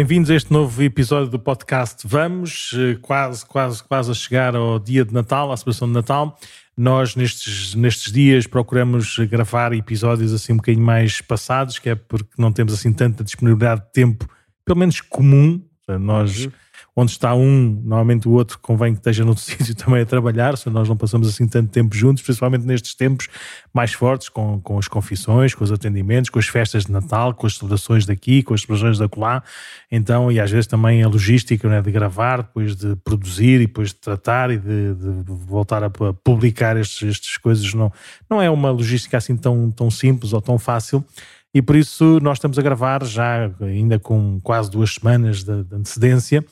Bem-vindos 0.00 0.30
a 0.30 0.34
este 0.34 0.50
novo 0.50 0.82
episódio 0.82 1.28
do 1.28 1.38
podcast 1.38 2.08
Vamos, 2.08 2.70
eh, 2.74 2.96
quase, 3.02 3.44
quase, 3.44 3.84
quase 3.84 4.10
a 4.10 4.14
chegar 4.14 4.56
ao 4.56 4.78
dia 4.78 5.04
de 5.04 5.12
Natal, 5.12 5.52
à 5.52 5.56
celebração 5.58 5.86
de 5.86 5.92
Natal. 5.92 6.38
Nós, 6.74 7.14
nestes, 7.14 7.74
nestes 7.74 8.10
dias, 8.10 8.46
procuramos 8.46 9.18
gravar 9.18 9.74
episódios 9.74 10.32
assim 10.32 10.54
um 10.54 10.56
bocadinho 10.56 10.82
mais 10.82 11.20
passados, 11.20 11.78
que 11.78 11.90
é 11.90 11.94
porque 11.94 12.30
não 12.38 12.50
temos 12.50 12.72
assim 12.72 12.94
tanta 12.94 13.22
disponibilidade 13.22 13.82
de 13.82 13.92
tempo, 13.92 14.26
pelo 14.64 14.78
menos 14.78 15.02
comum. 15.02 15.62
Nós. 15.86 16.46
Uhum 16.46 16.52
onde 16.94 17.12
está 17.12 17.34
um, 17.34 17.80
normalmente 17.84 18.28
o 18.28 18.32
outro 18.32 18.58
convém 18.58 18.92
que 18.92 19.00
esteja 19.00 19.24
noutro 19.24 19.42
sítio 19.44 19.74
também 19.74 20.02
a 20.02 20.06
trabalhar, 20.06 20.56
se 20.56 20.68
nós 20.70 20.88
não 20.88 20.96
passamos 20.96 21.28
assim 21.28 21.46
tanto 21.46 21.70
tempo 21.70 21.94
juntos, 21.94 22.22
principalmente 22.22 22.64
nestes 22.64 22.94
tempos 22.94 23.28
mais 23.72 23.92
fortes, 23.92 24.28
com, 24.28 24.60
com 24.60 24.78
as 24.78 24.88
confissões, 24.88 25.54
com 25.54 25.64
os 25.64 25.72
atendimentos, 25.72 26.30
com 26.30 26.38
as 26.38 26.46
festas 26.46 26.86
de 26.86 26.92
Natal, 26.92 27.34
com 27.34 27.46
as 27.46 27.56
celebrações 27.56 28.04
daqui, 28.04 28.42
com 28.42 28.54
as 28.54 28.62
celebrações 28.62 28.98
da 28.98 29.08
colá, 29.08 29.42
então, 29.90 30.30
e 30.30 30.40
às 30.40 30.50
vezes 30.50 30.66
também 30.66 31.02
a 31.02 31.08
logística 31.08 31.68
né, 31.68 31.80
de 31.80 31.90
gravar, 31.90 32.38
depois 32.42 32.76
de 32.76 32.96
produzir 32.96 33.60
e 33.60 33.66
depois 33.66 33.90
de 33.90 33.96
tratar 33.96 34.50
e 34.50 34.58
de, 34.58 34.94
de 34.94 35.24
voltar 35.26 35.82
a 35.84 35.90
publicar 35.90 36.76
estes, 36.76 37.08
estas 37.08 37.36
coisas, 37.36 37.72
não, 37.74 37.92
não 38.28 38.42
é 38.42 38.50
uma 38.50 38.70
logística 38.70 39.16
assim 39.16 39.36
tão, 39.36 39.70
tão 39.70 39.90
simples 39.90 40.32
ou 40.32 40.40
tão 40.40 40.58
fácil, 40.58 41.04
e 41.52 41.60
por 41.60 41.74
isso 41.74 42.20
nós 42.22 42.38
estamos 42.38 42.58
a 42.58 42.62
gravar 42.62 43.04
já 43.04 43.50
ainda 43.60 43.98
com 43.98 44.40
quase 44.40 44.70
duas 44.70 44.94
semanas 44.94 45.42
de, 45.42 45.64
de 45.64 45.74
antecedência 45.74 46.44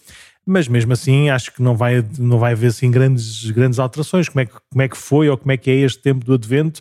mas 0.49 0.67
mesmo 0.67 0.95
assim 0.95 1.29
acho 1.29 1.53
que 1.53 1.63
não 1.63 1.77
vai, 1.77 2.03
não 2.19 2.39
vai 2.39 2.53
haver 2.53 2.69
assim 2.69 2.91
grandes, 2.91 3.51
grandes 3.51 3.79
alterações. 3.79 4.31
Como 4.31 4.41
é, 4.41 4.47
que, 4.47 4.55
como 4.71 4.83
é 4.83 4.89
que 4.89 4.97
foi 4.97 5.29
ou 5.29 5.37
como 5.37 5.53
é 5.53 5.59
que 5.59 5.71
é 5.71 5.75
este 5.75 6.01
tempo 6.01 6.25
do 6.25 6.33
Advento? 6.33 6.81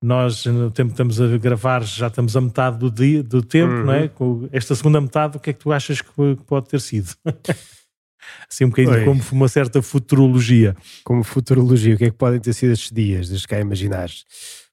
Nós, 0.00 0.44
no 0.44 0.70
tempo 0.70 0.90
que 0.90 0.92
estamos 0.92 1.18
a 1.18 1.38
gravar, 1.38 1.82
já 1.84 2.08
estamos 2.08 2.36
a 2.36 2.40
metade 2.42 2.78
do, 2.78 2.90
dia, 2.90 3.22
do 3.22 3.42
tempo, 3.42 3.72
uhum. 3.72 3.84
não 3.86 3.94
é? 3.94 4.08
Com 4.08 4.46
esta 4.52 4.74
segunda 4.74 5.00
metade, 5.00 5.38
o 5.38 5.40
que 5.40 5.48
é 5.48 5.52
que 5.54 5.58
tu 5.58 5.72
achas 5.72 6.02
que 6.02 6.10
pode 6.46 6.68
ter 6.68 6.82
sido? 6.82 7.08
assim 8.48 8.66
um 8.66 8.68
bocadinho 8.68 8.94
Oi. 8.94 9.04
como 9.06 9.22
uma 9.32 9.48
certa 9.48 9.80
futurologia. 9.80 10.76
Como 11.02 11.24
futurologia, 11.24 11.94
o 11.94 11.98
que 11.98 12.04
é 12.04 12.10
que 12.10 12.16
podem 12.16 12.38
ter 12.38 12.52
sido 12.52 12.72
estes 12.72 12.92
dias? 12.92 13.30
Deixa 13.30 13.48
cá 13.48 13.58
imaginar. 13.58 14.10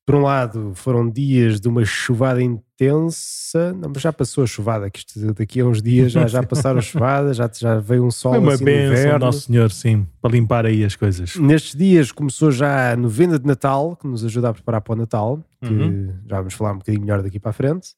Por 0.06 0.14
um 0.14 0.22
lado, 0.22 0.72
foram 0.76 1.10
dias 1.10 1.60
de 1.60 1.68
uma 1.68 1.84
chuvada 1.84 2.40
intensa, 2.40 3.74
não, 3.74 3.90
mas 3.92 4.04
já 4.04 4.14
passou 4.14 4.44
a 4.44 4.48
chuvada, 4.48 4.88
que 4.88 5.00
isto 5.00 5.34
daqui 5.34 5.60
a 5.60 5.66
uns 5.66 5.82
dias 5.82 6.12
já, 6.12 6.28
já 6.28 6.44
passaram 6.44 6.78
a 6.78 6.82
chuvada, 6.84 7.34
já, 7.34 7.50
já 7.52 7.80
veio 7.80 8.06
um 8.06 8.12
sol 8.12 8.34
Foi 8.34 8.40
uma 8.40 8.54
assim 8.54 8.64
benção, 8.66 9.18
Nosso 9.18 9.42
Senhor, 9.42 9.72
sim, 9.72 10.06
para 10.22 10.32
limpar 10.32 10.66
aí 10.68 10.86
as 10.86 10.96
coisas. 10.96 11.36
Nestes 11.38 11.76
dias 11.76 12.12
começou 12.12 12.52
já 12.52 12.92
a 12.92 12.96
novena 12.96 13.40
de 13.40 13.48
Natal, 13.48 13.96
que 13.96 14.06
nos 14.06 14.24
ajuda 14.24 14.50
a 14.50 14.54
preparar 14.54 14.82
para 14.82 14.94
o 14.94 14.96
Natal, 14.96 15.44
que 15.60 15.74
uhum. 15.74 16.14
já 16.30 16.38
vamos 16.38 16.54
falar 16.54 16.74
um 16.74 16.78
bocadinho 16.78 17.02
melhor 17.04 17.24
daqui 17.24 17.40
para 17.40 17.50
a 17.50 17.54
frente. 17.54 17.96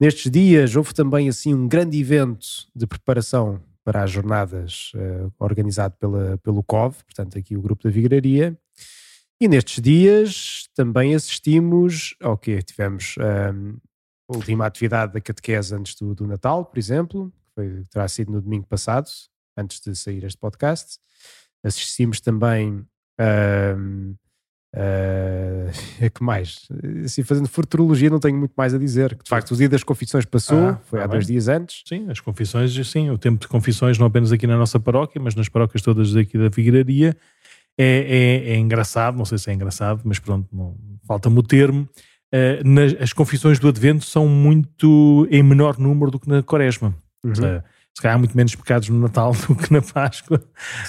Nestes 0.00 0.30
dias 0.30 0.76
houve 0.76 0.94
também 0.94 1.28
assim 1.28 1.52
um 1.52 1.66
grande 1.66 1.98
evento 1.98 2.46
de 2.74 2.86
preparação 2.86 3.60
para 3.84 4.04
as 4.04 4.10
jornadas 4.10 4.92
uh, 4.94 5.32
organizado 5.38 5.94
pela, 5.98 6.38
pelo 6.38 6.62
COV, 6.62 6.96
portanto 7.04 7.36
aqui 7.36 7.56
o 7.56 7.62
grupo 7.62 7.82
da 7.82 7.90
Vigraria, 7.90 8.56
e 9.40 9.48
nestes 9.48 9.82
dias 9.82 10.68
também 10.74 11.14
assistimos 11.14 12.14
ao 12.20 12.38
que 12.38 12.62
tivemos 12.62 13.16
um, 13.18 13.76
a 14.28 14.36
última 14.36 14.66
atividade 14.66 15.12
da 15.12 15.20
catequese 15.20 15.74
antes 15.74 15.94
do, 15.94 16.14
do 16.14 16.26
Natal, 16.26 16.64
por 16.64 16.78
exemplo, 16.78 17.30
que 17.30 17.54
foi, 17.54 17.84
terá 17.90 18.06
sido 18.08 18.32
no 18.32 18.40
domingo 18.40 18.66
passado, 18.66 19.08
antes 19.56 19.80
de 19.80 19.94
sair 19.96 20.24
este 20.24 20.38
podcast. 20.38 20.98
Assistimos 21.64 22.20
também 22.20 22.86
um, 23.78 24.14
Uh, 24.74 25.70
que 26.10 26.22
mais? 26.22 26.66
Assim, 27.04 27.22
fazendo 27.22 27.46
futurologia, 27.46 28.08
não 28.08 28.18
tenho 28.18 28.38
muito 28.38 28.54
mais 28.56 28.72
a 28.72 28.78
dizer. 28.78 29.14
De 29.22 29.28
facto, 29.28 29.52
o 29.52 29.56
dia 29.56 29.68
das 29.68 29.84
confissões 29.84 30.24
passou, 30.24 30.58
ah, 30.58 30.80
foi 30.84 31.02
há 31.02 31.06
dois 31.06 31.26
dias 31.26 31.48
antes. 31.48 31.82
Sim, 31.86 32.10
as 32.10 32.20
confissões, 32.20 32.74
sim, 32.88 33.10
o 33.10 33.18
tempo 33.18 33.38
de 33.40 33.48
confissões, 33.48 33.98
não 33.98 34.06
apenas 34.06 34.32
aqui 34.32 34.46
na 34.46 34.56
nossa 34.56 34.80
paróquia, 34.80 35.20
mas 35.20 35.34
nas 35.34 35.48
paróquias 35.48 35.82
todas 35.82 36.12
daqui 36.12 36.38
da 36.38 36.50
Figueiraria, 36.50 37.14
é, 37.78 37.84
é, 37.84 38.52
é, 38.52 38.56
engraçado, 38.56 39.16
não 39.16 39.24
sei 39.24 39.38
se 39.38 39.50
é 39.50 39.54
engraçado, 39.54 40.00
mas 40.04 40.18
pronto, 40.18 40.48
falta-me 41.06 41.38
o 41.38 41.42
termo. 41.42 41.88
Uh, 42.34 42.66
nas, 42.66 42.94
as 42.98 43.12
confissões 43.12 43.58
do 43.58 43.68
Advento 43.68 44.04
são 44.04 44.26
muito 44.26 45.28
em 45.30 45.42
menor 45.42 45.78
número 45.78 46.10
do 46.10 46.18
que 46.18 46.28
na 46.28 46.42
Quaresma. 46.42 46.94
Uhum. 47.24 47.34
Seja, 47.34 47.64
se 47.94 48.00
calhar 48.00 48.16
há 48.16 48.18
muito 48.18 48.36
menos 48.36 48.54
pecados 48.54 48.88
no 48.88 48.98
Natal 48.98 49.32
do 49.48 49.54
que 49.54 49.72
na 49.72 49.82
Páscoa. 49.82 50.42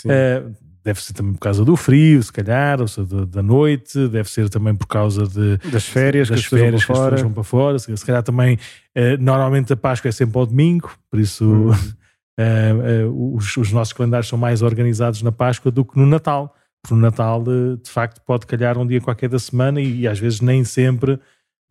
Uh, 0.06 0.54
deve 0.84 1.02
ser 1.02 1.14
também 1.14 1.34
por 1.34 1.40
causa 1.40 1.64
do 1.64 1.76
frio, 1.76 2.22
se 2.22 2.32
calhar, 2.32 2.82
ou 2.82 2.88
seja, 2.88 3.26
da 3.26 3.42
noite, 3.42 4.08
deve 4.10 4.30
ser 4.30 4.50
também 4.50 4.76
por 4.76 4.88
causa 4.88 5.26
de, 5.26 5.58
das 5.70 5.86
férias, 5.86 6.30
das 6.30 6.42
que 6.42 6.50
férias 6.50 6.86
que 6.86 6.92
as 6.92 7.00
pessoas 7.00 7.22
vão 7.22 7.32
para 7.32 7.44
fora. 7.44 7.80
Se 7.80 8.06
calhar 8.06 8.24
também, 8.24 8.56
uh, 8.56 9.18
normalmente 9.20 9.72
a 9.72 9.78
Páscoa 9.78 10.10
é 10.10 10.12
sempre 10.12 10.38
ao 10.38 10.46
domingo, 10.46 10.92
por 11.10 11.20
isso 11.20 11.46
uhum. 11.46 11.72
uh, 11.72 13.36
os, 13.36 13.56
os, 13.56 13.72
nossos 13.72 13.94
calendários 13.94 14.28
são 14.28 14.38
mais 14.38 14.62
organizados 14.62 15.22
na 15.22 15.32
Páscoa 15.32 15.72
do 15.72 15.86
que 15.86 15.98
no 15.98 16.06
Natal 16.06 16.54
porque 16.84 16.94
o 16.94 16.98
Natal 16.98 17.42
de, 17.42 17.90
facto 17.90 18.22
pode 18.26 18.46
calhar 18.46 18.78
um 18.78 18.86
dia 18.86 19.00
qualquer 19.00 19.30
da 19.30 19.40
semana 19.40 19.80
e, 19.80 20.02
e, 20.02 20.08
às 20.08 20.20
vezes 20.20 20.42
nem 20.42 20.66
sempre 20.66 21.18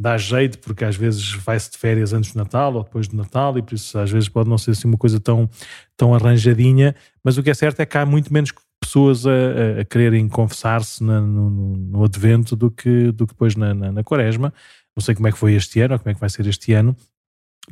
dá 0.01 0.17
jeito, 0.17 0.59
porque 0.59 0.85
às 0.85 0.97
vezes 0.97 1.33
vai-se 1.33 1.71
de 1.71 1.79
férias 1.79 2.13
antes 2.15 2.33
do 2.33 2.39
Natal 2.39 2.75
ou 2.75 2.83
depois 2.83 3.07
do 3.07 3.17
Natal 3.17 3.57
e 3.59 3.63
por 3.63 3.75
isso 3.75 3.97
às 3.99 4.11
vezes 4.11 4.29
pode 4.29 4.49
não 4.49 4.57
ser 4.57 4.73
assim 4.73 4.89
uma 4.89 4.97
coisa 4.97 5.21
tão, 5.21 5.49
tão 5.97 6.15
arranjadinha, 6.15 6.95
mas 7.23 7.37
o 7.37 7.43
que 7.43 7.51
é 7.51 7.55
certo 7.55 7.81
é 7.81 7.87
que 7.87 7.97
há 7.99 8.07
muito 8.07 8.33
menos 8.33 8.53
pessoas 8.81 9.27
a, 9.27 9.81
a 9.81 9.85
quererem 9.85 10.29
confessar-se 10.29 11.05
no, 11.05 11.21
no, 11.21 11.51
no, 11.77 12.05
advento 12.05 12.57
do 12.57 12.71
que, 12.71 13.13
do 13.13 13.27
que 13.27 13.35
depois 13.35 13.55
na, 13.55 13.73
na, 13.73 13.93
na 13.93 14.03
quaresma. 14.03 14.53
Não 14.97 15.03
sei 15.03 15.15
como 15.15 15.29
é 15.29 15.33
que 15.33 15.39
foi 15.39 15.55
este 15.55 15.81
ano 15.81 15.95
ou 15.95 16.01
como 16.01 16.11
é 16.11 16.15
que 16.15 16.21
vai 16.21 16.29
ser 16.29 16.47
este 16.47 16.73
ano, 16.73 16.97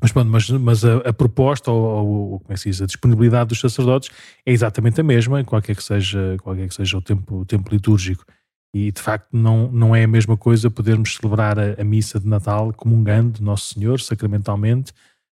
mas, 0.00 0.12
pronto, 0.12 0.30
mas, 0.30 0.48
mas 0.50 0.84
a, 0.84 0.98
a, 0.98 1.12
proposta 1.12 1.70
ou, 1.70 2.06
ou, 2.32 2.40
como 2.40 2.52
é 2.52 2.54
que 2.54 2.60
se 2.60 2.70
diz, 2.70 2.82
a 2.82 2.86
disponibilidade 2.86 3.48
dos 3.48 3.60
sacerdotes 3.60 4.10
é 4.46 4.52
exatamente 4.52 5.00
a 5.00 5.04
mesma, 5.04 5.42
qualquer 5.44 5.74
que 5.74 5.82
seja, 5.82 6.36
qualquer 6.42 6.68
que 6.68 6.74
seja 6.74 6.96
o 6.96 7.02
tempo, 7.02 7.40
o 7.40 7.44
tempo 7.44 7.70
litúrgico. 7.70 8.24
E 8.72 8.92
de 8.92 9.00
facto 9.00 9.28
não, 9.32 9.70
não 9.72 9.96
é 9.96 10.04
a 10.04 10.08
mesma 10.08 10.36
coisa 10.36 10.70
podermos 10.70 11.16
celebrar 11.16 11.58
a, 11.58 11.80
a 11.80 11.84
missa 11.84 12.20
de 12.20 12.28
Natal 12.28 12.72
comungando 12.72 13.42
Nosso 13.42 13.74
Senhor 13.74 14.00
sacramentalmente 14.00 14.92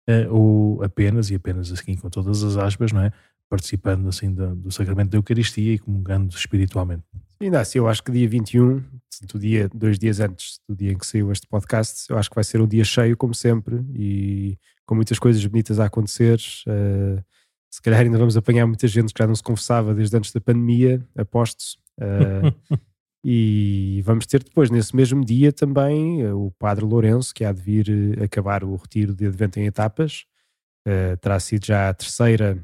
uh, 0.09 0.35
ou 0.35 0.83
apenas, 0.83 1.31
e 1.31 1.37
apenas 1.37 1.71
assim 1.71 1.95
com 1.95 2.11
todas 2.11 2.43
as 2.43 2.57
aspas, 2.57 2.91
não 2.91 3.03
é? 3.03 3.13
participando 3.51 4.09
assim 4.09 4.33
do, 4.33 4.55
do 4.55 4.71
sacramento 4.71 5.11
da 5.11 5.19
Eucaristia 5.19 5.75
e 5.75 5.79
comungando 5.79 6.35
espiritualmente. 6.35 7.03
Ainda 7.43 7.59
assim, 7.59 7.79
eu 7.79 7.89
acho 7.89 8.03
que 8.03 8.13
dia 8.13 8.29
21, 8.29 8.85
do 9.23 9.39
dia, 9.39 9.67
dois 9.75 9.99
dias 9.99 10.21
antes 10.21 10.61
do 10.69 10.77
dia 10.77 10.93
em 10.93 10.99
que 10.99 11.07
saiu 11.07 11.33
este 11.33 11.47
podcast, 11.47 12.05
eu 12.11 12.19
acho 12.19 12.29
que 12.29 12.35
vai 12.35 12.45
ser 12.45 12.61
um 12.61 12.67
dia 12.67 12.85
cheio, 12.85 13.17
como 13.17 13.35
sempre, 13.35 13.83
e 13.95 14.59
com 14.85 14.95
muitas 14.95 15.19
coisas 15.19 15.45
bonitas 15.47 15.81
a 15.81 15.87
acontecer. 15.87 16.39
Uh, 16.67 17.25
se 17.71 17.81
calhar 17.81 18.01
ainda 18.01 18.19
vamos 18.19 18.37
apanhar 18.37 18.67
muita 18.67 18.87
gente 18.87 19.15
que 19.15 19.23
já 19.23 19.27
não 19.27 19.35
se 19.35 19.43
confessava 19.43 19.95
desde 19.95 20.15
antes 20.19 20.33
da 20.33 20.41
pandemia, 20.41 21.03
aposto. 21.17 21.79
Uh, 21.99 22.53
e 23.25 24.03
vamos 24.05 24.27
ter 24.27 24.45
depois, 24.45 24.69
nesse 24.69 24.95
mesmo 24.95 25.25
dia, 25.25 25.51
também 25.51 26.27
uh, 26.27 26.37
o 26.39 26.51
Padre 26.51 26.85
Lourenço, 26.85 27.33
que 27.33 27.43
há 27.43 27.53
de 27.53 27.63
vir 27.63 28.23
acabar 28.23 28.65
o 28.65 28.77
retiro 28.77 29.15
de 29.15 29.27
Advento 29.27 29.59
em 29.59 29.65
etapas. 29.65 30.27
terá 31.23 31.41
sido 31.41 31.65
já 31.65 31.89
a 31.89 31.95
terceira 31.95 32.59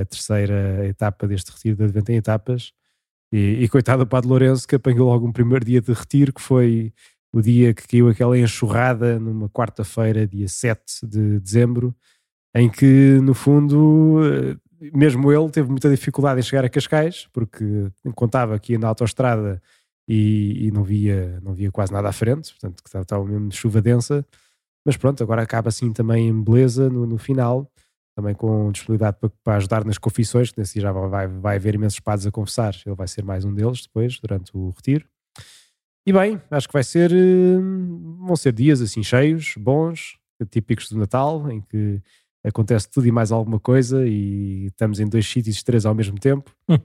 a 0.00 0.04
terceira 0.06 0.86
etapa 0.86 1.28
deste 1.28 1.52
retiro 1.52 1.76
de 1.76 1.84
Advento 1.84 2.10
em 2.10 2.16
etapas. 2.16 2.72
E, 3.32 3.62
e 3.62 3.68
coitado 3.68 4.04
do 4.04 4.08
Padre 4.08 4.28
Lourenço 4.28 4.66
que 4.66 4.74
apanhou 4.74 5.08
logo 5.08 5.26
um 5.26 5.32
primeiro 5.32 5.64
dia 5.64 5.80
de 5.80 5.92
retiro, 5.92 6.32
que 6.32 6.40
foi 6.40 6.92
o 7.32 7.40
dia 7.40 7.72
que 7.72 7.86
caiu 7.86 8.08
aquela 8.08 8.36
enxurrada 8.36 9.18
numa 9.18 9.48
quarta-feira, 9.48 10.26
dia 10.26 10.48
7 10.48 11.06
de 11.06 11.38
dezembro, 11.38 11.94
em 12.54 12.68
que, 12.68 13.20
no 13.22 13.34
fundo, 13.34 14.20
eh, 14.24 14.56
mesmo 14.92 15.32
ele 15.32 15.48
teve 15.50 15.70
muita 15.70 15.88
dificuldade 15.88 16.40
em 16.40 16.42
chegar 16.42 16.64
a 16.64 16.68
Cascais, 16.68 17.28
porque 17.32 17.64
contava 18.16 18.60
ia 18.68 18.78
na 18.78 18.88
autoestrada 18.88 19.62
e, 20.08 20.66
e, 20.66 20.70
não, 20.72 20.82
via, 20.82 21.38
não 21.40 21.54
via 21.54 21.70
quase 21.70 21.92
nada 21.92 22.08
à 22.08 22.12
frente, 22.12 22.50
portanto, 22.50 22.82
que 22.82 22.96
estava 22.98 23.24
mesmo 23.24 23.48
de 23.48 23.56
chuva 23.56 23.80
densa. 23.80 24.26
Mas 24.84 24.96
pronto, 24.96 25.22
agora 25.22 25.42
acaba 25.42 25.68
assim 25.68 25.92
também 25.92 26.28
em 26.28 26.42
beleza 26.42 26.88
no, 26.90 27.06
no 27.06 27.18
final 27.18 27.70
também 28.14 28.34
com 28.34 28.70
disponibilidade 28.70 29.18
para, 29.18 29.30
para, 29.42 29.56
ajudar 29.56 29.84
nas 29.84 29.98
confissões, 29.98 30.50
que 30.50 30.58
nesse 30.58 30.74
dia 30.74 30.82
já 30.82 30.92
vai, 30.92 31.26
vai 31.26 31.56
haver 31.56 31.74
imensos 31.74 32.00
padres 32.00 32.26
a 32.26 32.30
confessar, 32.30 32.74
ele 32.84 32.94
vai 32.94 33.08
ser 33.08 33.24
mais 33.24 33.44
um 33.44 33.54
deles 33.54 33.82
depois, 33.82 34.18
durante 34.18 34.50
o 34.54 34.70
retiro. 34.70 35.06
E 36.06 36.12
bem, 36.12 36.40
acho 36.50 36.66
que 36.66 36.72
vai 36.72 36.82
ser, 36.82 37.12
eh, 37.12 37.58
vão 38.26 38.34
ser 38.34 38.52
dias 38.52 38.80
assim 38.80 39.02
cheios, 39.02 39.54
bons, 39.56 40.18
típicos 40.50 40.90
do 40.90 40.98
Natal, 40.98 41.50
em 41.50 41.60
que 41.60 42.00
acontece 42.42 42.88
tudo 42.90 43.06
e 43.06 43.12
mais 43.12 43.30
alguma 43.30 43.60
coisa 43.60 44.06
e 44.06 44.66
estamos 44.66 44.98
em 44.98 45.06
dois 45.06 45.26
sítios, 45.26 45.62
três 45.62 45.84
ao 45.84 45.94
mesmo 45.94 46.18
tempo. 46.18 46.50
uh, 46.70 46.78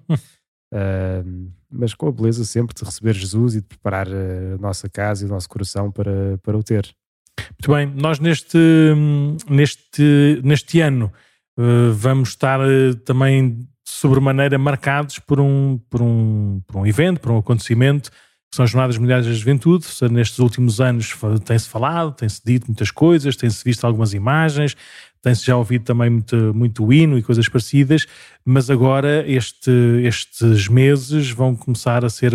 mas 1.71 1.93
com 1.93 2.07
a 2.07 2.11
beleza 2.11 2.43
sempre 2.43 2.75
de 2.75 2.83
receber 2.83 3.13
Jesus 3.13 3.55
e 3.55 3.61
de 3.61 3.67
preparar 3.67 4.07
a 4.07 4.57
nossa 4.59 4.89
casa 4.89 5.23
e 5.23 5.27
o 5.27 5.29
nosso 5.29 5.47
coração 5.47 5.91
para, 5.91 6.37
para 6.43 6.57
o 6.57 6.63
ter. 6.63 6.93
Muito 7.39 7.71
bem, 7.71 7.91
nós 7.95 8.19
neste, 8.19 8.57
neste, 9.49 10.41
neste 10.43 10.81
ano 10.81 11.11
uh, 11.57 11.91
vamos 11.93 12.29
estar 12.29 12.59
uh, 12.59 12.95
também 13.05 13.67
sobremaneira 13.83 14.57
marcados 14.57 15.19
por 15.19 15.39
um, 15.39 15.79
por, 15.89 16.01
um, 16.01 16.61
por 16.67 16.77
um 16.77 16.85
evento, 16.85 17.19
por 17.19 17.31
um 17.31 17.37
acontecimento 17.37 18.11
que 18.11 18.55
são 18.55 18.63
as 18.63 18.71
Jornadas 18.71 18.97
Mundiais 18.97 19.25
da 19.25 19.33
Juventude. 19.33 19.85
Nestes 20.11 20.39
últimos 20.39 20.79
anos 20.79 21.13
tem-se 21.43 21.67
falado, 21.67 22.13
tem-se 22.13 22.41
dito 22.43 22.67
muitas 22.67 22.89
coisas, 22.89 23.35
tem-se 23.35 23.63
visto 23.63 23.83
algumas 23.85 24.13
imagens, 24.13 24.77
tem-se 25.21 25.45
já 25.45 25.57
ouvido 25.57 25.83
também 25.83 26.09
muito, 26.09 26.53
muito 26.53 26.93
hino 26.93 27.17
e 27.17 27.23
coisas 27.23 27.49
parecidas, 27.49 28.05
mas 28.45 28.69
agora 28.69 29.29
este, 29.29 29.71
estes 30.03 30.67
meses 30.67 31.31
vão 31.31 31.55
começar 31.55 32.05
a 32.05 32.09
ser, 32.09 32.33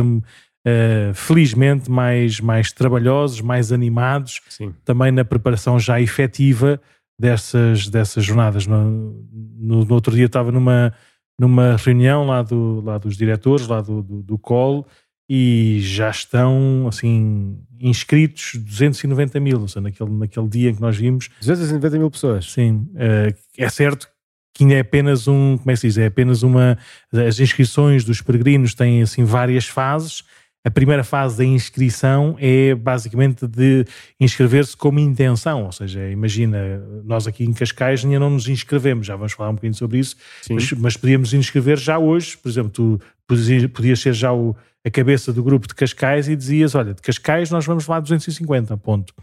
uh, 0.67 1.15
felizmente, 1.15 1.91
mais, 1.91 2.41
mais 2.41 2.73
trabalhosos, 2.73 3.41
mais 3.41 3.73
animados, 3.73 4.41
Sim. 4.49 4.75
também 4.85 5.13
na 5.13 5.25
preparação 5.25 5.79
já 5.79 6.01
efetiva 6.01 6.81
dessas, 7.19 7.89
dessas 7.89 8.25
jornadas. 8.25 8.67
No, 8.67 9.27
no, 9.31 9.85
no 9.85 9.95
outro 9.95 10.15
dia 10.15 10.27
estava 10.27 10.51
numa, 10.51 10.93
numa 11.39 11.77
reunião 11.77 12.27
lá, 12.27 12.43
do, 12.43 12.81
lá 12.81 12.99
dos 12.99 13.17
diretores, 13.17 13.67
lá 13.67 13.81
do, 13.81 14.03
do, 14.03 14.23
do 14.23 14.39
COL, 14.39 14.87
e 15.29 15.79
já 15.81 16.11
estão 16.11 16.87
assim 16.89 17.57
inscritos 17.81 18.57
290 18.57 19.39
mil, 19.39 19.61
ou 19.61 19.69
seja, 19.69 19.81
naquele, 19.81 20.11
naquele 20.11 20.49
dia 20.49 20.71
em 20.71 20.75
que 20.75 20.81
nós 20.81 20.97
vimos 20.97 21.31
290 21.41 21.99
mil 21.99 22.11
pessoas. 22.11 22.51
Sim, 22.51 22.89
uh, 22.95 23.35
é 23.57 23.69
certo 23.69 24.09
que 24.53 24.65
ainda 24.65 24.75
é 24.75 24.81
apenas 24.81 25.29
um, 25.29 25.57
como 25.57 25.71
é 25.71 25.75
que 25.75 25.81
se 25.81 25.87
diz, 25.87 25.99
é 25.99 26.07
apenas 26.07 26.43
uma, 26.43 26.77
as 27.13 27.39
inscrições 27.39 28.05
dos 28.05 28.21
peregrinos 28.21 28.75
têm 28.75 29.01
assim 29.03 29.25
várias 29.25 29.67
fases, 29.67 30.25
a 30.65 30.71
primeira 30.71 31.03
fase 31.03 31.39
da 31.39 31.45
inscrição 31.45 32.37
é 32.39 32.75
basicamente 32.75 33.47
de 33.47 33.85
inscrever-se 34.19 34.77
como 34.77 34.99
intenção, 34.99 35.65
ou 35.65 35.73
seja, 35.73 36.09
imagina, 36.11 36.79
nós 37.05 37.27
aqui 37.27 37.45
em 37.45 37.53
Cascais 37.53 38.05
ainda 38.05 38.19
não 38.19 38.31
nos 38.31 38.47
inscrevemos, 38.47 39.07
já 39.07 39.17
vamos 39.17 39.33
falar 39.33 39.51
um 39.51 39.55
bocadinho 39.55 39.75
sobre 39.75 39.99
isso, 39.99 40.17
mas, 40.51 40.73
mas, 40.73 40.97
podíamos 40.97 41.33
inscrever 41.33 41.79
já 41.79 41.99
hoje, 41.99 42.37
por 42.37 42.49
exemplo, 42.49 42.71
tu 42.71 43.01
podias, 43.27 43.67
podias 43.69 44.01
ser 44.01 44.13
já 44.13 44.33
o, 44.33 44.55
a 44.85 44.91
cabeça 44.91 45.33
do 45.33 45.43
grupo 45.43 45.67
de 45.67 45.75
Cascais 45.75 46.29
e 46.29 46.37
dizias, 46.37 46.75
olha, 46.75 46.93
de 46.93 47.01
Cascais 47.01 47.51
nós 47.51 47.65
vamos 47.65 47.87
lá 47.87 47.99
250, 47.99 48.77
ponto. 48.77 49.15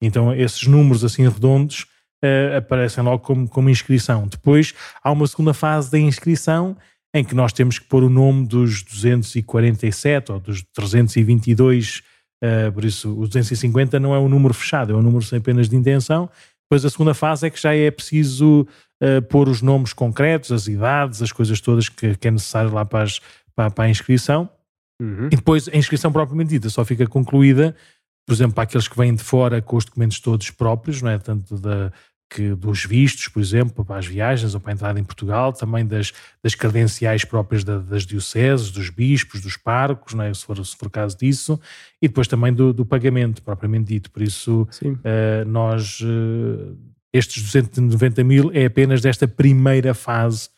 Então 0.00 0.32
esses 0.32 0.66
números 0.68 1.02
assim 1.04 1.28
redondos 1.28 1.86
uh, 2.22 2.56
aparecem 2.58 3.02
logo 3.02 3.20
como, 3.20 3.48
como 3.48 3.70
inscrição. 3.70 4.28
Depois 4.28 4.74
há 5.02 5.10
uma 5.10 5.26
segunda 5.26 5.54
fase 5.54 5.90
da 5.90 5.98
inscrição 5.98 6.76
em 7.14 7.24
que 7.24 7.34
nós 7.34 7.52
temos 7.52 7.78
que 7.78 7.86
pôr 7.86 8.02
o 8.04 8.10
nome 8.10 8.46
dos 8.46 8.82
247 8.82 10.32
ou 10.32 10.40
dos 10.40 10.62
322, 10.74 11.98
uh, 11.98 12.02
eh, 12.42 12.70
por 12.70 12.84
isso 12.84 13.10
o 13.12 13.26
250 13.26 13.98
não 13.98 14.14
é 14.14 14.18
um 14.18 14.28
número 14.28 14.52
fechado, 14.52 14.92
é 14.92 14.96
um 14.96 15.02
número 15.02 15.24
sem 15.24 15.38
apenas 15.38 15.68
de 15.68 15.76
intenção. 15.76 16.28
Depois 16.64 16.84
a 16.84 16.90
segunda 16.90 17.14
fase 17.14 17.46
é 17.46 17.50
que 17.50 17.60
já 17.60 17.74
é 17.74 17.90
preciso 17.90 18.66
uh, 19.02 19.22
pôr 19.28 19.48
os 19.48 19.62
nomes 19.62 19.92
concretos, 19.92 20.52
as 20.52 20.66
idades, 20.66 21.22
as 21.22 21.32
coisas 21.32 21.60
todas 21.60 21.88
que, 21.88 22.16
que 22.16 22.28
é 22.28 22.30
necessário 22.30 22.72
lá 22.72 22.84
para, 22.84 23.04
as, 23.04 23.20
para, 23.54 23.70
para 23.70 23.84
a 23.84 23.90
inscrição. 23.90 24.48
Uhum. 25.00 25.26
E 25.26 25.36
depois 25.36 25.68
a 25.68 25.76
inscrição 25.76 26.10
propriamente 26.12 26.50
dita 26.50 26.68
só 26.68 26.84
fica 26.84 27.06
concluída, 27.06 27.74
por 28.26 28.34
exemplo, 28.34 28.54
para 28.54 28.64
aqueles 28.64 28.88
que 28.88 28.96
vêm 28.96 29.14
de 29.14 29.22
fora 29.22 29.62
com 29.62 29.76
os 29.76 29.84
documentos 29.84 30.18
todos 30.20 30.50
próprios, 30.50 31.00
não 31.00 31.10
é? 31.10 31.18
Tanto 31.18 31.56
da, 31.58 31.92
que 32.28 32.54
dos 32.54 32.84
vistos, 32.84 33.28
por 33.28 33.40
exemplo, 33.40 33.84
para 33.84 33.98
as 33.98 34.06
viagens 34.06 34.54
ou 34.54 34.60
para 34.60 34.72
a 34.72 34.74
entrada 34.74 35.00
em 35.00 35.04
Portugal, 35.04 35.52
também 35.52 35.86
das, 35.86 36.12
das 36.42 36.54
credenciais 36.54 37.24
próprias 37.24 37.62
da, 37.62 37.78
das 37.78 38.04
dioceses, 38.04 38.70
dos 38.70 38.90
bispos, 38.90 39.40
dos 39.40 39.56
parcos, 39.56 40.12
não 40.14 40.24
é? 40.24 40.34
se, 40.34 40.44
for, 40.44 40.64
se 40.64 40.76
for 40.76 40.90
caso 40.90 41.16
disso, 41.16 41.58
e 42.02 42.08
depois 42.08 42.26
também 42.26 42.52
do, 42.52 42.72
do 42.72 42.84
pagamento, 42.84 43.42
propriamente 43.42 43.94
dito. 43.94 44.10
Por 44.10 44.22
isso, 44.22 44.62
uh, 44.82 45.48
nós, 45.48 46.00
uh, 46.00 46.76
estes 47.12 47.42
290 47.42 48.24
mil 48.24 48.50
é 48.52 48.66
apenas 48.66 49.00
desta 49.00 49.28
primeira 49.28 49.94
fase 49.94 50.48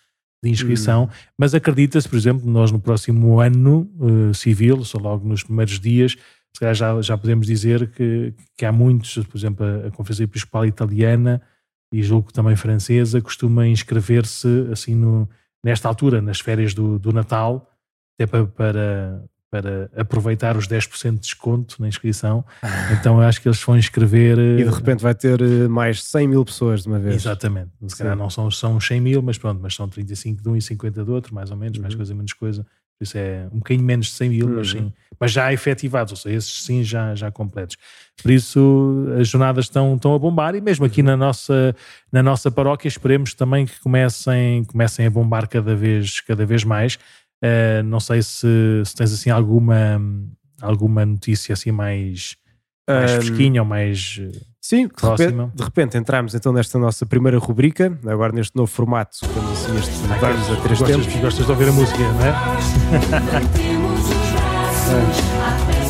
de 0.42 0.50
inscrição, 0.50 1.04
hum. 1.04 1.08
mas 1.36 1.54
acredita-se, 1.54 2.08
por 2.08 2.16
exemplo, 2.16 2.48
nós 2.48 2.70
no 2.70 2.80
próximo 2.80 3.40
ano 3.40 3.90
uh, 3.98 4.32
civil, 4.32 4.84
só 4.84 4.96
logo 4.96 5.28
nos 5.28 5.42
primeiros 5.42 5.78
dias, 5.78 6.12
se 6.52 6.60
calhar 6.60 6.74
já, 6.74 7.02
já 7.02 7.18
podemos 7.18 7.46
dizer 7.46 7.90
que, 7.90 8.32
que 8.56 8.64
há 8.64 8.72
muitos, 8.72 9.18
por 9.26 9.36
exemplo, 9.36 9.66
a, 9.66 9.88
a 9.88 9.90
Conferência 9.90 10.24
Episcopal 10.24 10.64
Italiana 10.64 11.42
e 11.92 12.02
julgo 12.02 12.32
também 12.32 12.54
francesa, 12.54 13.20
costuma 13.20 13.66
inscrever-se 13.66 14.68
assim 14.70 14.94
no, 14.94 15.28
nesta 15.64 15.88
altura, 15.88 16.20
nas 16.20 16.40
férias 16.40 16.74
do, 16.74 16.98
do 16.98 17.12
Natal, 17.12 17.70
até 18.14 18.26
para, 18.26 18.46
para, 18.46 19.24
para 19.50 19.90
aproveitar 19.96 20.56
os 20.56 20.68
10% 20.68 21.14
de 21.14 21.20
desconto 21.20 21.80
na 21.80 21.88
inscrição. 21.88 22.44
Ah. 22.62 22.92
Então 22.92 23.20
eu 23.20 23.26
acho 23.26 23.40
que 23.40 23.48
eles 23.48 23.62
vão 23.62 23.76
inscrever. 23.76 24.38
E 24.38 24.64
de 24.64 24.70
repente 24.70 25.02
vai 25.02 25.14
ter 25.14 25.40
eh, 25.40 25.68
mais 25.68 26.02
100 26.04 26.28
mil 26.28 26.44
pessoas 26.44 26.82
de 26.82 26.88
uma 26.88 26.98
vez. 26.98 27.16
Exatamente. 27.16 27.70
Se 27.86 27.96
calhar 27.96 28.16
não 28.16 28.28
são, 28.28 28.50
são 28.50 28.78
100 28.80 29.00
mil, 29.00 29.22
mas 29.22 29.38
pronto, 29.38 29.60
mas 29.62 29.74
são 29.74 29.88
35 29.88 30.42
de 30.42 30.48
um 30.48 30.56
e 30.56 30.62
50 30.62 31.04
do 31.04 31.12
outro, 31.12 31.34
mais 31.34 31.50
ou 31.50 31.56
menos, 31.56 31.78
uhum. 31.78 31.82
mais 31.82 31.94
coisa, 31.94 32.14
menos 32.14 32.32
coisa. 32.32 32.66
Isso 33.00 33.16
é 33.16 33.46
um 33.52 33.58
bocadinho 33.58 33.86
menos 33.86 34.06
de 34.06 34.12
100 34.12 34.28
mil, 34.28 34.46
uhum. 34.48 34.56
mas, 34.56 34.70
sim, 34.70 34.92
mas 35.20 35.30
já 35.32 35.52
efetivados, 35.52 36.12
ou 36.12 36.16
seja, 36.16 36.36
esses 36.36 36.64
sim 36.64 36.82
já, 36.82 37.14
já 37.14 37.30
completos. 37.30 37.76
Por 38.20 38.30
isso 38.30 39.06
as 39.18 39.28
jornadas 39.28 39.66
estão, 39.66 39.94
estão 39.94 40.14
a 40.14 40.18
bombar 40.18 40.54
e 40.56 40.60
mesmo 40.60 40.84
aqui 40.84 41.02
na 41.02 41.16
nossa, 41.16 41.74
na 42.10 42.22
nossa 42.22 42.50
paróquia 42.50 42.88
esperemos 42.88 43.34
também 43.34 43.66
que 43.66 43.78
comecem, 43.80 44.64
comecem 44.64 45.06
a 45.06 45.10
bombar 45.10 45.48
cada 45.48 45.76
vez, 45.76 46.20
cada 46.20 46.44
vez 46.44 46.64
mais. 46.64 46.98
Uh, 47.42 47.84
não 47.84 48.00
sei 48.00 48.20
se, 48.20 48.82
se 48.84 48.94
tens 48.96 49.12
assim 49.12 49.30
alguma, 49.30 50.02
alguma 50.60 51.06
notícia 51.06 51.52
assim 51.52 51.70
mais, 51.70 52.36
mais 52.88 53.12
um, 53.12 53.14
fresquinha 53.14 53.62
ou 53.62 53.68
mais 53.68 54.20
Sim, 54.68 54.86
de 54.86 55.02
repente, 55.02 55.50
de 55.54 55.62
repente, 55.64 55.96
entramos 55.96 56.34
então 56.34 56.52
nesta 56.52 56.78
nossa 56.78 57.06
primeira 57.06 57.38
rubrica, 57.38 57.98
agora 58.06 58.34
neste 58.34 58.54
novo 58.54 58.70
formato, 58.70 59.16
temos 59.32 59.50
assim 59.52 59.78
este 59.78 59.92
vamos 60.06 60.50
a 60.50 60.56
três 60.56 60.78
gostas, 60.78 61.06
tempos. 61.06 61.20
Gostas 61.22 61.46
de 61.46 61.52
ouvir 61.52 61.68
a 61.70 61.72
música, 61.72 61.98
não 61.98 62.22
é? 62.22 62.28
é. 65.84 65.87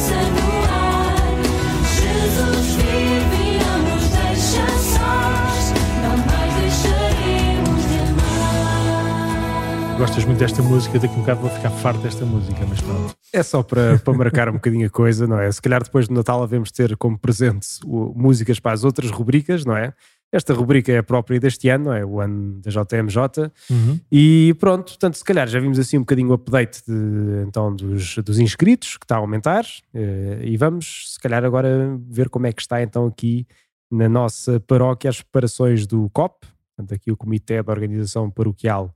Gostas 9.98 10.24
muito 10.24 10.38
desta 10.38 10.62
música, 10.62 10.96
daqui 10.96 11.12
a 11.12 11.16
um 11.16 11.20
bocado 11.22 11.40
vou 11.40 11.50
ficar 11.50 11.70
farto 11.70 12.00
desta 12.00 12.24
música, 12.24 12.64
mas 12.68 12.80
pronto. 12.80 13.16
É 13.32 13.42
só 13.42 13.64
para, 13.64 13.98
para 13.98 14.14
marcar 14.14 14.48
um 14.48 14.52
bocadinho 14.52 14.86
a 14.86 14.90
coisa, 14.90 15.26
não 15.26 15.40
é? 15.40 15.50
Se 15.50 15.60
calhar 15.60 15.82
depois 15.82 16.06
do 16.06 16.14
Natal 16.14 16.40
devemos 16.46 16.70
ter 16.70 16.96
como 16.96 17.18
presente 17.18 17.66
o, 17.84 18.14
músicas 18.14 18.60
para 18.60 18.70
as 18.70 18.84
outras 18.84 19.10
rubricas, 19.10 19.64
não 19.64 19.76
é? 19.76 19.92
Esta 20.30 20.54
rubrica 20.54 20.92
é 20.92 20.98
a 20.98 21.02
própria 21.02 21.40
deste 21.40 21.68
ano, 21.68 21.86
não 21.86 21.92
é? 21.92 22.04
O 22.04 22.20
ano 22.20 22.60
da 22.60 22.70
JMJ. 22.70 23.50
Uhum. 23.68 23.98
E 24.12 24.54
pronto, 24.60 24.92
portanto, 24.92 25.16
se 25.16 25.24
calhar 25.24 25.48
já 25.48 25.58
vimos 25.58 25.80
assim 25.80 25.96
um 25.96 26.02
bocadinho 26.02 26.30
o 26.30 26.34
update 26.34 26.80
de, 26.86 27.48
então, 27.48 27.74
dos, 27.74 28.18
dos 28.18 28.38
inscritos, 28.38 28.96
que 28.96 29.04
está 29.04 29.16
a 29.16 29.18
aumentar. 29.18 29.64
Eh, 29.92 30.42
e 30.44 30.56
vamos, 30.56 31.14
se 31.14 31.18
calhar, 31.18 31.44
agora 31.44 31.98
ver 32.08 32.28
como 32.28 32.46
é 32.46 32.52
que 32.52 32.62
está 32.62 32.80
então 32.80 33.04
aqui 33.04 33.48
na 33.90 34.08
nossa 34.08 34.60
paróquia 34.60 35.10
as 35.10 35.20
preparações 35.20 35.88
do 35.88 36.08
COP, 36.10 36.46
portanto, 36.76 36.94
aqui 36.94 37.10
o 37.10 37.16
Comitê 37.16 37.60
de 37.60 37.70
Organização 37.70 38.30
Paroquial 38.30 38.94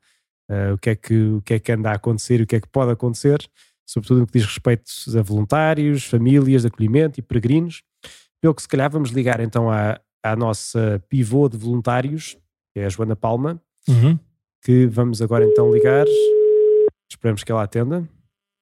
uh, 0.50 0.74
o, 0.74 0.78
que 0.78 0.90
é 0.90 0.94
que, 0.94 1.14
o 1.14 1.42
que 1.42 1.54
é 1.54 1.58
que 1.58 1.72
anda 1.72 1.90
a 1.90 1.94
acontecer 1.94 2.40
e 2.40 2.42
o 2.42 2.46
que 2.46 2.56
é 2.56 2.60
que 2.60 2.68
pode 2.68 2.90
acontecer, 2.90 3.38
sobretudo 3.86 4.20
no 4.20 4.26
que 4.26 4.38
diz 4.38 4.46
respeito 4.46 4.90
a 5.18 5.22
voluntários, 5.22 6.04
famílias 6.04 6.62
de 6.62 6.68
acolhimento 6.68 7.18
e 7.18 7.22
peregrinos. 7.22 7.82
Pelo 8.40 8.54
que 8.54 8.62
se 8.62 8.68
calhar 8.68 8.90
vamos 8.90 9.10
ligar 9.10 9.40
então 9.40 9.70
à, 9.70 10.00
à 10.22 10.34
nossa 10.34 11.02
pivô 11.08 11.48
de 11.48 11.56
voluntários, 11.56 12.36
que 12.72 12.80
é 12.80 12.86
a 12.86 12.88
Joana 12.88 13.14
Palma, 13.14 13.60
uhum. 13.88 14.18
que 14.62 14.86
vamos 14.86 15.22
agora 15.22 15.44
então 15.44 15.72
ligar. 15.72 16.06
Esperamos 17.10 17.44
que 17.44 17.52
ela 17.52 17.62
atenda. 17.62 18.08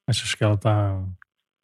Achas 0.09 0.35
que 0.35 0.43
ela 0.43 0.55
está. 0.55 1.01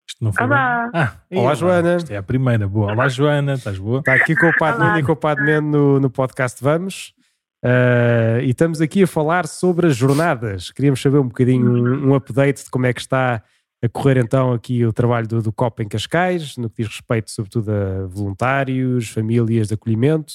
Isto 0.09 0.25
não 0.25 0.33
foi. 0.33 0.45
Olá, 0.45 0.91
ah, 0.95 1.17
Olá 1.35 1.55
Joana. 1.55 1.97
Isto 1.97 2.13
é 2.13 2.17
a 2.17 2.23
primeira. 2.23 2.69
Boa. 2.69 2.93
Olá, 2.93 3.09
Joana. 3.09 3.55
Estás 3.55 3.79
boa? 3.79 3.99
Está 3.99 4.15
aqui 4.15 4.37
com 4.37 4.47
o 4.47 4.57
Padre 4.57 4.85
Nuno 4.85 4.99
e 4.99 5.03
com 5.03 5.13
o 5.13 5.17
Padre 5.17 5.45
Mendo 5.45 5.67
no, 5.67 6.01
no 6.01 6.11
podcast 6.11 6.63
Vamos. 6.63 7.16
Uh, 7.65 8.41
e 8.43 8.51
estamos 8.51 8.81
aqui 8.81 9.03
a 9.03 9.07
falar 9.07 9.47
sobre 9.47 9.87
as 9.87 9.97
jornadas. 9.97 10.71
Queríamos 10.71 11.01
saber 11.01 11.19
um 11.19 11.29
bocadinho 11.29 11.71
um, 11.71 12.11
um, 12.11 12.15
update 12.15 12.65
de 12.65 12.71
como 12.71 12.87
é 12.87 12.93
que 12.93 13.01
está 13.01 13.43
a 13.83 13.89
correr 13.89 14.19
então 14.19 14.53
aqui 14.53 14.85
o 14.85 14.93
trabalho 14.93 15.27
do, 15.27 15.43
do 15.43 15.53
COP 15.53 15.83
em 15.83 15.89
Cascais, 15.89 16.57
no 16.57 16.69
que 16.69 16.83
diz 16.83 16.89
respeito 16.89 17.31
sobretudo 17.31 17.71
a 17.71 18.07
voluntários, 18.07 19.09
famílias 19.11 19.69
de 19.69 19.75
acolhimento 19.75 20.33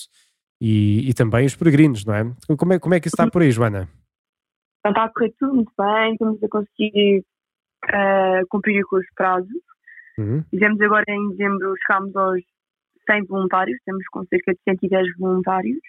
e, 0.60 1.10
e 1.10 1.14
também 1.14 1.46
os 1.46 1.56
peregrinos, 1.56 2.06
não 2.06 2.14
é? 2.14 2.32
Como, 2.58 2.74
é? 2.74 2.80
como 2.80 2.94
é 2.94 3.00
que 3.00 3.08
isso 3.08 3.16
está 3.16 3.30
por 3.30 3.42
aí, 3.42 3.52
Joana? 3.52 3.90
Então, 4.80 4.92
está 4.92 5.06
a 5.06 5.10
correr 5.10 5.34
tudo 5.40 5.56
muito 5.56 5.72
bem, 5.78 6.14
estamos 6.14 6.44
a 6.44 6.48
conseguir 6.48 7.24
uh, 7.86 8.48
cumprir 8.50 8.84
com 8.86 8.98
os 8.98 9.06
prazos. 9.16 9.50
Uhum. 10.18 10.44
Fizemos 10.50 10.80
agora 10.82 11.06
em 11.08 11.30
dezembro, 11.30 11.74
chegámos 11.86 12.16
aos 12.16 12.42
100 13.10 13.26
voluntários, 13.26 13.78
estamos 13.78 14.06
com 14.12 14.24
cerca 14.26 14.54
de 14.54 14.60
110 14.68 15.18
voluntários. 15.18 15.80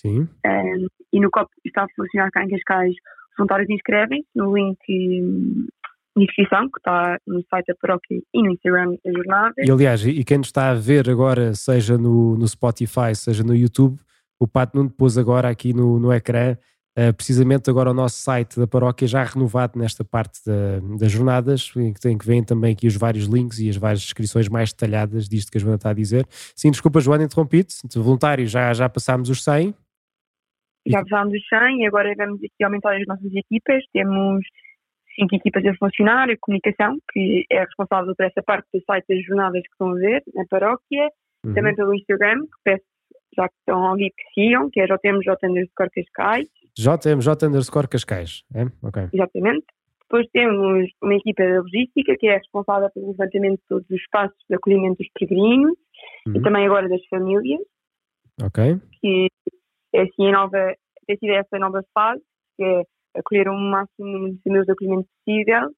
Sim. 0.00 0.28
Um, 0.46 0.86
e 1.12 1.20
no 1.20 1.30
COP 1.30 1.50
está 1.64 1.84
a 1.84 1.88
funcionar 1.94 2.30
cá 2.30 2.44
em 2.44 2.48
Cascais. 2.48 2.92
Os 2.92 3.36
voluntários 3.36 3.70
inscrevem 3.70 4.24
no 4.34 4.54
link 4.54 4.78
de 4.88 5.68
inscrição 6.16 6.68
que 6.70 6.78
está 6.78 7.18
no 7.26 7.42
site 7.48 7.66
da 7.66 7.74
paróquia 7.80 8.20
e 8.34 8.42
no 8.42 8.52
Instagram 8.52 8.96
da 9.04 9.12
jornada. 9.12 9.54
E 9.58 9.70
aliás, 9.70 10.04
e 10.04 10.24
quem 10.24 10.38
nos 10.38 10.48
está 10.48 10.70
a 10.70 10.74
ver 10.74 11.08
agora, 11.08 11.54
seja 11.54 11.96
no, 11.96 12.36
no 12.36 12.46
Spotify, 12.48 13.14
seja 13.14 13.44
no 13.44 13.54
YouTube, 13.54 13.98
o 14.38 14.46
Pato 14.46 14.76
Nuno 14.76 14.90
pôs 14.90 15.16
agora 15.18 15.48
aqui 15.48 15.72
no, 15.72 15.98
no 15.98 16.12
ecrã 16.12 16.56
Uh, 16.98 17.14
precisamente 17.14 17.70
agora 17.70 17.92
o 17.92 17.94
nosso 17.94 18.16
site 18.16 18.58
da 18.58 18.66
paróquia 18.66 19.06
já 19.06 19.22
renovado 19.22 19.78
nesta 19.78 20.04
parte 20.04 20.40
da, 20.44 20.80
das 20.98 21.12
jornadas, 21.12 21.70
em 21.76 21.92
que, 21.92 22.00
tem, 22.00 22.18
que 22.18 22.26
vêm 22.26 22.42
também 22.42 22.72
aqui 22.72 22.88
os 22.88 22.96
vários 22.96 23.26
links 23.26 23.60
e 23.60 23.70
as 23.70 23.76
várias 23.76 24.00
descrições 24.00 24.48
mais 24.48 24.72
detalhadas 24.72 25.28
disto 25.28 25.52
que 25.52 25.58
a 25.58 25.60
Joana 25.60 25.76
está 25.76 25.90
a 25.90 25.94
dizer. 25.94 26.26
Sim, 26.54 26.72
desculpa 26.72 27.00
Joana, 27.00 27.22
interrompi-te, 27.22 27.76
voluntários 27.94 28.50
já, 28.50 28.74
já 28.74 28.88
passámos 28.88 29.30
os 29.30 29.44
100. 29.44 29.72
Já 30.86 31.02
passámos 31.02 31.34
os 31.34 31.46
100 31.48 31.82
e 31.82 31.86
agora 31.86 32.14
vamos 32.16 32.38
aqui 32.42 32.64
aumentar 32.64 32.96
as 32.96 33.06
nossas 33.06 33.32
equipas, 33.34 33.84
temos 33.92 34.42
cinco 35.14 35.34
equipas 35.34 35.64
a 35.66 35.74
funcionar, 35.74 36.30
a 36.30 36.36
comunicação, 36.40 36.98
que 37.12 37.44
é 37.50 37.60
responsável 37.60 38.14
por 38.16 38.24
essa 38.24 38.42
parte 38.42 38.66
do 38.72 38.82
site 38.84 39.04
das 39.08 39.24
jornadas 39.24 39.62
que 39.62 39.72
estão 39.72 39.90
a 39.90 39.94
ver 39.94 40.22
na 40.34 40.44
paróquia, 40.48 41.08
uhum. 41.44 41.54
também 41.54 41.74
pelo 41.74 41.94
Instagram, 41.94 42.40
que 42.40 42.62
peço 42.64 42.84
já 43.36 43.48
que 43.48 43.54
estão 43.58 43.92
ali 43.92 44.10
que 44.10 44.24
sigam, 44.34 44.68
que 44.70 44.80
é 44.80 44.86
JMJ 44.86 45.36
underscore 45.44 45.90
Cascais. 45.90 46.48
JMJ 46.76 47.46
underscore 47.46 47.88
Cascais, 47.88 48.42
é? 48.54 48.64
Ok. 48.82 49.08
Exatamente. 49.12 49.66
Depois 50.02 50.26
temos 50.32 50.90
uma 51.00 51.14
equipa 51.14 51.44
de 51.44 51.58
logística 51.58 52.16
que 52.18 52.26
é 52.26 52.38
responsável 52.38 52.90
pelo 52.90 53.12
levantamento 53.12 53.60
de 53.60 53.66
todos 53.68 53.88
os 53.88 54.00
espaços 54.00 54.36
de 54.48 54.56
acolhimento 54.56 54.98
dos 54.98 55.08
peregrinos 55.14 55.76
uhum. 56.26 56.36
e 56.36 56.42
também 56.42 56.66
agora 56.66 56.88
das 56.88 57.04
famílias. 57.06 57.60
Ok. 58.42 58.80
Que 59.00 59.28
é 59.94 60.02
assim 60.02 60.28
a 60.28 60.32
nova, 60.32 60.74
tem 61.06 61.16
sido 61.16 61.32
essa 61.32 61.58
nova 61.58 61.82
fase, 61.94 62.22
que 62.56 62.64
é 62.64 62.82
acolher 63.16 63.48
o 63.48 63.58
máximo 63.58 64.06
número 64.06 64.34
de 64.34 64.42
famílias 64.42 64.66
de 64.66 64.72
acolhimento 64.72 65.08
possível. 65.24 65.70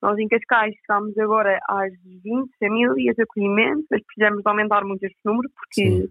Nós 0.00 0.18
em 0.18 0.28
Cascais 0.28 0.74
estamos 0.76 1.18
agora 1.18 1.58
às 1.68 1.92
20 2.04 2.50
famílias 2.58 3.16
de 3.16 3.22
acolhimento, 3.22 3.84
mas 3.90 4.02
precisamos 4.04 4.46
aumentar 4.46 4.84
muito 4.84 5.02
este 5.04 5.18
número 5.24 5.50
porque 5.54 5.90
Sim 5.90 6.08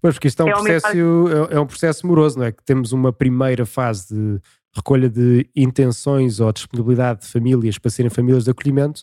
Pois, 0.00 0.14
porque 0.14 0.28
isto 0.28 0.42
é 0.42 0.44
um, 0.44 0.48
é 0.48 0.52
processo, 0.52 0.88
é, 0.88 1.54
é 1.54 1.60
um 1.60 1.66
processo 1.66 2.06
moroso, 2.06 2.38
não 2.38 2.46
é? 2.46 2.52
Que 2.52 2.64
temos 2.64 2.92
uma 2.92 3.12
primeira 3.12 3.64
fase 3.66 4.14
de 4.14 4.40
recolha 4.74 5.08
de 5.08 5.48
intenções 5.54 6.40
ou 6.40 6.52
disponibilidade 6.52 7.20
de 7.22 7.28
famílias 7.28 7.78
para 7.78 7.90
serem 7.90 8.10
famílias 8.10 8.44
de 8.44 8.50
acolhimento, 8.50 9.02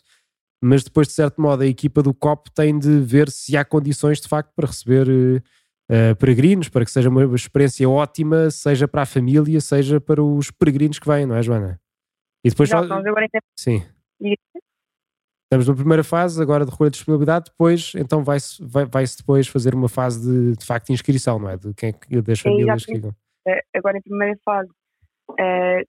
mas 0.62 0.84
depois, 0.84 1.08
de 1.08 1.14
certo 1.14 1.40
modo, 1.40 1.62
a 1.62 1.66
equipa 1.66 2.02
do 2.02 2.14
COP 2.14 2.50
tem 2.54 2.78
de 2.78 3.00
ver 3.00 3.28
se 3.30 3.56
há 3.56 3.64
condições 3.64 4.20
de 4.20 4.28
facto 4.28 4.52
para 4.54 4.68
receber 4.68 5.42
uh, 5.90 6.16
peregrinos, 6.16 6.68
para 6.68 6.84
que 6.84 6.90
seja 6.90 7.08
uma 7.08 7.24
experiência 7.34 7.88
ótima, 7.88 8.50
seja 8.50 8.86
para 8.88 9.02
a 9.02 9.06
família, 9.06 9.60
seja 9.60 10.00
para 10.00 10.22
os 10.22 10.50
peregrinos 10.50 10.98
que 10.98 11.06
vêm, 11.06 11.26
não 11.26 11.36
é, 11.36 11.42
Joana? 11.42 11.80
E 12.44 12.50
depois 12.50 12.68
Exato, 12.68 12.88
só... 12.88 12.94
agora 12.94 13.26
Sim. 13.58 13.82
Estamos 15.44 15.68
na 15.68 15.74
primeira 15.74 16.02
fase 16.02 16.42
agora 16.42 16.64
de 16.64 16.70
recolha 16.70 16.90
de 16.90 16.96
disponibilidade, 16.96 17.50
depois 17.50 17.92
então 17.96 18.24
vai-se 18.24 18.62
vai, 18.64 18.86
vai 18.86 19.04
depois 19.04 19.46
fazer 19.46 19.74
uma 19.74 19.88
fase 19.88 20.20
de, 20.20 20.56
de 20.56 20.66
facto 20.66 20.86
de 20.86 20.92
inscrição, 20.94 21.38
não 21.38 21.48
é? 21.48 21.56
De 21.56 21.72
quem 21.74 21.90
é 21.90 22.22
das 22.22 22.40
famílias 22.40 22.84
que 22.84 23.00
é, 23.46 23.62
Agora 23.74 23.98
em 23.98 24.02
primeira 24.02 24.36
fase, 24.44 24.70
é, 25.38 25.82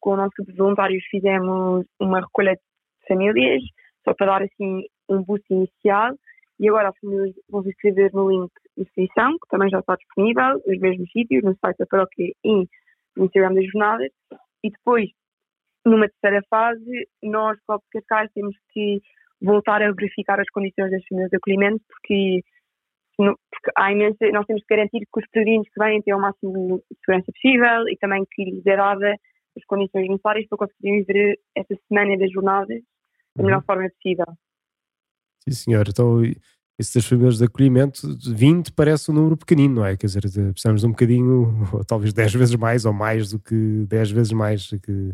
com 0.00 0.10
o 0.10 0.16
nosso 0.16 0.32
grupo 0.36 0.52
de 0.52 0.58
voluntários 0.58 1.04
fizemos 1.10 1.84
uma 2.00 2.20
recolha 2.20 2.54
de 2.54 3.06
famílias, 3.06 3.62
só 4.04 4.14
para 4.14 4.26
dar 4.26 4.42
assim 4.42 4.86
um 5.08 5.22
boost 5.22 5.44
inicial, 5.50 6.14
e 6.58 6.68
agora 6.68 6.88
as 6.88 6.98
famílias 6.98 7.34
vão 7.48 7.62
se 7.62 7.68
inscrever 7.68 8.10
no 8.12 8.30
link 8.30 8.50
inscrição, 8.76 9.32
que 9.32 9.48
também 9.50 9.68
já 9.70 9.80
está 9.80 9.96
disponível, 9.96 10.62
nos 10.66 10.78
mesmos 10.78 11.10
sítios, 11.10 11.42
no 11.42 11.56
site 11.58 11.78
da 11.78 11.86
paróquia 11.86 12.32
e 12.44 12.68
no 13.16 13.24
Instagram 13.24 13.54
das 13.54 13.66
jornadas, 13.66 14.10
e 14.64 14.70
depois 14.70 15.10
numa 15.84 16.08
terceira 16.08 16.44
fase, 16.48 17.08
nós, 17.22 17.58
Copo 17.66 17.84
Cascais, 17.92 18.30
temos 18.34 18.56
que 18.72 19.00
voltar 19.40 19.82
a 19.82 19.92
verificar 19.92 20.40
as 20.40 20.48
condições 20.50 20.90
das 20.90 21.04
famílias 21.08 21.30
de 21.30 21.36
acolhimento, 21.36 21.82
porque, 21.88 22.42
porque 23.16 23.70
há 23.76 23.92
imensa, 23.92 24.30
nós 24.32 24.46
temos 24.46 24.62
que 24.62 24.74
garantir 24.74 25.00
que 25.00 25.20
os 25.20 25.28
peregrinos 25.30 25.68
que 25.68 25.82
vêm 25.82 26.00
tenham 26.02 26.18
o 26.18 26.22
máximo 26.22 26.78
de 26.78 26.98
segurança 27.04 27.32
possível 27.32 27.88
e 27.88 27.96
também 27.96 28.24
que 28.30 28.44
lhes 28.44 28.66
é 28.66 28.76
dada 28.76 29.16
as 29.56 29.64
condições 29.66 30.08
necessárias 30.08 30.46
para 30.48 30.58
conseguirem 30.58 31.04
viver 31.04 31.38
essa 31.56 31.74
semana 31.88 32.16
das 32.16 32.30
jornadas 32.30 32.80
da 33.36 33.42
melhor 33.42 33.58
uhum. 33.58 33.64
forma 33.64 33.90
possível. 33.90 34.26
Sim, 35.40 35.50
senhor. 35.50 35.84
Então, 35.88 36.22
isso 36.78 36.94
das 36.94 37.06
famílias 37.06 37.38
de 37.38 37.44
acolhimento, 37.44 38.00
20 38.34 38.72
parece 38.72 39.10
um 39.10 39.14
número 39.14 39.36
pequenino, 39.36 39.76
não 39.76 39.84
é? 39.84 39.96
Quer 39.96 40.06
dizer, 40.06 40.22
precisamos 40.52 40.80
de 40.80 40.86
um 40.86 40.90
bocadinho, 40.90 41.52
talvez 41.86 42.12
10 42.12 42.34
vezes 42.34 42.54
mais 42.56 42.84
ou 42.84 42.92
mais 42.92 43.30
do 43.30 43.38
que 43.38 43.84
10 43.88 44.10
vezes 44.10 44.32
mais 44.32 44.70
que 44.70 45.12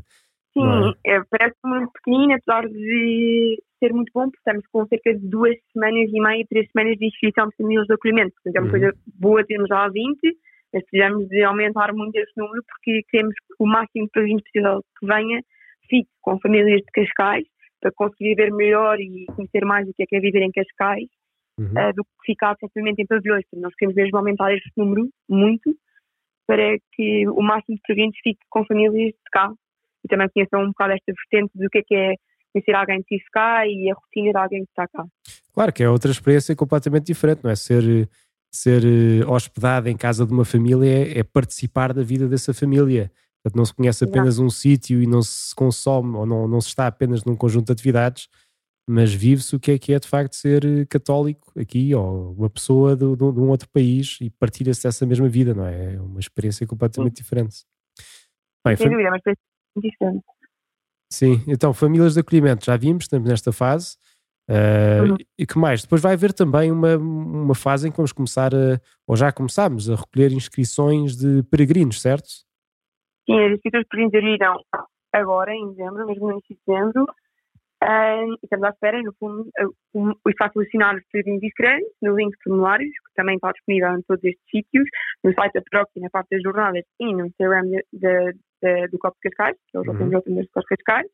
Sim, 0.53 0.95
é? 1.07 1.17
é? 1.17 1.23
parece 1.31 1.57
muito 1.65 1.93
pequenino, 1.93 2.35
apesar 2.35 2.69
de 2.69 3.63
ser 3.79 3.93
muito 3.93 4.11
bom, 4.13 4.25
porque 4.25 4.39
estamos 4.39 4.67
com 4.73 4.87
cerca 4.87 5.15
de 5.15 5.29
duas 5.29 5.55
semanas 5.73 6.11
e 6.13 6.21
meia, 6.21 6.45
três 6.49 6.69
semanas 6.71 6.97
de 6.99 7.07
inscrição 7.07 7.49
de 7.49 7.57
famílias 7.57 7.87
de 7.87 7.95
acolhimento. 7.95 8.35
Portanto, 8.43 8.57
é 8.57 8.61
uma 8.61 8.67
uhum. 8.67 8.71
coisa 8.71 8.97
boa 9.07 9.47
termos 9.47 9.69
já 9.69 9.89
20, 9.89 10.19
mas 10.73 10.85
precisamos 10.85 11.29
de 11.29 11.43
aumentar 11.43 11.93
muito 11.93 12.17
esse 12.17 12.33
número 12.37 12.63
porque 12.67 13.03
queremos 13.09 13.35
que 13.35 13.55
o 13.63 13.67
máximo 13.67 14.07
de 14.07 14.11
pavilhões 14.13 14.43
possível 14.43 14.83
que 14.99 15.07
venha 15.07 15.43
fique 15.89 16.11
com 16.21 16.41
famílias 16.41 16.81
de 16.81 16.93
Cascais 16.93 17.47
para 17.81 17.93
conseguir 17.93 18.35
viver 18.35 18.53
melhor 18.53 18.99
e 19.01 19.27
conhecer 19.37 19.65
mais 19.65 19.89
o 19.89 19.95
que 19.95 20.03
é 20.03 20.07
que 20.07 20.17
é 20.17 20.21
viver 20.21 20.43
em 20.43 20.51
Cascais 20.51 21.09
uhum. 21.59 21.67
uh, 21.67 21.93
do 21.95 22.05
que 22.05 22.11
ficar 22.27 22.57
simplesmente 22.59 23.03
em 23.03 23.07
pavilhões. 23.07 23.45
Portanto, 23.51 23.63
nós 23.63 23.75
queremos 23.75 23.97
mesmo 23.97 24.17
aumentar 24.19 24.53
este 24.55 24.73
número 24.77 25.09
muito 25.29 25.75
para 26.47 26.79
que 26.93 27.29
o 27.29 27.43
máximo 27.43 27.77
de 27.77 27.83
pavilhões 27.87 28.15
fique 28.23 28.41
com 28.49 28.65
famílias 28.65 29.13
de 29.13 29.31
cá 29.31 29.53
e 30.05 30.09
também 30.09 30.29
conheçam 30.31 30.63
um 30.63 30.69
bocado 30.69 30.93
esta 30.93 31.13
vertente 31.13 31.53
do 31.55 31.69
que 31.69 31.79
é 31.79 31.83
que 31.83 31.95
é 31.95 32.15
conhecer 32.53 32.75
alguém 32.75 33.03
que 33.03 33.17
vive 33.17 33.25
cá 33.31 33.67
e 33.67 33.91
a 33.91 33.95
rotina 33.95 34.33
de 34.33 34.39
alguém 34.39 34.65
que 34.65 34.71
está 34.71 34.87
cá. 34.89 35.05
Claro 35.53 35.73
que 35.73 35.83
é 35.83 35.91
outra 35.91 36.11
experiência 36.11 36.57
completamente 36.57 37.07
diferente, 37.07 37.41
não 37.45 37.51
é? 37.51 37.57
Ser, 37.57 38.09
ser 38.51 38.83
eh, 38.85 39.27
hospedado 39.27 39.89
em 39.89 39.97
casa 39.97 40.25
de 40.25 40.33
uma 40.33 40.45
família 40.45 40.89
é, 40.89 41.19
é 41.19 41.23
participar 41.23 41.93
da 41.93 42.03
vida 42.03 42.27
dessa 42.29 42.55
família. 42.55 43.11
Portanto, 43.43 43.59
não 43.59 43.65
se 43.65 43.75
conhece 43.75 44.05
apenas 44.05 44.35
Exato. 44.35 44.47
um 44.47 44.51
sítio 44.51 45.03
e 45.03 45.07
não 45.07 45.23
se 45.23 45.55
consome 45.55 46.17
ou 46.17 46.27
não, 46.27 46.49
não 46.49 46.61
se 46.61 46.69
está 46.69 46.87
apenas 46.87 47.25
num 47.25 47.37
conjunto 47.37 47.67
de 47.67 47.73
atividades, 47.73 48.29
mas 48.89 49.13
vive-se 49.13 49.55
o 49.55 49.61
que 49.61 49.73
é 49.73 49.79
que 49.79 49.93
é 49.93 49.99
de 49.99 50.09
facto 50.09 50.35
ser 50.35 50.65
eh, 50.65 50.87
católico 50.87 51.53
aqui 51.61 51.95
ou 51.95 52.33
uma 52.33 52.49
pessoa 52.49 52.97
de, 52.97 53.17
de, 53.17 53.23
um 53.23 53.51
outro 53.51 53.69
país 53.69 54.17
e 54.21 54.31
partilha-se 54.31 54.83
dessa 54.83 55.05
mesma 55.05 55.29
vida, 55.29 55.53
não 55.53 55.67
é? 55.67 55.95
É 55.95 56.01
uma 56.01 56.19
experiência 56.19 56.67
completamente 56.67 57.19
Sim. 57.19 57.23
diferente. 57.23 57.57
Bem, 58.67 58.77
Sem 58.77 58.89
dúvida, 58.89 59.09
é 59.09 59.11
uma 59.11 59.17
experiência 59.19 59.43
diferente. 59.77 60.25
Sim, 61.13 61.45
então 61.47 61.75
famílias 61.75 62.15
de 62.15 62.21
acolhimento, 62.21 62.65
já 62.65 62.77
vimos, 62.79 63.05
estamos 63.05 63.29
nesta 63.29 63.53
fase. 63.53 63.97
Uh, 64.49 65.11
uhum. 65.11 65.17
E 65.39 65.47
que 65.47 65.59
mais? 65.59 65.83
Depois 65.83 66.01
vai 66.01 66.15
haver 66.15 66.33
também 66.33 66.73
uma, 66.73 66.97
uma 66.97 67.55
fase 67.55 67.87
em 67.87 67.91
que 67.91 67.97
vamos 67.99 68.13
começar 68.13 68.55
a, 68.55 68.81
ou 69.07 69.15
já 69.15 69.31
começámos 69.31 69.91
a 69.91 69.97
recolher 69.97 70.33
inscrições 70.33 71.15
de 71.15 71.43
peregrinos, 71.51 72.01
certo? 72.01 72.29
Sim, 73.29 73.39
as 73.39 73.53
inscrições 73.53 73.83
de 73.83 73.89
peregrinos 73.91 74.15
abriram 74.15 74.57
agora, 75.13 75.55
em 75.55 75.69
dezembro, 75.73 76.07
mesmo 76.07 76.27
no 76.27 76.33
início 76.33 76.57
de 76.57 76.61
dezembro, 76.67 77.05
estamos 78.43 78.65
à 78.67 78.71
espera, 78.71 79.03
no 79.03 79.13
fundo, 79.15 79.49
o 79.95 80.31
espaço 80.31 80.59
os 80.59 80.69
peregrinos 81.13 81.43
inscreves 81.43 81.87
no 82.03 82.17
link 82.17 82.37
de 82.37 82.43
formulários, 82.43 82.91
que 82.91 83.15
também 83.15 83.37
está 83.37 83.53
disponível 83.53 83.97
em 83.97 84.03
todos 84.03 84.25
estes 84.25 84.45
sítios, 84.51 84.89
no 85.23 85.33
site 85.35 85.53
da 85.53 85.63
Proxy, 85.71 86.01
na 86.01 86.11
parte 86.11 86.31
das 86.31 86.43
jornadas 86.43 86.85
e 87.01 87.15
no 87.15 87.27
Instagram 87.27 87.63
do 88.91 88.99
Copo 88.99 89.17
de 89.23 89.31
Cascais, 89.31 89.57
que 89.71 89.77
é 89.77 89.81
o 89.81 89.83
uhum. 89.85 90.11
João 90.11 90.23
de 90.23 90.49
Cascais, 90.53 91.07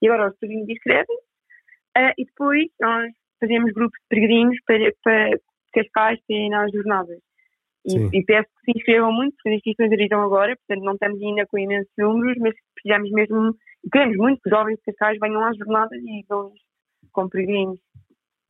e 0.00 0.08
agora 0.08 0.30
os 0.30 0.38
peregrinos 0.38 0.68
inscrevem, 0.68 1.16
uh, 1.16 2.12
e 2.16 2.24
depois 2.24 2.66
nós 2.80 3.12
fazemos 3.40 3.72
grupos 3.72 3.98
de 4.00 4.06
peregrinos 4.08 4.58
para, 4.66 4.92
para 5.02 5.38
Cascais 5.74 6.20
terem 6.26 6.50
nas 6.50 6.72
jornadas. 6.72 7.18
E, 7.86 8.18
e, 8.18 8.24
peço 8.24 8.48
que 8.48 8.72
se 8.72 8.78
inscrevam 8.78 9.12
muito, 9.12 9.34
porque 9.36 9.48
as 9.48 9.54
inscrições 9.56 9.92
abriram 9.92 10.22
agora, 10.22 10.56
portanto 10.56 10.84
não 10.84 10.92
estamos 10.94 11.22
ainda 11.22 11.46
com 11.46 11.58
imensos 11.58 11.92
números, 11.96 12.36
mas 12.38 12.54
precisamos 12.74 13.10
mesmo, 13.12 13.56
queremos 13.90 14.16
muito 14.16 14.40
que 14.40 14.48
os 14.48 14.56
jovens 14.56 14.76
de 14.76 14.82
Cascais 14.84 15.18
venham 15.20 15.44
às 15.44 15.56
jornadas 15.56 15.98
e 15.98 16.24
vão 16.28 16.52
com 17.12 17.28
peregrinos. 17.28 17.78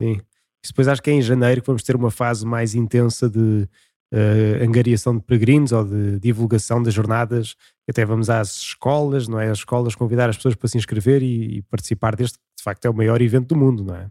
Sim. 0.01 0.19
Depois 0.65 0.87
acho 0.87 1.01
que 1.01 1.09
é 1.09 1.13
em 1.13 1.21
janeiro 1.21 1.61
que 1.61 1.67
vamos 1.67 1.83
ter 1.83 1.95
uma 1.95 2.11
fase 2.11 2.45
mais 2.45 2.75
intensa 2.75 3.29
de 3.29 3.67
uh, 4.13 4.63
angariação 4.63 5.17
de 5.17 5.23
peregrinos 5.23 5.71
ou 5.71 5.85
de 5.85 6.19
divulgação 6.19 6.81
das 6.81 6.93
jornadas. 6.93 7.55
Até 7.89 8.05
vamos 8.05 8.29
às 8.29 8.57
escolas, 8.57 9.27
não 9.27 9.39
é? 9.39 9.49
As 9.49 9.59
escolas 9.59 9.95
convidar 9.95 10.29
as 10.29 10.35
pessoas 10.35 10.55
para 10.55 10.67
se 10.67 10.77
inscrever 10.77 11.23
e, 11.23 11.57
e 11.57 11.61
participar 11.63 12.15
deste, 12.15 12.37
que 12.37 12.43
de 12.57 12.63
facto 12.63 12.85
é 12.85 12.89
o 12.89 12.93
maior 12.93 13.21
evento 13.21 13.47
do 13.47 13.57
mundo, 13.57 13.83
não 13.83 13.95
é? 13.95 14.09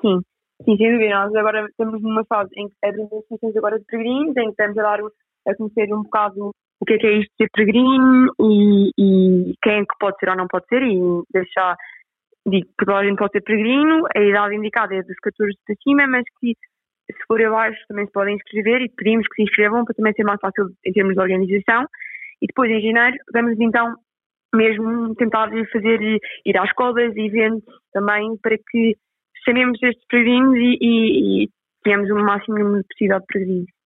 Sim, 0.00 0.20
sim, 0.64 0.76
sem 0.76 0.92
dúvida. 0.92 1.14
Nós 1.14 1.34
agora 1.34 1.66
estamos 1.66 2.00
numa 2.00 2.24
fase 2.24 2.50
em 2.56 2.68
que 2.68 2.74
abrimos 2.84 3.12
as 3.12 3.18
inscrições 3.22 3.56
agora 3.56 3.78
de 3.78 3.84
peregrinos, 3.86 4.36
em 4.36 4.44
que 4.44 4.50
estamos 4.50 4.78
a 4.78 4.82
dar 4.82 5.00
a 5.48 5.54
conhecer 5.56 5.92
um 5.92 6.02
bocado 6.02 6.52
o 6.80 6.84
que 6.84 6.94
é 6.94 6.98
que 6.98 7.06
é 7.06 7.12
isto 7.18 7.30
de 7.30 7.44
ser 7.44 7.50
peregrino 7.52 8.32
e, 8.40 8.90
e 8.98 9.54
quem 9.62 9.80
é 9.80 9.80
que 9.80 9.98
pode 9.98 10.18
ser 10.18 10.30
ou 10.30 10.36
não 10.36 10.46
pode 10.48 10.66
ser 10.66 10.82
e 10.82 10.98
deixar 11.32 11.76
digo 12.46 12.66
que 12.66 12.86
toda 12.86 12.98
a 12.98 13.04
gente 13.04 13.18
pode 13.18 13.32
ser 13.32 13.42
peregrino, 13.42 14.06
a 14.14 14.20
idade 14.20 14.56
indicada 14.56 14.94
é 14.94 15.02
dos 15.02 15.16
14 15.16 15.52
para 15.66 15.76
cima, 15.82 16.06
mas 16.06 16.24
que 16.40 16.54
se 17.12 17.26
for 17.26 17.42
abaixo 17.42 17.78
também 17.88 18.06
se 18.06 18.12
podem 18.12 18.36
inscrever 18.36 18.82
e 18.82 18.88
pedimos 18.88 19.26
que 19.28 19.34
se 19.36 19.42
inscrevam 19.42 19.84
para 19.84 19.94
também 19.94 20.12
ser 20.14 20.24
mais 20.24 20.40
fácil 20.40 20.68
em 20.86 20.92
termos 20.92 21.14
de 21.14 21.20
organização. 21.20 21.84
E 22.40 22.46
depois, 22.46 22.70
em 22.70 22.80
janeiro, 22.80 23.16
vamos 23.32 23.60
então 23.60 23.94
mesmo 24.54 25.14
tentar 25.16 25.50
fazer 25.72 26.00
ir 26.44 26.58
às 26.58 26.68
escolas 26.68 27.14
e 27.14 27.26
eventos 27.26 27.74
também 27.92 28.36
para 28.42 28.56
que 28.56 28.96
chamemos 29.44 29.80
estes 29.82 30.04
peregrinos 30.08 30.56
e, 30.56 30.78
e, 30.80 31.44
e 31.44 31.48
tenhamos 31.84 32.10
o 32.10 32.14
máximo 32.16 32.58
número 32.58 32.84
possível 32.90 33.20
de 33.20 33.26
peregrinos. 33.26 33.79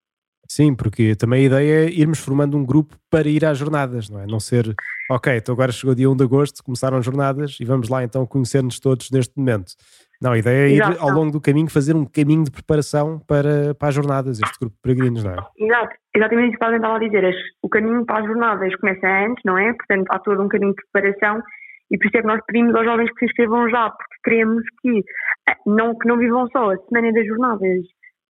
Sim, 0.48 0.74
porque 0.74 1.14
também 1.14 1.42
a 1.42 1.46
ideia 1.46 1.86
é 1.86 1.90
irmos 1.90 2.18
formando 2.18 2.56
um 2.56 2.64
grupo 2.64 2.96
para 3.10 3.28
ir 3.28 3.44
às 3.44 3.58
jornadas, 3.58 4.08
não 4.10 4.20
é? 4.20 4.26
Não 4.26 4.38
ser, 4.38 4.74
ok, 5.10 5.36
então 5.36 5.54
agora 5.54 5.72
chegou 5.72 5.94
dia 5.94 6.10
1 6.10 6.16
de 6.16 6.24
agosto, 6.24 6.62
começaram 6.62 6.98
as 6.98 7.04
jornadas 7.04 7.56
e 7.60 7.64
vamos 7.64 7.88
lá 7.88 8.04
então 8.04 8.26
conhecer-nos 8.26 8.78
todos 8.78 9.10
neste 9.10 9.36
momento. 9.38 9.72
Não, 10.22 10.32
a 10.32 10.38
ideia 10.38 10.68
é 10.68 10.70
ir 10.70 10.82
Exato. 10.82 11.02
ao 11.02 11.10
longo 11.10 11.32
do 11.32 11.40
caminho 11.40 11.68
fazer 11.68 11.94
um 11.94 12.04
caminho 12.04 12.44
de 12.44 12.50
preparação 12.50 13.18
para, 13.26 13.74
para 13.74 13.88
as 13.88 13.94
jornadas, 13.94 14.40
este 14.40 14.58
grupo 14.58 14.74
de 14.76 14.82
peregrinos, 14.82 15.24
não 15.24 15.32
é? 15.32 15.36
Exato, 15.58 15.96
exatamente 16.14 16.50
isso 16.50 16.58
que 16.58 16.64
eu 16.64 16.76
estava 16.76 16.96
a 16.96 16.98
dizer. 16.98 17.34
O 17.62 17.68
caminho 17.68 18.06
para 18.06 18.20
as 18.20 18.26
jornadas 18.26 18.76
começa 18.76 19.06
antes, 19.06 19.42
não 19.44 19.58
é? 19.58 19.72
Portanto, 19.72 20.06
há 20.10 20.18
todo 20.20 20.42
um 20.42 20.48
caminho 20.48 20.74
de 20.74 20.82
preparação 20.92 21.42
e 21.90 21.98
por 21.98 22.06
isso 22.06 22.16
é 22.16 22.20
que 22.22 22.26
nós 22.26 22.40
pedimos 22.46 22.74
aos 22.74 22.84
jovens 22.84 23.10
que 23.10 23.18
se 23.18 23.24
inscrevam 23.26 23.68
já, 23.68 23.90
porque 23.90 24.14
queremos 24.24 24.64
que 24.80 24.98
eh, 25.48 25.56
não, 25.66 25.96
que 25.98 26.08
não 26.08 26.16
vivam 26.16 26.48
só 26.50 26.72
a 26.72 26.76
semana 26.88 27.12
das 27.12 27.26
jornadas, 27.26 27.80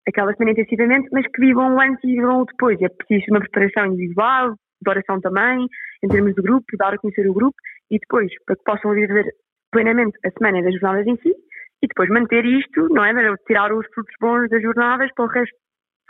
aquela 0.08 0.34
semana 0.34 0.52
intensivamente, 0.52 1.08
mas 1.12 1.26
que 1.26 1.40
vivam 1.40 1.80
antes 1.80 2.02
e 2.04 2.14
vivam 2.14 2.44
depois. 2.44 2.80
É 2.80 2.88
preciso 2.88 3.26
uma 3.30 3.40
preparação 3.40 3.87
individual, 3.87 4.54
de 4.82 4.90
oração 4.90 5.20
também, 5.20 5.66
em 6.02 6.08
termos 6.08 6.34
de 6.34 6.42
grupo, 6.42 6.64
dar 6.78 6.94
a 6.94 6.99
conhecer 6.99 7.28
o 7.28 7.34
grupo 7.34 7.56
e 7.90 7.99
depois, 7.99 8.30
para 8.46 8.56
que 8.56 8.64
possam 8.64 8.92
viver 8.92 9.25
plenamente 9.73 10.16
a 10.25 10.30
semana 10.30 10.62
das 10.62 10.73
jornadas 10.75 11.06
em 11.06 11.16
si 11.16 11.34
e 11.82 11.87
depois 11.87 12.08
manter 12.08 12.44
isto, 12.44 12.88
não 12.90 13.04
é? 13.04 13.12
Tirar 13.46 13.73
os 13.73 13.87
frutos 13.94 14.14
bons 14.20 14.49
das 14.50 14.62
jornadas 14.62 15.11
para 15.14 15.25
o 15.25 15.28
resto 15.28 15.56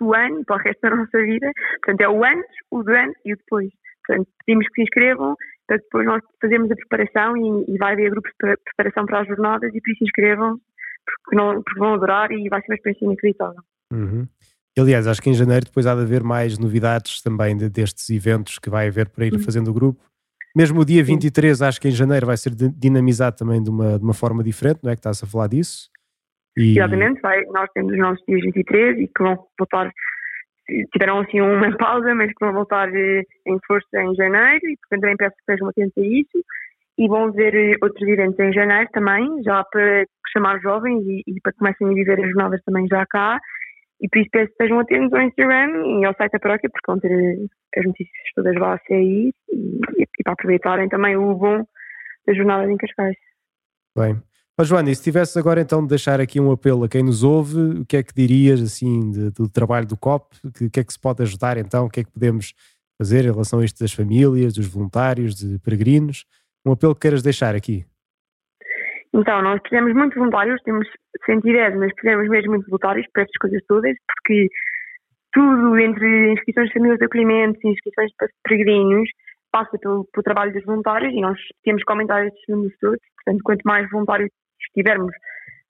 do 0.01 0.15
ano 0.15 0.45
para 0.45 0.57
o 0.57 0.59
resto 0.59 0.81
da 0.83 0.91
nossa 0.97 1.19
vida. 1.19 1.51
Portanto, 1.83 2.01
é 2.01 2.09
o 2.09 2.25
antes, 2.25 2.57
o 2.71 2.83
durante 2.83 3.19
e 3.25 3.33
o 3.33 3.37
depois. 3.37 3.71
Portanto, 4.07 4.29
pedimos 4.45 4.67
que 4.69 4.75
se 4.75 4.83
inscrevam 4.83 5.37
para 5.67 5.79
depois 5.79 6.07
nós 6.07 6.23
fazermos 6.41 6.71
a 6.71 6.75
preparação 6.75 7.37
e, 7.37 7.75
e 7.75 7.79
vai 7.79 7.95
haver 7.95 8.11
grupos 8.11 8.31
de 8.33 8.57
preparação 8.65 9.07
para 9.07 9.21
as 9.21 9.29
jornadas 9.29 9.75
e 9.75 9.81
por 9.81 9.91
isso 9.91 10.05
inscrevam 10.05 10.59
porque, 11.07 11.37
não, 11.37 11.63
porque 11.63 11.79
vão 11.79 11.95
adorar 11.95 12.31
e 12.33 12.49
vai 12.49 12.61
ser 12.61 12.71
uma 12.71 12.77
experiência 12.77 13.07
inacreditável. 13.07 13.63
Uhum. 13.95 14.27
Aliás, 14.77 15.07
acho 15.07 15.23
que 15.23 15.31
em 15.31 15.35
janeiro 15.35 15.67
depois 15.67 15.87
há 15.87 15.95
de 15.95 16.03
haver 16.03 16.25
mais 16.25 16.59
novidades 16.59 17.23
também 17.23 17.57
de, 17.57 17.69
destes 17.69 18.11
eventos 18.11 18.59
que 18.59 18.69
vai 18.69 18.89
haver 18.89 19.09
para 19.09 19.25
ir 19.25 19.33
uhum. 19.33 19.39
fazendo 19.39 19.69
o 19.69 19.75
grupo. 19.75 20.03
Mesmo 20.57 20.81
o 20.81 20.85
dia 20.85 21.03
23, 21.03 21.63
acho 21.63 21.81
que 21.81 21.89
em 21.89 21.93
janeiro 21.93 22.27
vai 22.27 22.37
ser 22.37 22.53
dinamizado 22.55 23.37
também 23.37 23.63
de 23.63 23.71
uma, 23.71 23.99
de 23.99 24.05
uma 24.05 24.15
forma 24.15 24.43
diferente, 24.43 24.81
não 24.83 24.91
é? 24.91 24.95
Que 24.95 25.01
estás 25.01 25.23
a 25.23 25.27
falar 25.27 25.49
disso. 25.49 25.89
E... 26.57 26.77
Exatamente, 26.79 27.21
vai, 27.21 27.41
nós 27.47 27.69
temos 27.73 27.93
os 27.93 27.99
nossos 27.99 28.25
dias 28.27 28.41
23 28.43 28.99
e 28.99 29.09
que 29.09 29.23
vão 29.23 29.37
voltar, 29.59 29.91
tiveram 30.93 31.21
assim 31.21 31.41
uma 31.41 31.75
pausa, 31.79 32.15
mas 32.15 32.29
que 32.29 32.45
vão 32.45 32.53
voltar 32.53 32.89
eh, 32.95 33.23
em 33.47 33.59
força 33.67 34.01
em 34.01 34.15
janeiro 34.15 34.65
e 34.65 34.77
portanto 34.77 35.01
também 35.01 35.17
peço 35.17 35.35
que 35.35 35.41
estejam 35.41 35.69
atentos 35.69 35.99
a 35.99 36.07
isso 36.07 36.45
e 36.97 37.09
vão 37.09 37.33
ver 37.33 37.55
eh, 37.55 37.75
outros 37.83 38.09
eventos 38.09 38.39
em 38.39 38.53
janeiro 38.53 38.89
também, 38.93 39.43
já 39.43 39.65
para 39.65 40.05
chamar 40.33 40.61
jovens 40.61 41.03
e, 41.05 41.23
e 41.27 41.41
para 41.41 41.51
que 41.53 41.59
comecem 41.59 41.89
a 41.89 41.95
viver 41.95 42.21
as 42.21 42.31
jornadas 42.31 42.63
também 42.65 42.87
já 42.87 43.05
cá 43.07 43.41
e 44.01 44.09
por 44.09 44.19
isso 44.19 44.31
peço 44.31 44.47
que 44.47 44.53
estejam 44.53 44.81
atentos 44.81 45.13
ao 45.13 45.23
Instagram 45.23 46.01
e 46.01 46.05
ao 46.05 46.15
site 46.15 46.33
da 46.33 46.39
paróquia, 46.39 46.71
porque 46.71 46.91
vão 46.91 46.99
ter 46.99 47.49
as 47.77 47.85
notícias 47.85 48.33
todas 48.35 48.55
lá 48.57 48.75
a 48.75 48.79
sair 48.89 49.33
e, 49.51 50.03
e, 50.03 50.23
para 50.23 50.33
aproveitarem 50.33 50.89
também 50.89 51.17
o 51.17 51.35
bom 51.35 51.65
das 52.27 52.37
jornadas 52.37 52.69
em 52.71 52.77
Cascais. 52.77 53.17
Bem. 53.97 54.21
Mas 54.57 54.69
Joana, 54.69 54.91
e 54.91 54.95
se 54.95 55.03
tivesse 55.03 55.37
agora 55.39 55.61
então 55.61 55.83
de 55.83 55.89
deixar 55.89 56.21
aqui 56.21 56.39
um 56.39 56.53
apelo 56.53 56.85
a 56.85 56.89
quem 56.89 57.03
nos 57.03 57.25
ouve, 57.25 57.81
o 57.81 57.85
que 57.85 57.97
é 57.97 58.03
que 58.03 58.15
dirias 58.15 58.63
assim 58.63 59.11
de, 59.11 59.31
do 59.31 59.49
trabalho 59.49 59.87
do 59.87 59.97
COP? 59.97 60.37
O 60.45 60.53
que, 60.53 60.71
que, 60.71 60.81
é 60.81 60.85
que 60.85 60.93
se 60.93 60.99
pode 60.99 61.23
ajudar 61.23 61.57
então? 61.59 61.87
O 61.87 61.91
que 61.91 62.01
é 62.01 62.05
que 62.05 62.13
podemos 62.13 62.55
fazer 62.97 63.25
em 63.25 63.33
relação 63.33 63.59
a 63.59 63.65
isto 63.65 63.81
das 63.81 63.93
famílias, 63.93 64.55
dos 64.55 64.69
voluntários, 64.69 65.35
de 65.35 65.59
peregrinos? 65.59 66.25
Um 66.65 66.73
apelo 66.73 66.95
que 66.95 67.01
queiras 67.01 67.23
deixar 67.23 67.57
aqui? 67.57 67.85
Então, 69.14 69.42
nós 69.42 69.61
precisamos 69.61 69.94
muito 69.94 70.14
de 70.14 70.18
voluntários, 70.18 70.61
temos 70.64 70.88
110, 71.25 71.76
mas 71.76 71.94
precisamos 71.94 72.28
mesmo 72.28 72.50
muito 72.50 72.64
de 72.64 72.71
voluntários 72.71 73.06
para 73.12 73.23
estas 73.23 73.37
coisas 73.38 73.62
todas, 73.68 73.96
porque 74.09 74.48
tudo 75.33 75.79
entre 75.79 76.33
inscrições 76.33 76.66
de 76.68 76.74
famílias 76.74 76.98
de 76.98 77.05
acolhimento 77.05 77.61
e 77.62 77.70
inscrições 77.70 78.11
para 78.16 78.29
peregrinos 78.42 79.09
passa 79.53 79.79
pelo, 79.79 80.05
pelo, 80.12 80.24
trabalho 80.24 80.53
dos 80.53 80.64
voluntários 80.64 81.14
e 81.14 81.20
nós 81.20 81.38
temos 81.62 81.85
que 81.85 81.92
aumentar 81.92 82.27
estes 82.27 82.42
números 82.48 82.77
todos. 82.81 82.98
Portanto, 83.16 83.42
quanto 83.44 83.62
mais 83.62 83.88
voluntários 83.88 84.31
tivermos, 84.74 85.14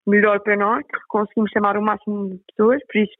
melhor 0.07 0.40
para 0.40 0.57
nós, 0.57 0.83
conseguimos 1.09 1.50
chamar 1.50 1.76
o 1.76 1.83
máximo 1.83 2.30
de 2.30 2.40
pessoas, 2.48 2.80
por 2.87 2.98
isso 2.98 3.12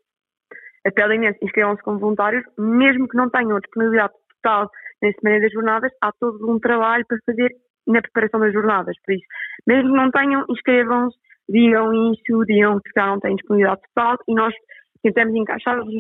apelo 0.87 1.12
imenso, 1.12 1.38
inscrevam-se 1.42 1.82
como 1.82 1.98
voluntários, 1.98 2.44
mesmo 2.58 3.08
que 3.08 3.16
não 3.16 3.28
tenham 3.28 3.58
disponibilidade 3.60 4.14
total 4.42 4.70
na 5.02 5.12
semana 5.12 5.40
das 5.40 5.52
jornadas, 5.52 5.92
há 6.00 6.12
todo 6.18 6.50
um 6.50 6.58
trabalho 6.58 7.04
para 7.06 7.18
fazer 7.26 7.50
na 7.87 8.00
preparação 8.00 8.40
das 8.40 8.52
jornadas. 8.52 8.96
Por 9.04 9.14
isso, 9.14 9.24
mesmo 9.66 9.90
que 9.90 9.96
não 9.96 10.11
tenham, 10.11 10.44
inscrevam-se, 10.48 11.16
digam 11.48 12.12
isso, 12.12 12.44
digam 12.46 12.81
que 12.81 12.90
já 12.96 13.07
não 13.07 13.20
têm 13.20 13.37
disponibilidade 13.37 13.83
total 13.94 14.16
e 14.29 14.35
nós 14.35 14.55
tentamos 15.03 15.35
encaixar-vos 15.35 15.92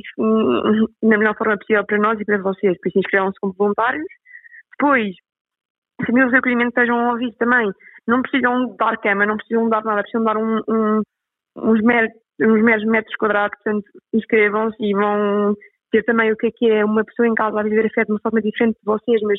na 1.02 1.18
melhor 1.18 1.36
forma 1.36 1.58
possível 1.58 1.84
para 1.84 1.98
nós 1.98 2.18
e 2.18 2.24
para 2.24 2.38
vocês. 2.38 2.78
Por 2.78 2.88
isso, 2.88 2.98
inscrevam-se 2.98 3.38
como 3.40 3.54
voluntários. 3.56 4.06
Depois, 4.78 5.14
famílias 6.06 6.30
de 6.30 6.36
acolhimento 6.38 6.70
estejam 6.70 7.10
ouvidos 7.10 7.36
também, 7.36 7.70
não 8.06 8.22
precisam 8.22 8.74
dar 8.76 8.96
cama, 8.98 9.26
não 9.26 9.36
precisam 9.36 9.68
dar 9.68 9.84
nada, 9.84 10.02
precisam 10.02 10.24
dar 10.24 10.36
um, 10.36 10.60
um, 10.68 11.02
uns, 11.56 11.80
uns 12.40 12.62
meros 12.62 12.84
metros 12.84 13.14
quadrados, 13.16 13.58
portanto, 13.62 13.84
inscrevam-se 14.12 14.76
e 14.80 14.92
vão 14.94 15.54
ter 15.90 16.02
também 16.04 16.32
o 16.32 16.36
que 16.36 16.48
é 16.48 16.50
que 16.50 16.70
é 16.70 16.84
uma 16.84 17.04
pessoa 17.04 17.28
em 17.28 17.34
casa 17.34 17.60
a 17.60 17.62
viver 17.62 17.86
a 17.86 17.90
fé 17.90 18.04
de 18.04 18.10
uma 18.10 18.20
forma 18.20 18.42
diferente 18.42 18.76
de 18.76 18.84
vocês, 18.84 19.20
mas 19.22 19.38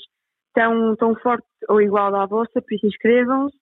tão, 0.54 0.96
tão 0.96 1.16
forte 1.16 1.46
ou 1.68 1.82
igual 1.82 2.16
à 2.16 2.26
vossa, 2.26 2.62
por 2.62 2.74
isso 2.74 2.88
inscrevam-se 2.88 3.58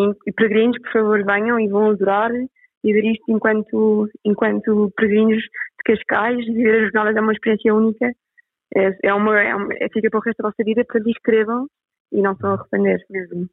e, 0.00 0.30
e 0.30 0.32
peregrinos, 0.32 0.78
por 0.80 0.92
favor, 0.92 1.24
venham 1.24 1.58
e 1.58 1.68
vão 1.68 1.90
adorar 1.90 2.30
e 2.32 2.92
ver 2.92 3.04
isto 3.12 3.24
enquanto, 3.28 4.08
enquanto 4.24 4.92
peregrinos 4.96 5.42
de 5.42 5.96
Cascais, 5.96 6.44
viver 6.46 6.76
as 6.76 6.92
jornadas 6.92 7.16
é 7.16 7.20
uma 7.20 7.32
experiência 7.32 7.74
única, 7.74 8.12
é, 8.74 8.96
é, 9.02 9.14
uma, 9.14 9.40
é, 9.40 9.54
uma, 9.54 9.72
é 9.74 9.88
fica 9.92 10.10
para 10.10 10.18
o 10.18 10.22
resto 10.22 10.42
da 10.42 10.48
vossa 10.48 10.64
vida, 10.64 10.84
portanto 10.84 11.08
inscrevam 11.08 11.66
e 12.12 12.20
não 12.20 12.36
a 12.42 12.52
arrepender 12.52 13.04
mesmo. 13.08 13.48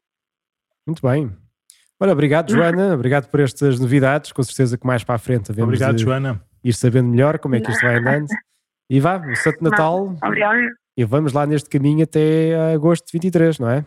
Muito 0.86 1.02
bem. 1.02 1.30
Olha, 2.00 2.12
obrigado 2.12 2.50
Joana, 2.50 2.94
obrigado 2.94 3.30
por 3.30 3.40
estas 3.40 3.78
novidades, 3.78 4.32
com 4.32 4.42
certeza 4.42 4.76
que 4.76 4.86
mais 4.86 5.04
para 5.04 5.14
a 5.14 5.18
frente 5.18 5.50
havemos 5.50 5.68
obrigado, 5.68 5.98
Joana. 5.98 6.42
ir 6.64 6.72
sabendo 6.72 7.08
melhor 7.08 7.38
como 7.38 7.54
é 7.54 7.60
que 7.60 7.70
isto 7.70 7.80
vai 7.80 7.96
andando. 8.00 8.26
E 8.90 9.00
vá, 9.00 9.18
o 9.18 9.36
Santo 9.36 9.62
Natal. 9.62 10.14
Obrigado. 10.22 10.58
E 10.96 11.04
vamos 11.04 11.32
lá 11.32 11.46
neste 11.46 11.70
caminho 11.70 12.02
até 12.04 12.74
agosto 12.74 13.06
de 13.06 13.12
23, 13.12 13.58
não 13.58 13.70
é? 13.70 13.84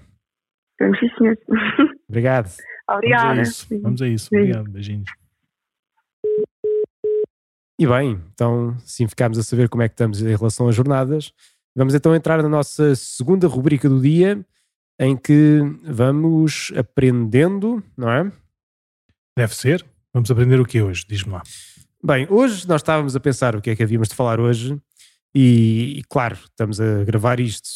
Vamos 0.79 0.99
sim, 0.99 1.09
senhor. 1.17 1.37
Obrigado. 2.09 2.51
Obrigada. 2.89 3.33
Vamos 3.33 3.39
a 3.39 3.41
isso. 3.41 3.81
Vamos 3.81 4.01
a 4.01 4.07
isso. 4.07 4.29
Obrigado. 4.31 4.69
Beijinhos. 4.69 5.09
E 7.77 7.85
bem, 7.85 8.21
então, 8.33 8.77
sim, 8.85 9.05
ficámos 9.07 9.37
a 9.37 9.43
saber 9.43 9.67
como 9.67 9.83
é 9.83 9.89
que 9.89 9.93
estamos 9.93 10.21
em 10.21 10.35
relação 10.35 10.67
às 10.69 10.75
jornadas. 10.75 11.33
Vamos 11.75 11.93
então 11.93 12.15
entrar 12.15 12.41
na 12.41 12.47
nossa 12.47 12.95
segunda 12.95 13.47
rubrica 13.47 13.89
do 13.89 14.01
dia, 14.01 14.45
em 14.97 15.17
que 15.17 15.59
vamos 15.83 16.71
aprendendo, 16.77 17.83
não 17.97 18.09
é? 18.09 18.31
Deve 19.37 19.53
ser. 19.53 19.85
Vamos 20.13 20.31
aprender 20.31 20.57
o 20.57 20.65
que 20.65 20.81
hoje? 20.81 21.05
Diz-me 21.05 21.33
lá. 21.33 21.43
Bem, 22.01 22.25
hoje 22.29 22.65
nós 22.65 22.79
estávamos 22.79 23.13
a 23.13 23.19
pensar 23.19 23.57
o 23.57 23.61
que 23.61 23.71
é 23.71 23.75
que 23.75 23.83
havíamos 23.83 24.07
de 24.07 24.15
falar 24.15 24.39
hoje 24.39 24.79
e, 25.37 25.97
e, 25.97 26.03
claro, 26.03 26.37
estamos 26.45 26.79
a 26.79 27.03
gravar 27.03 27.41
isto 27.41 27.67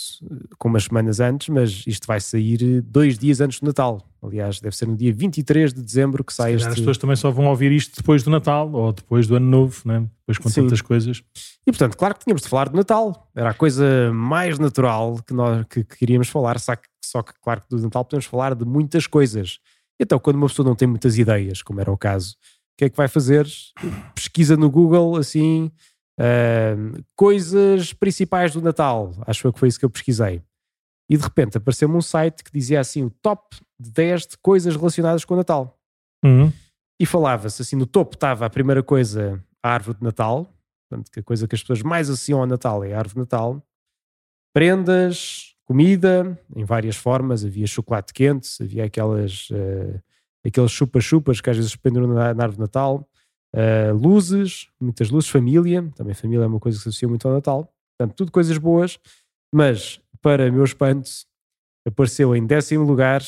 com 0.57 0.69
umas 0.69 0.85
semanas 0.85 1.19
antes, 1.19 1.49
mas 1.49 1.83
isto 1.85 2.07
vai 2.07 2.21
sair 2.21 2.81
dois 2.81 3.19
dias 3.19 3.41
antes 3.41 3.59
do 3.59 3.65
Natal. 3.65 4.01
Aliás, 4.23 4.61
deve 4.61 4.73
ser 4.73 4.87
no 4.87 4.95
dia 4.95 5.13
23 5.13 5.73
de 5.73 5.81
dezembro 5.81 6.23
que 6.23 6.33
sai 6.33 6.53
este. 6.53 6.69
As 6.69 6.75
pessoas 6.75 6.97
também 6.97 7.17
só 7.17 7.29
vão 7.29 7.47
ouvir 7.47 7.73
isto 7.73 7.97
depois 7.97 8.23
do 8.23 8.29
Natal 8.29 8.71
ou 8.71 8.93
depois 8.93 9.27
do 9.27 9.35
Ano 9.35 9.45
Novo, 9.45 9.81
né? 9.83 10.07
depois 10.21 10.37
com 10.37 10.47
Sim. 10.47 10.63
tantas 10.63 10.81
coisas. 10.81 11.21
E 11.67 11.71
portanto, 11.71 11.97
claro 11.97 12.13
que 12.13 12.23
tínhamos 12.23 12.43
de 12.43 12.47
falar 12.47 12.69
de 12.69 12.75
Natal. 12.77 13.29
Era 13.35 13.49
a 13.49 13.53
coisa 13.53 14.09
mais 14.13 14.57
natural 14.57 15.21
que 15.27 15.33
nós 15.33 15.65
que, 15.69 15.83
que 15.83 15.97
queríamos 15.97 16.29
falar, 16.29 16.61
só 16.61 16.77
que, 16.77 16.87
só 17.03 17.21
que, 17.21 17.33
claro, 17.41 17.59
que 17.59 17.75
do 17.75 17.81
Natal 17.81 18.05
podemos 18.05 18.25
falar 18.25 18.55
de 18.55 18.63
muitas 18.63 19.05
coisas. 19.05 19.59
Então, 19.99 20.17
quando 20.17 20.37
uma 20.37 20.47
pessoa 20.47 20.65
não 20.65 20.75
tem 20.75 20.87
muitas 20.87 21.17
ideias, 21.17 21.61
como 21.61 21.81
era 21.81 21.91
o 21.91 21.97
caso, 21.97 22.35
o 22.73 22.77
que 22.77 22.85
é 22.85 22.89
que 22.89 22.95
vai 22.95 23.09
fazer? 23.09 23.45
Pesquisa 24.15 24.55
no 24.55 24.69
Google 24.71 25.17
assim 25.17 25.69
Uh, 26.19 27.01
coisas 27.15 27.93
principais 27.93 28.51
do 28.51 28.61
Natal, 28.61 29.13
acho 29.25 29.53
que 29.53 29.59
foi 29.59 29.69
isso 29.69 29.79
que 29.79 29.85
eu 29.85 29.89
pesquisei. 29.89 30.43
E 31.09 31.15
de 31.15 31.23
repente 31.23 31.57
apareceu-me 31.57 31.95
um 31.95 32.01
site 32.01 32.43
que 32.43 32.51
dizia 32.51 32.79
assim: 32.79 33.03
o 33.03 33.09
top 33.09 33.57
10 33.79 34.27
de 34.27 34.37
coisas 34.37 34.75
relacionadas 34.75 35.23
com 35.23 35.33
o 35.33 35.37
Natal. 35.37 35.79
Uhum. 36.23 36.51
E 36.99 37.05
falava-se 37.05 37.61
assim: 37.61 37.75
no 37.75 37.85
topo 37.85 38.15
estava 38.15 38.45
a 38.45 38.49
primeira 38.49 38.83
coisa, 38.83 39.43
a 39.63 39.73
árvore 39.73 39.97
de 39.97 40.03
Natal. 40.03 40.53
Portanto, 40.89 41.11
que 41.11 41.19
a 41.19 41.23
coisa 41.23 41.47
que 41.47 41.55
as 41.55 41.61
pessoas 41.61 41.81
mais 41.81 42.09
associam 42.09 42.39
ao 42.41 42.47
Natal 42.47 42.83
é 42.83 42.93
a 42.93 42.97
árvore 42.97 43.13
de 43.15 43.19
Natal. 43.19 43.63
Prendas, 44.53 45.55
comida, 45.65 46.37
em 46.55 46.65
várias 46.65 46.95
formas. 46.95 47.45
Havia 47.45 47.67
chocolate 47.67 48.13
quente, 48.13 48.49
havia 48.61 48.83
aquelas, 48.85 49.49
uh, 49.51 50.01
aqueles 50.45 50.71
chupa-chupas 50.71 51.39
que 51.39 51.49
às 51.49 51.55
vezes 51.55 51.75
penduram 51.75 52.07
na, 52.07 52.33
na 52.33 52.43
árvore 52.43 52.57
de 52.57 52.61
Natal. 52.61 53.08
Uh, 53.55 53.93
luzes, 53.95 54.67
muitas 54.79 55.09
luzes, 55.09 55.29
família, 55.29 55.89
também 55.95 56.13
família 56.13 56.43
é 56.43 56.47
uma 56.47 56.59
coisa 56.59 56.77
que 56.77 56.83
se 56.83 56.89
associa 56.89 57.07
muito 57.07 57.27
ao 57.27 57.33
Natal. 57.33 57.73
Portanto, 57.97 58.15
tudo 58.15 58.31
coisas 58.31 58.57
boas, 58.57 58.99
mas 59.53 59.99
para 60.21 60.51
meu 60.51 60.63
espanto, 60.63 61.09
apareceu 61.85 62.35
em 62.35 62.45
décimo 62.45 62.83
lugar 62.83 63.21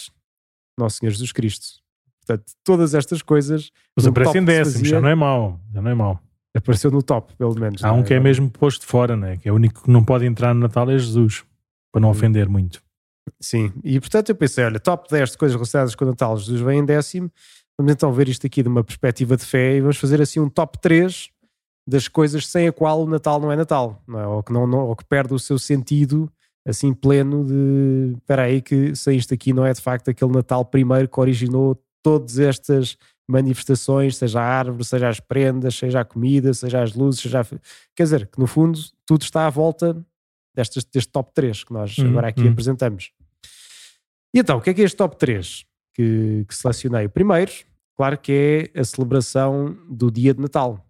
Nosso 0.78 0.98
Senhor 0.98 1.12
Jesus 1.12 1.32
Cristo. 1.32 1.82
Portanto, 2.26 2.54
todas 2.64 2.94
estas 2.94 3.22
coisas. 3.22 3.72
Mas 3.96 4.06
aparece 4.06 4.38
em 4.38 4.46
décimo, 4.46 4.86
já 4.86 5.02
não 5.02 5.10
é 5.10 5.16
mau. 5.16 5.60
Já 5.74 5.82
não 5.82 5.92
é 5.92 5.96
mau. 5.96 6.20
Apareceu 6.56 6.92
no 6.92 7.02
top, 7.02 7.34
pelo 7.36 7.58
menos. 7.58 7.84
Há 7.84 7.94
um 7.94 8.02
é? 8.02 8.04
que 8.04 8.14
é 8.14 8.20
mesmo 8.20 8.50
posto 8.50 8.86
fora, 8.86 9.16
né? 9.16 9.38
que 9.38 9.48
é 9.48 9.52
o 9.52 9.56
único 9.56 9.84
que 9.84 9.90
não 9.90 10.04
pode 10.04 10.26
entrar 10.26 10.54
no 10.54 10.60
Natal 10.60 10.90
é 10.90 10.98
Jesus, 10.98 11.44
para 11.92 12.02
não 12.02 12.10
hum. 12.10 12.12
ofender 12.12 12.48
muito. 12.48 12.82
Sim, 13.40 13.72
e 13.84 14.00
portanto 14.00 14.30
eu 14.30 14.36
pensei, 14.36 14.64
olha, 14.66 14.80
top 14.80 15.08
10 15.10 15.32
de 15.32 15.38
coisas 15.38 15.56
relacionadas 15.56 15.96
com 15.96 16.06
o 16.06 16.08
Natal, 16.08 16.38
Jesus 16.38 16.60
vem 16.60 16.80
em 16.80 16.86
décimo, 16.86 17.32
vamos 17.82 17.94
então 17.94 18.14
ver 18.14 18.30
isto 18.30 18.46
aqui 18.46 18.62
de 18.62 18.70
uma 18.70 18.84
perspectiva 18.84 19.36
de 19.36 19.44
fé 19.44 19.76
e 19.76 19.82
vamos 19.82 19.98
fazer 19.98 20.22
assim 20.22 20.40
um 20.40 20.50
top 20.50 20.80
3 20.80 21.30
das 21.88 22.08
coisas 22.08 22.48
sem 22.48 22.68
a 22.68 22.72
qual 22.72 23.02
o 23.02 23.10
Natal 23.10 23.40
não 23.40 23.52
é 23.52 23.56
Natal, 23.56 24.02
não 24.08 24.20
é? 24.20 24.28
Ou, 24.28 24.44
que 24.44 24.54
não, 24.54 24.68
não, 24.68 24.88
ou 24.88 24.96
que 24.96 25.04
perde 25.04 25.34
o 25.34 25.40
seu 25.40 25.58
sentido 25.58 26.32
assim 26.66 26.94
pleno 26.94 27.44
de 27.44 28.14
espera 28.18 28.44
aí 28.44 28.62
que 28.62 28.96
sem 28.96 29.18
isto 29.18 29.34
aqui 29.34 29.52
não 29.52 29.66
é 29.66 29.74
de 29.74 29.82
facto 29.82 30.10
aquele 30.10 30.32
Natal 30.32 30.64
primeiro 30.64 31.10
que 31.10 31.20
originou 31.20 31.76
todas 32.04 32.38
estas 32.38 32.98
manifestações, 33.28 34.18
seja 34.18 34.40
a 34.42 34.44
árvore, 34.44 34.84
seja 34.84 35.10
as 35.10 35.20
prendas, 35.20 35.76
seja 35.76 36.02
a 36.02 36.06
comida, 36.06 36.54
seja 36.54 36.84
as 36.84 36.94
luzes, 36.94 37.22
seja 37.22 37.42
a... 37.42 37.46
quer 37.96 38.04
dizer, 38.04 38.28
que 38.28 38.40
no 38.40 38.46
fundo 38.46 38.80
tudo 39.08 39.24
está 39.24 39.48
à 39.48 39.50
volta 39.50 40.06
destes, 40.56 40.84
deste 40.84 41.12
top 41.12 41.32
3 41.34 41.64
que 41.64 41.74
nós 41.74 41.98
uhum, 41.98 42.10
agora 42.10 42.28
aqui 42.28 42.42
uhum. 42.42 42.52
apresentamos. 42.52 43.12
E 44.34 44.40
então, 44.40 44.58
o 44.58 44.62
que 44.62 44.70
é 44.70 44.74
que 44.74 44.82
é 44.82 44.86
este 44.86 44.98
top 44.98 45.16
3 45.18 45.66
que, 45.96 46.46
que 46.48 46.56
selecionei? 46.56 47.06
O 47.06 47.10
primeiro, 47.10 47.52
claro 48.02 48.18
que 48.18 48.72
é 48.74 48.80
a 48.80 48.84
celebração 48.84 49.78
do 49.88 50.10
dia 50.10 50.34
de 50.34 50.42
Natal. 50.42 50.84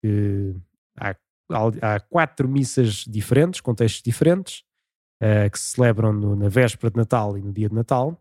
Que 0.00 0.54
há, 0.96 1.16
há 1.82 1.98
quatro 1.98 2.48
missas 2.48 3.04
diferentes, 3.04 3.60
contextos 3.60 4.00
diferentes, 4.00 4.62
uh, 5.20 5.50
que 5.50 5.58
se 5.58 5.70
celebram 5.70 6.12
no, 6.12 6.36
na 6.36 6.48
véspera 6.48 6.88
de 6.88 6.96
Natal 6.96 7.36
e 7.36 7.42
no 7.42 7.52
dia 7.52 7.68
de 7.68 7.74
Natal. 7.74 8.16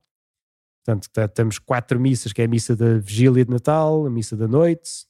Portanto, 0.83 1.07
temos 1.35 1.59
quatro 1.59 1.99
missas, 1.99 2.33
que 2.33 2.41
é 2.41 2.45
a 2.45 2.47
missa 2.47 2.75
da 2.75 2.97
vigília 2.97 3.45
de 3.45 3.51
Natal, 3.51 4.07
a 4.07 4.09
missa 4.09 4.35
da 4.35 4.47
noite, 4.47 5.05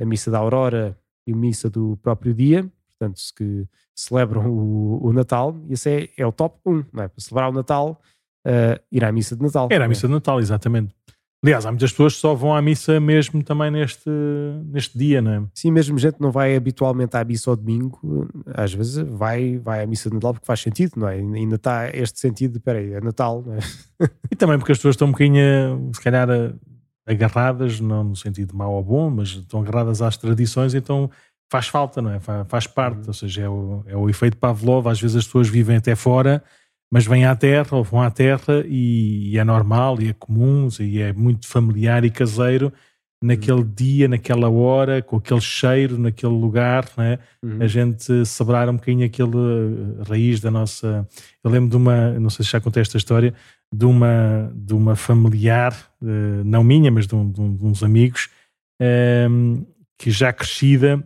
a 0.00 0.04
missa 0.04 0.30
da 0.30 0.38
aurora 0.38 0.96
e 1.26 1.32
a 1.32 1.36
missa 1.36 1.68
do 1.68 1.96
próprio 1.96 2.32
dia, 2.32 2.70
portanto, 2.86 3.20
que 3.36 3.66
celebram 3.96 4.48
o, 4.48 5.08
o 5.08 5.12
Natal, 5.12 5.60
e 5.68 5.72
esse 5.72 5.90
é, 5.90 6.08
é, 6.16 6.24
o 6.24 6.30
top 6.30 6.60
1, 6.64 6.84
não 6.92 7.02
é? 7.02 7.08
Para 7.08 7.20
celebrar 7.20 7.50
o 7.50 7.52
Natal, 7.52 8.00
uh, 8.46 8.80
ir 8.92 9.04
à 9.04 9.10
missa 9.10 9.34
de 9.34 9.42
Natal. 9.42 9.66
Era 9.72 9.86
a 9.86 9.88
missa 9.88 10.06
de 10.06 10.12
Natal, 10.12 10.38
exatamente. 10.38 10.94
Aliás, 11.44 11.66
há 11.66 11.70
muitas 11.70 11.90
pessoas 11.90 12.14
que 12.14 12.20
só 12.20 12.34
vão 12.34 12.56
à 12.56 12.62
missa 12.62 12.98
mesmo 12.98 13.44
também 13.44 13.70
neste, 13.70 14.08
neste 14.64 14.96
dia, 14.96 15.20
não 15.20 15.30
é? 15.30 15.42
Sim, 15.52 15.72
mesmo 15.72 15.98
gente 15.98 16.18
não 16.18 16.32
vai 16.32 16.56
habitualmente 16.56 17.14
à 17.18 17.22
missa 17.22 17.50
ao 17.50 17.56
domingo, 17.56 18.26
às 18.54 18.72
vezes 18.72 18.96
vai, 18.96 19.58
vai 19.58 19.84
à 19.84 19.86
missa 19.86 20.08
de 20.08 20.14
Natal 20.14 20.32
porque 20.32 20.46
faz 20.46 20.60
sentido, 20.60 20.92
não 20.96 21.06
é? 21.06 21.16
Ainda 21.16 21.56
está 21.56 21.90
este 21.90 22.18
sentido 22.18 22.54
de, 22.54 22.60
peraí, 22.60 22.94
é 22.94 23.00
Natal, 23.02 23.44
não 23.46 23.56
é? 23.56 23.58
E 24.32 24.34
também 24.34 24.56
porque 24.58 24.72
as 24.72 24.78
pessoas 24.78 24.94
estão 24.94 25.08
um 25.08 25.10
bocadinho, 25.10 25.90
se 25.92 26.00
calhar, 26.00 26.26
agarradas, 27.06 27.78
não 27.78 28.04
no 28.04 28.16
sentido 28.16 28.56
mau 28.56 28.72
ou 28.72 28.82
bom, 28.82 29.10
mas 29.10 29.28
estão 29.28 29.60
agarradas 29.60 30.00
às 30.00 30.16
tradições, 30.16 30.72
então 30.72 31.10
faz 31.52 31.68
falta, 31.68 32.00
não 32.00 32.10
é? 32.10 32.20
Faz, 32.20 32.46
faz 32.48 32.66
parte, 32.66 33.00
uhum. 33.00 33.08
ou 33.08 33.12
seja, 33.12 33.42
é 33.42 33.48
o, 33.50 33.84
é 33.86 33.94
o 33.94 34.08
efeito 34.08 34.38
Pavlov, 34.38 34.88
às 34.88 34.98
vezes 34.98 35.18
as 35.18 35.26
pessoas 35.26 35.50
vivem 35.50 35.76
até 35.76 35.94
fora 35.94 36.42
mas 36.94 37.06
vêm 37.06 37.24
à 37.24 37.34
terra 37.34 37.76
ou 37.76 37.82
vão 37.82 38.00
à 38.00 38.08
terra 38.08 38.64
e, 38.68 39.32
e, 39.32 39.36
é 39.36 39.42
normal 39.42 40.00
e 40.00 40.10
é 40.10 40.12
comum 40.12 40.68
e 40.78 41.00
é 41.00 41.12
muito 41.12 41.48
familiar 41.48 42.04
e 42.04 42.10
caseiro 42.10 42.72
naquele 43.20 43.62
uhum. 43.62 43.72
dia, 43.74 44.06
naquela 44.06 44.48
hora, 44.48 45.02
com 45.02 45.16
aquele 45.16 45.40
cheiro, 45.40 45.98
naquele 45.98 46.32
lugar, 46.32 46.88
né? 46.96 47.18
Uhum. 47.42 47.60
a 47.60 47.66
gente 47.66 48.24
celebrar 48.24 48.68
um 48.68 48.74
bocadinho 48.74 49.04
aquele 49.04 49.36
eh, 49.36 50.04
raiz 50.08 50.38
da 50.38 50.52
nossa. 50.52 51.04
Eu 51.42 51.50
lembro 51.50 51.68
de 51.68 51.76
uma, 51.76 52.12
não 52.12 52.30
sei 52.30 52.44
se 52.44 52.52
já 52.52 52.60
contei 52.60 52.80
esta 52.82 52.96
história, 52.96 53.34
de 53.72 53.84
uma, 53.86 54.52
de 54.54 54.72
uma 54.72 54.94
familiar, 54.94 55.74
eh, 56.00 56.44
não 56.44 56.62
minha, 56.62 56.92
mas 56.92 57.08
de, 57.08 57.14
um, 57.16 57.28
de, 57.28 57.40
um, 57.40 57.56
de 57.56 57.64
uns 57.64 57.82
amigos, 57.82 58.28
ehm, 58.80 59.64
que 59.98 60.12
já 60.12 60.32
crescida 60.32 61.04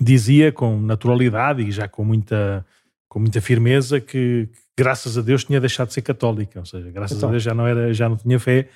dizia 0.00 0.52
com 0.52 0.80
naturalidade 0.80 1.62
e 1.62 1.72
já 1.72 1.88
com 1.88 2.04
muita, 2.04 2.64
com 3.12 3.20
muita 3.20 3.42
firmeza 3.42 4.00
que, 4.00 4.48
graças 4.74 5.18
a 5.18 5.20
Deus 5.20 5.44
tinha 5.44 5.60
deixado 5.60 5.88
de 5.88 5.92
ser 5.92 6.00
católica, 6.00 6.58
ou 6.58 6.64
seja, 6.64 6.90
graças 6.90 7.18
então. 7.18 7.28
a 7.28 7.32
Deus 7.32 7.42
já 7.42 7.52
não, 7.52 7.66
era, 7.66 7.92
já 7.92 8.08
não 8.08 8.16
tinha 8.16 8.40
fé. 8.40 8.70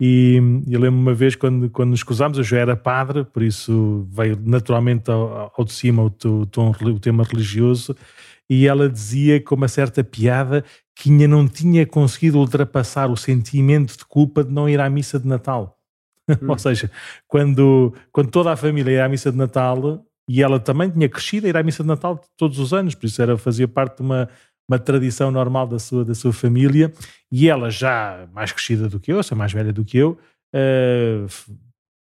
E 0.00 0.36
eu 0.70 0.78
lembro 0.78 1.00
uma 1.00 1.12
vez 1.12 1.34
quando, 1.34 1.68
quando 1.68 1.90
nos 1.90 2.04
cruzámos, 2.04 2.38
eu 2.38 2.44
já 2.44 2.58
era 2.58 2.76
padre, 2.76 3.24
por 3.24 3.42
isso 3.42 4.06
veio 4.08 4.38
naturalmente 4.44 5.10
ao, 5.10 5.52
ao 5.56 5.64
de 5.64 5.72
cima 5.72 6.04
o, 6.04 6.08
tom, 6.08 6.70
o 6.70 7.00
tema 7.00 7.24
religioso, 7.24 7.96
e 8.48 8.68
ela 8.68 8.88
dizia 8.88 9.40
com 9.40 9.56
uma 9.56 9.66
certa 9.66 10.04
piada 10.04 10.64
que 10.94 11.10
ainda 11.10 11.26
não 11.26 11.48
tinha 11.48 11.84
conseguido 11.84 12.38
ultrapassar 12.38 13.10
o 13.10 13.16
sentimento 13.16 13.98
de 13.98 14.04
culpa 14.04 14.44
de 14.44 14.52
não 14.52 14.68
ir 14.68 14.78
à 14.78 14.88
missa 14.88 15.18
de 15.18 15.26
Natal. 15.26 15.76
Hum. 16.30 16.48
Ou 16.48 16.58
seja, 16.60 16.88
quando, 17.26 17.92
quando 18.12 18.30
toda 18.30 18.52
a 18.52 18.56
família 18.56 18.92
ia 18.92 19.04
à 19.04 19.08
missa 19.08 19.32
de 19.32 19.36
Natal, 19.36 20.06
e 20.32 20.40
ela 20.40 20.60
também 20.60 20.88
tinha 20.88 21.08
crescido 21.08 21.48
a 21.48 21.50
ir 21.50 21.56
à 21.56 21.62
missa 21.62 21.82
de 21.82 21.88
Natal 21.88 22.22
todos 22.36 22.60
os 22.60 22.72
anos, 22.72 22.94
por 22.94 23.06
isso 23.06 23.20
era, 23.20 23.36
fazia 23.36 23.66
parte 23.66 23.96
de 23.96 24.02
uma, 24.02 24.28
uma 24.70 24.78
tradição 24.78 25.28
normal 25.28 25.66
da 25.66 25.80
sua, 25.80 26.04
da 26.04 26.14
sua 26.14 26.32
família, 26.32 26.92
e 27.32 27.48
ela 27.48 27.68
já 27.68 28.28
mais 28.32 28.52
crescida 28.52 28.88
do 28.88 29.00
que 29.00 29.10
eu, 29.10 29.16
ou 29.16 29.36
mais 29.36 29.52
velha 29.52 29.72
do 29.72 29.84
que 29.84 29.98
eu, 29.98 30.16
uh, 30.54 31.56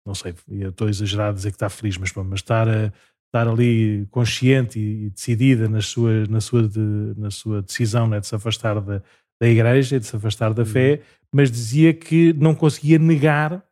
não 0.07 0.15
sei, 0.15 0.35
estou 0.49 0.89
exagerado 0.89 1.33
a 1.33 1.35
dizer 1.35 1.51
que 1.51 1.57
está 1.57 1.69
feliz, 1.69 1.99
mas, 1.99 2.11
mas 2.15 2.41
estar, 2.41 2.67
estar 2.67 3.49
ali 3.49 4.07
consciente 4.11 4.79
e, 4.79 5.11
decidida 5.11 5.69
nas 5.69 5.85
suas, 5.85 6.27
na, 6.27 6.41
sua 6.41 6.67
de, 6.67 7.13
na 7.19 7.31
sua 7.31 7.61
decisão 7.61 8.09
né, 8.09 8.19
de 8.19 8.27
se 8.27 8.35
afastar 8.35 8.81
da, 8.81 9.03
da 9.39 9.47
igreja, 9.47 10.01
de 10.01 10.07
se 10.07 10.17
afastar 10.17 10.55
da 10.55 10.65
fé, 10.65 10.95
uhum. 10.95 11.01
mas 11.35 11.51
dizia 11.51 11.93
que 11.93 12.33
não 12.33 12.55
conseguia 12.55 12.99
negar 12.99 13.63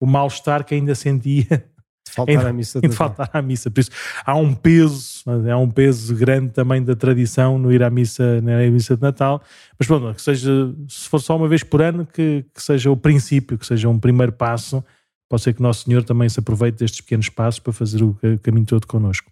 o 0.00 0.06
mal-estar 0.06 0.64
que 0.64 0.76
ainda 0.76 0.94
sentia 0.94 1.73
faltar 2.10 2.46
à 2.46 2.52
missa. 2.52 2.80
De 2.80 2.88
faltar 2.88 3.30
à 3.32 3.42
missa. 3.42 3.70
Por 3.70 3.80
isso, 3.80 3.90
há 4.24 4.36
um 4.36 4.54
peso, 4.54 5.24
há 5.50 5.56
um 5.56 5.70
peso 5.70 6.14
grande 6.14 6.50
também 6.50 6.82
da 6.82 6.94
tradição 6.94 7.58
no 7.58 7.72
ir 7.72 7.82
à 7.82 7.90
missa, 7.90 8.40
na 8.40 8.58
missa 8.70 8.96
de 8.96 9.02
Natal. 9.02 9.42
Mas 9.78 9.86
pronto, 9.86 10.14
que 10.14 10.22
seja, 10.22 10.74
se 10.88 11.08
for 11.08 11.20
só 11.20 11.36
uma 11.36 11.48
vez 11.48 11.62
por 11.62 11.82
ano, 11.82 12.06
que, 12.06 12.44
que 12.54 12.62
seja 12.62 12.90
o 12.90 12.96
princípio, 12.96 13.58
que 13.58 13.66
seja 13.66 13.88
um 13.88 13.98
primeiro 13.98 14.32
passo. 14.32 14.84
Pode 15.28 15.42
ser 15.42 15.54
que 15.54 15.62
Nosso 15.62 15.84
Senhor 15.84 16.04
também 16.04 16.28
se 16.28 16.38
aproveite 16.38 16.78
destes 16.78 17.00
pequenos 17.00 17.28
passos 17.28 17.58
para 17.58 17.72
fazer 17.72 18.02
o 18.02 18.16
caminho 18.42 18.66
todo 18.66 18.86
connosco. 18.86 19.30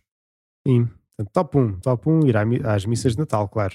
Sim, 0.66 0.88
top 1.32 1.58
1, 1.58 1.80
top 1.80 2.08
1, 2.08 2.26
ir 2.26 2.66
às 2.66 2.84
missas 2.86 3.12
de 3.12 3.18
Natal, 3.18 3.48
claro. 3.48 3.74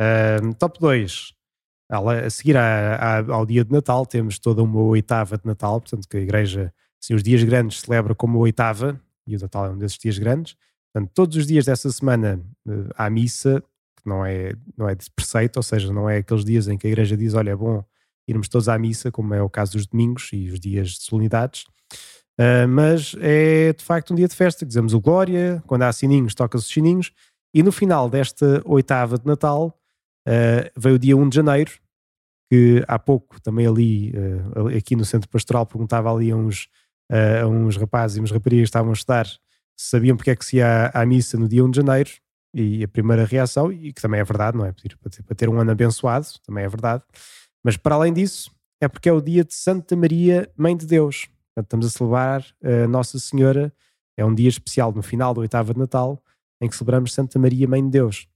Uh, 0.00 0.54
top 0.54 0.78
2, 0.80 1.34
a 1.90 2.30
seguir 2.30 2.56
ao 2.56 3.44
dia 3.44 3.64
de 3.64 3.72
Natal, 3.72 4.06
temos 4.06 4.38
toda 4.38 4.62
uma 4.62 4.80
oitava 4.80 5.36
de 5.36 5.44
Natal, 5.44 5.80
portanto, 5.80 6.08
que 6.08 6.16
a 6.16 6.20
Igreja 6.20 6.72
Assim, 7.02 7.14
os 7.14 7.22
dias 7.22 7.42
grandes 7.42 7.80
celebra 7.80 8.14
como 8.14 8.38
a 8.38 8.42
oitava, 8.42 9.00
e 9.26 9.36
o 9.36 9.40
Natal 9.40 9.66
é 9.66 9.70
um 9.70 9.78
desses 9.78 9.98
dias 9.98 10.18
grandes. 10.18 10.56
Portanto, 10.92 11.10
todos 11.14 11.36
os 11.36 11.46
dias 11.46 11.64
dessa 11.64 11.90
semana 11.90 12.40
uh, 12.66 12.88
há 12.96 13.08
missa, 13.08 13.62
que 13.96 14.08
não 14.08 14.24
é, 14.24 14.52
não 14.76 14.88
é 14.88 14.94
de 14.94 15.10
preceito, 15.10 15.56
ou 15.56 15.62
seja, 15.62 15.92
não 15.92 16.08
é 16.08 16.18
aqueles 16.18 16.44
dias 16.44 16.68
em 16.68 16.76
que 16.76 16.86
a 16.86 16.90
igreja 16.90 17.16
diz: 17.16 17.34
olha, 17.34 17.50
é 17.50 17.56
bom 17.56 17.84
irmos 18.28 18.48
todos 18.48 18.68
à 18.68 18.78
missa, 18.78 19.10
como 19.10 19.34
é 19.34 19.42
o 19.42 19.48
caso 19.48 19.72
dos 19.72 19.86
domingos 19.86 20.30
e 20.32 20.50
os 20.50 20.60
dias 20.60 20.90
de 20.90 21.02
solenidades. 21.02 21.64
Uh, 22.38 22.66
mas 22.68 23.14
é 23.20 23.72
de 23.72 23.84
facto 23.84 24.12
um 24.12 24.16
dia 24.16 24.28
de 24.28 24.34
festa, 24.34 24.64
dizemos 24.64 24.94
o 24.94 25.00
Glória, 25.00 25.62
quando 25.66 25.82
há 25.82 25.92
sininhos, 25.92 26.34
toca-se 26.34 26.64
os 26.64 26.72
sininhos, 26.72 27.12
e 27.52 27.62
no 27.62 27.72
final 27.72 28.08
desta 28.08 28.62
oitava 28.64 29.18
de 29.18 29.26
Natal 29.26 29.76
uh, 30.26 30.70
veio 30.76 30.94
o 30.94 30.98
dia 30.98 31.16
1 31.16 31.28
de 31.28 31.36
janeiro, 31.36 31.72
que 32.50 32.82
há 32.88 32.98
pouco 32.98 33.40
também 33.40 33.66
ali, 33.66 34.12
uh, 34.12 34.68
aqui 34.76 34.96
no 34.96 35.04
Centro 35.04 35.28
Pastoral, 35.28 35.66
perguntava 35.66 36.12
ali 36.12 36.30
a 36.30 36.36
uns 36.36 36.68
uh, 37.10 37.46
uns 37.48 37.76
rapazes 37.76 38.16
e 38.16 38.20
umas 38.20 38.30
raparigas 38.30 38.64
que 38.64 38.68
estavam 38.68 38.90
a 38.90 38.94
estudar 38.94 39.26
sabiam 39.76 40.16
porque 40.16 40.30
é 40.30 40.36
que 40.36 40.44
se 40.44 40.56
ia 40.56 40.90
à, 40.92 41.04
missa 41.06 41.38
no 41.38 41.48
dia 41.48 41.64
1 41.64 41.70
de 41.70 41.76
janeiro 41.76 42.10
e 42.52 42.84
a 42.84 42.88
primeira 42.88 43.24
reação, 43.24 43.72
e 43.72 43.92
que 43.92 44.02
também 44.02 44.20
é 44.20 44.24
verdade, 44.24 44.56
não 44.58 44.66
é? 44.66 44.72
Para 45.26 45.36
ter 45.36 45.48
um 45.48 45.58
ano 45.58 45.70
abençoado, 45.70 46.26
também 46.44 46.64
é 46.64 46.68
verdade. 46.68 47.02
Mas 47.64 47.76
para 47.76 47.94
além 47.94 48.12
disso, 48.12 48.50
é 48.80 48.88
porque 48.88 49.08
é 49.08 49.12
o 49.12 49.20
dia 49.20 49.44
de 49.44 49.54
Santa 49.54 49.96
Maria, 49.96 50.50
Mãe 50.56 50.76
de 50.76 50.84
Deus. 50.84 51.28
Portanto, 51.54 51.66
estamos 51.66 51.86
a 51.86 51.90
celebrar 51.90 52.44
a 52.62 52.88
Nossa 52.88 53.18
Senhora. 53.18 53.72
É 54.16 54.24
um 54.24 54.34
dia 54.34 54.48
especial 54.48 54.92
no 54.92 55.02
final 55.02 55.32
da 55.32 55.40
oitava 55.40 55.72
de 55.72 55.78
Natal, 55.78 56.22
em 56.60 56.68
que 56.68 56.76
celebramos 56.76 57.14
Santa 57.14 57.38
Maria, 57.38 57.68
Mãe 57.68 57.82
de 57.82 57.90
Deus. 57.90 58.26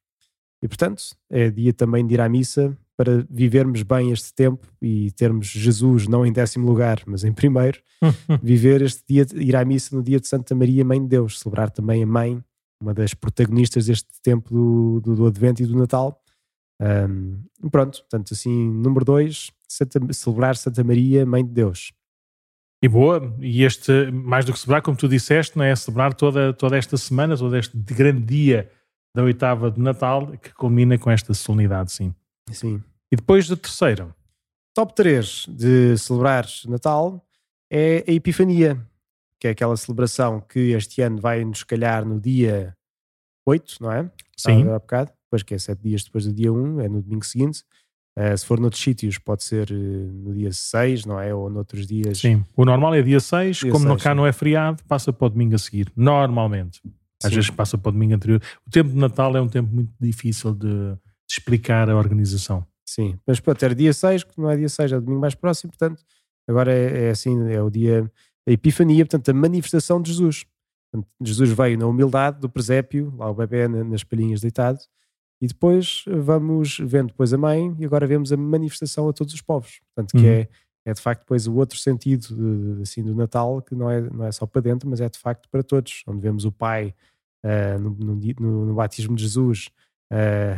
E 0.62 0.68
portanto, 0.68 1.02
é 1.28 1.50
dia 1.50 1.72
também 1.72 2.06
de 2.06 2.14
ir 2.14 2.20
à 2.20 2.28
missa 2.28 2.76
para 2.96 3.26
vivermos 3.28 3.82
bem 3.82 4.12
este 4.12 4.32
tempo 4.32 4.66
e 4.80 5.10
termos 5.12 5.48
Jesus 5.48 6.06
não 6.06 6.24
em 6.24 6.32
décimo 6.32 6.66
lugar, 6.66 7.02
mas 7.06 7.24
em 7.24 7.32
primeiro, 7.32 7.80
viver 8.42 8.82
este 8.82 9.02
dia, 9.08 9.26
ir 9.34 9.56
à 9.56 9.64
missa 9.64 9.94
no 9.94 10.02
dia 10.02 10.20
de 10.20 10.28
Santa 10.28 10.54
Maria, 10.54 10.84
Mãe 10.84 11.00
de 11.00 11.08
Deus, 11.08 11.40
celebrar 11.40 11.70
também 11.70 12.02
a 12.02 12.06
mãe, 12.06 12.42
uma 12.80 12.94
das 12.94 13.14
protagonistas 13.14 13.86
deste 13.86 14.20
tempo 14.22 14.52
do, 14.52 15.00
do, 15.00 15.16
do 15.16 15.26
Advento 15.26 15.62
e 15.62 15.66
do 15.66 15.76
Natal. 15.76 16.20
Um, 16.80 17.42
pronto, 17.70 18.00
portanto, 18.00 18.34
assim, 18.34 18.70
número 18.70 19.04
dois, 19.04 19.50
Santa, 19.66 20.00
celebrar 20.12 20.56
Santa 20.56 20.84
Maria, 20.84 21.26
Mãe 21.26 21.44
de 21.44 21.52
Deus. 21.52 21.92
E 22.82 22.88
boa, 22.88 23.34
e 23.40 23.64
este, 23.64 24.10
mais 24.12 24.44
do 24.44 24.52
que 24.52 24.58
celebrar, 24.58 24.82
como 24.82 24.96
tu 24.96 25.08
disseste, 25.08 25.56
não 25.56 25.64
é 25.64 25.74
celebrar 25.74 26.12
toda, 26.12 26.52
toda 26.52 26.76
esta 26.76 26.96
semana, 26.96 27.36
todo 27.36 27.56
este 27.56 27.76
grande 27.76 28.22
dia 28.22 28.70
da 29.16 29.22
oitava 29.22 29.70
de 29.70 29.80
Natal, 29.80 30.36
que 30.36 30.52
culmina 30.52 30.98
com 30.98 31.10
esta 31.10 31.32
solenidade, 31.32 31.92
sim. 31.92 32.14
Sim. 32.50 32.82
E 33.10 33.16
depois 33.16 33.48
da 33.48 33.56
terceira? 33.56 34.14
Top 34.74 34.94
3 34.94 35.46
de 35.48 35.96
celebrar 35.96 36.46
Natal 36.66 37.24
é 37.70 38.04
a 38.08 38.12
Epifania, 38.12 38.84
que 39.38 39.46
é 39.46 39.50
aquela 39.50 39.76
celebração 39.76 40.40
que 40.40 40.72
este 40.72 41.00
ano 41.00 41.20
vai 41.20 41.44
nos 41.44 41.62
calhar 41.62 42.04
no 42.04 42.20
dia 42.20 42.76
8, 43.46 43.76
não 43.80 43.92
é? 43.92 44.10
Sim. 44.36 44.68
Há 44.68 44.78
bocado, 44.78 45.12
depois 45.26 45.42
que 45.42 45.54
é 45.54 45.58
7 45.58 45.80
dias 45.80 46.04
depois 46.04 46.24
do 46.24 46.32
dia 46.32 46.52
1, 46.52 46.80
é 46.80 46.88
no 46.88 47.02
domingo 47.02 47.24
seguinte. 47.24 47.62
Uh, 48.16 48.36
se 48.36 48.46
for 48.46 48.60
noutros 48.60 48.80
sítios, 48.80 49.18
pode 49.18 49.42
ser 49.42 49.70
uh, 49.70 49.74
no 49.74 50.34
dia 50.34 50.52
6, 50.52 51.04
não 51.04 51.20
é? 51.20 51.34
Ou 51.34 51.50
noutros 51.50 51.86
dias. 51.86 52.18
Sim, 52.18 52.44
o 52.56 52.64
normal 52.64 52.94
é 52.94 53.02
dia 53.02 53.18
6, 53.18 53.56
dia 53.56 53.72
como 53.72 53.88
6, 53.88 54.02
cá 54.02 54.10
sim. 54.10 54.16
não 54.16 54.26
é 54.26 54.32
feriado, 54.32 54.82
passa 54.84 55.12
para 55.12 55.26
o 55.26 55.30
domingo 55.30 55.54
a 55.54 55.58
seguir. 55.58 55.92
Normalmente. 55.96 56.80
Às 57.22 57.30
sim. 57.30 57.36
vezes 57.36 57.50
passa 57.50 57.76
para 57.76 57.88
o 57.88 57.92
domingo 57.92 58.14
anterior. 58.14 58.40
O 58.66 58.70
tempo 58.70 58.90
de 58.90 58.96
Natal 58.96 59.36
é 59.36 59.40
um 59.40 59.48
tempo 59.48 59.72
muito 59.72 59.92
difícil 60.00 60.54
de 60.54 60.96
explicar 61.38 61.88
a 61.88 61.96
organização. 61.96 62.66
Sim, 62.84 63.18
mas 63.26 63.40
pode 63.40 63.58
ter 63.58 63.74
dia 63.74 63.92
6, 63.92 64.24
que 64.24 64.40
não 64.40 64.50
é 64.50 64.56
dia 64.56 64.68
6, 64.68 64.92
é 64.92 64.96
o 64.96 65.00
domingo 65.00 65.20
mais 65.20 65.34
próximo, 65.34 65.70
portanto, 65.70 66.04
agora 66.46 66.72
é, 66.72 67.06
é 67.06 67.10
assim, 67.10 67.50
é 67.50 67.62
o 67.62 67.70
dia 67.70 68.10
da 68.46 68.52
Epifania, 68.52 69.04
portanto, 69.04 69.28
a 69.30 69.34
manifestação 69.34 70.00
de 70.00 70.10
Jesus. 70.10 70.44
Portanto, 70.90 71.10
Jesus 71.20 71.50
veio 71.50 71.78
na 71.78 71.86
humildade 71.86 72.38
do 72.40 72.48
presépio, 72.48 73.12
lá 73.16 73.30
o 73.30 73.34
bebê 73.34 73.66
nas 73.66 74.04
palhinhas 74.04 74.40
deitado, 74.40 74.78
e 75.40 75.46
depois 75.46 76.04
vamos 76.06 76.78
vendo 76.78 77.08
depois 77.08 77.32
a 77.32 77.38
mãe 77.38 77.74
e 77.78 77.84
agora 77.84 78.06
vemos 78.06 78.32
a 78.32 78.36
manifestação 78.36 79.08
a 79.08 79.12
todos 79.12 79.34
os 79.34 79.42
povos. 79.42 79.80
Portanto, 79.94 80.12
que 80.12 80.24
uhum. 80.24 80.32
é, 80.32 80.48
é 80.84 80.92
de 80.94 81.00
facto 81.00 81.20
depois 81.20 81.46
o 81.46 81.54
outro 81.56 81.78
sentido 81.78 82.78
assim, 82.80 83.02
do 83.02 83.14
Natal, 83.14 83.60
que 83.60 83.74
não 83.74 83.90
é, 83.90 84.00
não 84.00 84.24
é 84.24 84.32
só 84.32 84.46
para 84.46 84.62
dentro, 84.62 84.88
mas 84.88 85.00
é 85.00 85.08
de 85.08 85.18
facto 85.18 85.48
para 85.50 85.62
todos, 85.62 86.02
onde 86.06 86.20
vemos 86.20 86.44
o 86.44 86.52
Pai 86.52 86.94
uh, 87.44 87.78
no, 87.78 87.90
no, 87.90 88.66
no, 88.66 88.74
batismo 88.74 89.16
de 89.16 89.22
Jesus 89.22 89.68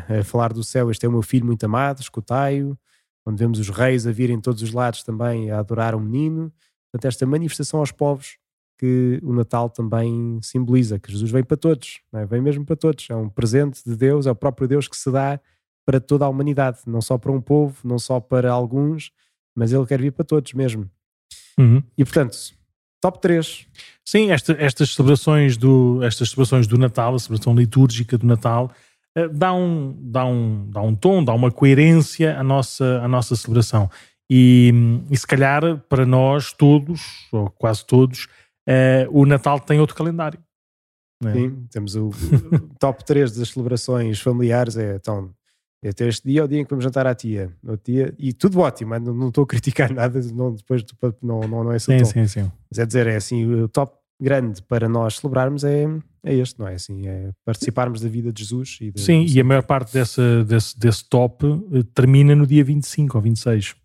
a 0.08 0.24
falar 0.24 0.52
do 0.52 0.62
céu, 0.62 0.90
este 0.90 1.06
é 1.06 1.08
o 1.08 1.12
meu 1.12 1.22
filho 1.22 1.46
muito 1.46 1.64
amado, 1.64 2.00
escutai-o, 2.00 2.76
onde 3.24 3.38
vemos 3.38 3.58
os 3.58 3.68
reis 3.68 4.06
a 4.06 4.12
virem 4.12 4.40
todos 4.40 4.62
os 4.62 4.72
lados 4.72 5.02
também 5.02 5.50
a 5.50 5.58
adorar 5.58 5.94
o 5.94 5.98
um 5.98 6.00
menino. 6.00 6.52
Portanto, 6.90 7.08
esta 7.08 7.26
manifestação 7.26 7.80
aos 7.80 7.90
povos 7.90 8.38
que 8.78 9.18
o 9.22 9.32
Natal 9.32 9.70
também 9.70 10.38
simboliza, 10.42 10.98
que 10.98 11.10
Jesus 11.10 11.30
vem 11.30 11.42
para 11.42 11.56
todos, 11.56 12.00
é? 12.12 12.26
vem 12.26 12.40
mesmo 12.40 12.64
para 12.64 12.76
todos. 12.76 13.08
É 13.08 13.16
um 13.16 13.28
presente 13.28 13.82
de 13.84 13.96
Deus, 13.96 14.26
é 14.26 14.30
o 14.30 14.34
próprio 14.34 14.68
Deus 14.68 14.86
que 14.86 14.96
se 14.96 15.10
dá 15.10 15.40
para 15.84 16.00
toda 16.00 16.24
a 16.24 16.28
humanidade, 16.28 16.80
não 16.86 17.00
só 17.00 17.16
para 17.16 17.32
um 17.32 17.40
povo, 17.40 17.76
não 17.84 17.98
só 17.98 18.20
para 18.20 18.50
alguns, 18.50 19.12
mas 19.54 19.72
ele 19.72 19.86
quer 19.86 20.00
vir 20.00 20.12
para 20.12 20.24
todos 20.24 20.52
mesmo. 20.52 20.90
Uhum. 21.58 21.82
E 21.96 22.04
portanto, 22.04 22.36
top 23.00 23.20
3. 23.20 23.66
Sim, 24.04 24.30
esta, 24.30 24.52
estas, 24.58 24.94
celebrações 24.94 25.56
do, 25.56 26.02
estas 26.02 26.30
celebrações 26.30 26.66
do 26.66 26.76
Natal, 26.76 27.14
a 27.14 27.18
celebração 27.18 27.54
litúrgica 27.54 28.18
do 28.18 28.26
Natal, 28.26 28.70
dá, 29.32 29.52
um, 29.52 29.96
dá, 29.98 30.24
um, 30.26 30.70
dá 30.70 30.82
um 30.82 30.94
tom, 30.94 31.24
dá 31.24 31.32
uma 31.32 31.50
coerência 31.50 32.38
à 32.38 32.42
nossa, 32.42 33.00
à 33.02 33.08
nossa 33.08 33.34
celebração. 33.34 33.90
E, 34.30 34.72
e 35.10 35.16
se 35.16 35.26
calhar 35.26 35.78
para 35.88 36.04
nós 36.04 36.52
todos, 36.52 37.28
ou 37.32 37.48
quase 37.50 37.84
todos, 37.84 38.24
uh, 38.68 39.08
o 39.10 39.24
Natal 39.24 39.60
tem 39.60 39.80
outro 39.80 39.96
calendário. 39.96 40.40
É? 41.24 41.32
Sim, 41.32 41.66
temos 41.70 41.94
o, 41.94 42.08
o 42.08 42.74
top 42.78 43.04
3 43.04 43.36
das 43.36 43.48
celebrações 43.48 44.20
familiares 44.20 44.76
é 44.76 44.96
então 44.96 45.30
é 45.82 45.92
ter 45.92 46.08
este 46.08 46.28
dia 46.28 46.40
é 46.40 46.44
o 46.44 46.48
dia 46.48 46.60
em 46.60 46.64
que 46.64 46.70
vamos 46.70 46.84
jantar 46.84 47.06
à 47.06 47.14
tia, 47.14 47.50
no 47.62 47.78
dia, 47.78 48.12
e 48.18 48.32
tudo 48.32 48.60
ótimo, 48.60 48.98
não, 48.98 49.14
não 49.14 49.28
estou 49.28 49.44
a 49.44 49.46
criticar 49.46 49.92
nada, 49.94 50.20
não, 50.34 50.54
depois 50.54 50.84
não, 51.22 51.40
não, 51.40 51.64
não 51.64 51.72
é. 51.72 51.78
Sim, 51.78 52.04
sim, 52.04 52.26
sim. 52.26 52.52
Mas 52.70 52.78
é 52.78 52.86
dizer, 52.86 53.06
é 53.06 53.16
assim, 53.16 53.46
o 53.46 53.68
top 53.68 53.96
grande 54.20 54.62
para 54.62 54.88
nós 54.88 55.18
celebrarmos 55.18 55.64
é, 55.64 55.86
é 56.24 56.34
este, 56.34 56.58
não 56.58 56.66
é 56.66 56.74
assim? 56.74 57.06
É 57.06 57.30
participarmos 57.44 58.00
da 58.00 58.08
vida 58.08 58.32
de 58.32 58.42
Jesus. 58.42 58.78
E 58.80 58.90
de, 58.90 59.00
sim, 59.00 59.24
e 59.28 59.40
a 59.40 59.44
maior 59.44 59.62
parte 59.62 59.92
dessa, 59.92 60.44
desse, 60.44 60.78
desse 60.78 61.08
top 61.08 61.46
eh, 61.72 61.82
termina 61.94 62.34
no 62.34 62.46
dia 62.46 62.64
25 62.64 63.16
ou 63.16 63.22
26. 63.22 63.76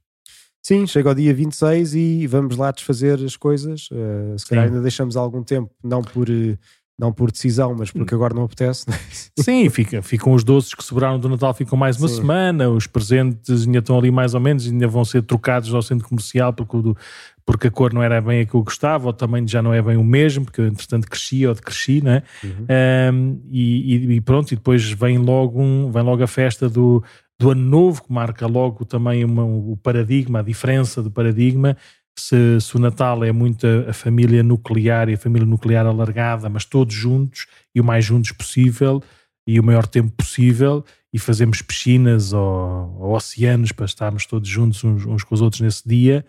Sim, 0.63 0.85
chega 0.85 1.09
ao 1.09 1.15
dia 1.15 1.33
26 1.33 1.95
e 1.95 2.27
vamos 2.27 2.55
lá 2.55 2.71
desfazer 2.71 3.19
as 3.23 3.35
coisas. 3.35 3.89
Uh, 3.91 4.37
se 4.37 4.45
calhar 4.45 4.65
ainda 4.65 4.79
deixamos 4.79 5.17
algum 5.17 5.41
tempo, 5.41 5.71
não 5.83 6.03
por, 6.03 6.29
uh, 6.29 6.57
não 7.01 7.11
por 7.11 7.31
decisão, 7.31 7.73
mas 7.75 7.89
porque 7.89 8.13
agora 8.13 8.35
não 8.35 8.43
apetece. 8.43 8.87
Né? 8.87 8.95
Sim, 9.39 9.67
fica, 9.71 10.03
ficam 10.03 10.33
os 10.33 10.43
doces 10.43 10.75
que 10.75 10.83
sobraram 10.83 11.19
do 11.19 11.27
Natal, 11.27 11.51
ficam 11.55 11.75
mais 11.75 11.97
uma 11.97 12.07
Sim. 12.07 12.17
semana, 12.17 12.69
os 12.69 12.85
presentes 12.85 13.65
ainda 13.65 13.79
estão 13.79 13.97
ali 13.97 14.11
mais 14.11 14.35
ou 14.35 14.39
menos, 14.39 14.67
ainda 14.67 14.87
vão 14.87 15.03
ser 15.03 15.23
trocados 15.23 15.73
ao 15.73 15.81
centro 15.81 16.07
comercial 16.07 16.53
porque, 16.53 16.77
o, 16.77 16.95
porque 17.45 17.67
a 17.67 17.71
cor 17.71 17.93
não 17.93 18.01
era 18.01 18.21
bem 18.21 18.41
a 18.41 18.45
que 18.45 18.53
eu 18.53 18.63
gostava, 18.63 19.09
o 19.09 19.13
tamanho 19.13 19.47
já 19.47 19.61
não 19.61 19.73
é 19.73 19.81
bem 19.81 19.97
o 19.97 20.03
mesmo, 20.03 20.45
porque 20.45 20.61
eu 20.61 20.67
entretanto 20.67 21.07
cresci 21.07 21.45
ou 21.45 21.53
decresci, 21.53 22.01
né? 22.03 22.23
Uhum. 22.43 23.13
Um, 23.13 23.41
e, 23.51 24.15
e, 24.15 24.21
pronto, 24.21 24.51
e 24.51 24.55
depois 24.55 24.91
vem 24.91 25.17
logo, 25.17 25.61
um, 25.61 25.91
vem 25.91 26.03
logo 26.03 26.23
a 26.23 26.27
festa 26.27 26.69
do, 26.69 27.03
do 27.39 27.51
ano 27.51 27.63
novo, 27.63 28.03
que 28.03 28.13
marca 28.13 28.45
logo 28.45 28.85
também 28.85 29.25
uma, 29.25 29.43
o 29.43 29.75
paradigma, 29.81 30.39
a 30.39 30.43
diferença 30.43 31.01
do 31.01 31.09
paradigma. 31.09 31.75
Se, 32.17 32.59
se, 32.59 32.75
o 32.75 32.79
Natal 32.79 33.23
é 33.23 33.31
muito 33.31 33.65
a, 33.65 33.89
a, 33.89 33.93
família 33.93 34.43
nuclear 34.43 35.09
e 35.09 35.13
a 35.13 35.17
família 35.17 35.47
nuclear 35.47 35.85
alargada, 35.85 36.49
mas 36.49 36.65
todos 36.65 36.93
juntos 36.93 37.47
e 37.73 37.81
o 37.81 37.83
mais 37.83 38.05
juntos 38.05 38.31
possível 38.31 39.01
e 39.47 39.59
o 39.59 39.63
maior 39.63 39.87
tempo 39.87 40.11
possível, 40.11 40.85
e 41.11 41.17
fazemos 41.17 41.61
piscinas 41.61 42.31
ou, 42.31 42.95
ou 42.99 43.15
oceanos 43.15 43.71
para 43.71 43.85
estarmos 43.85 44.25
todos 44.25 44.47
juntos 44.47 44.83
uns, 44.83 45.05
uns, 45.05 45.23
com 45.23 45.33
os 45.33 45.41
outros 45.41 45.61
nesse 45.61 45.87
dia. 45.87 46.25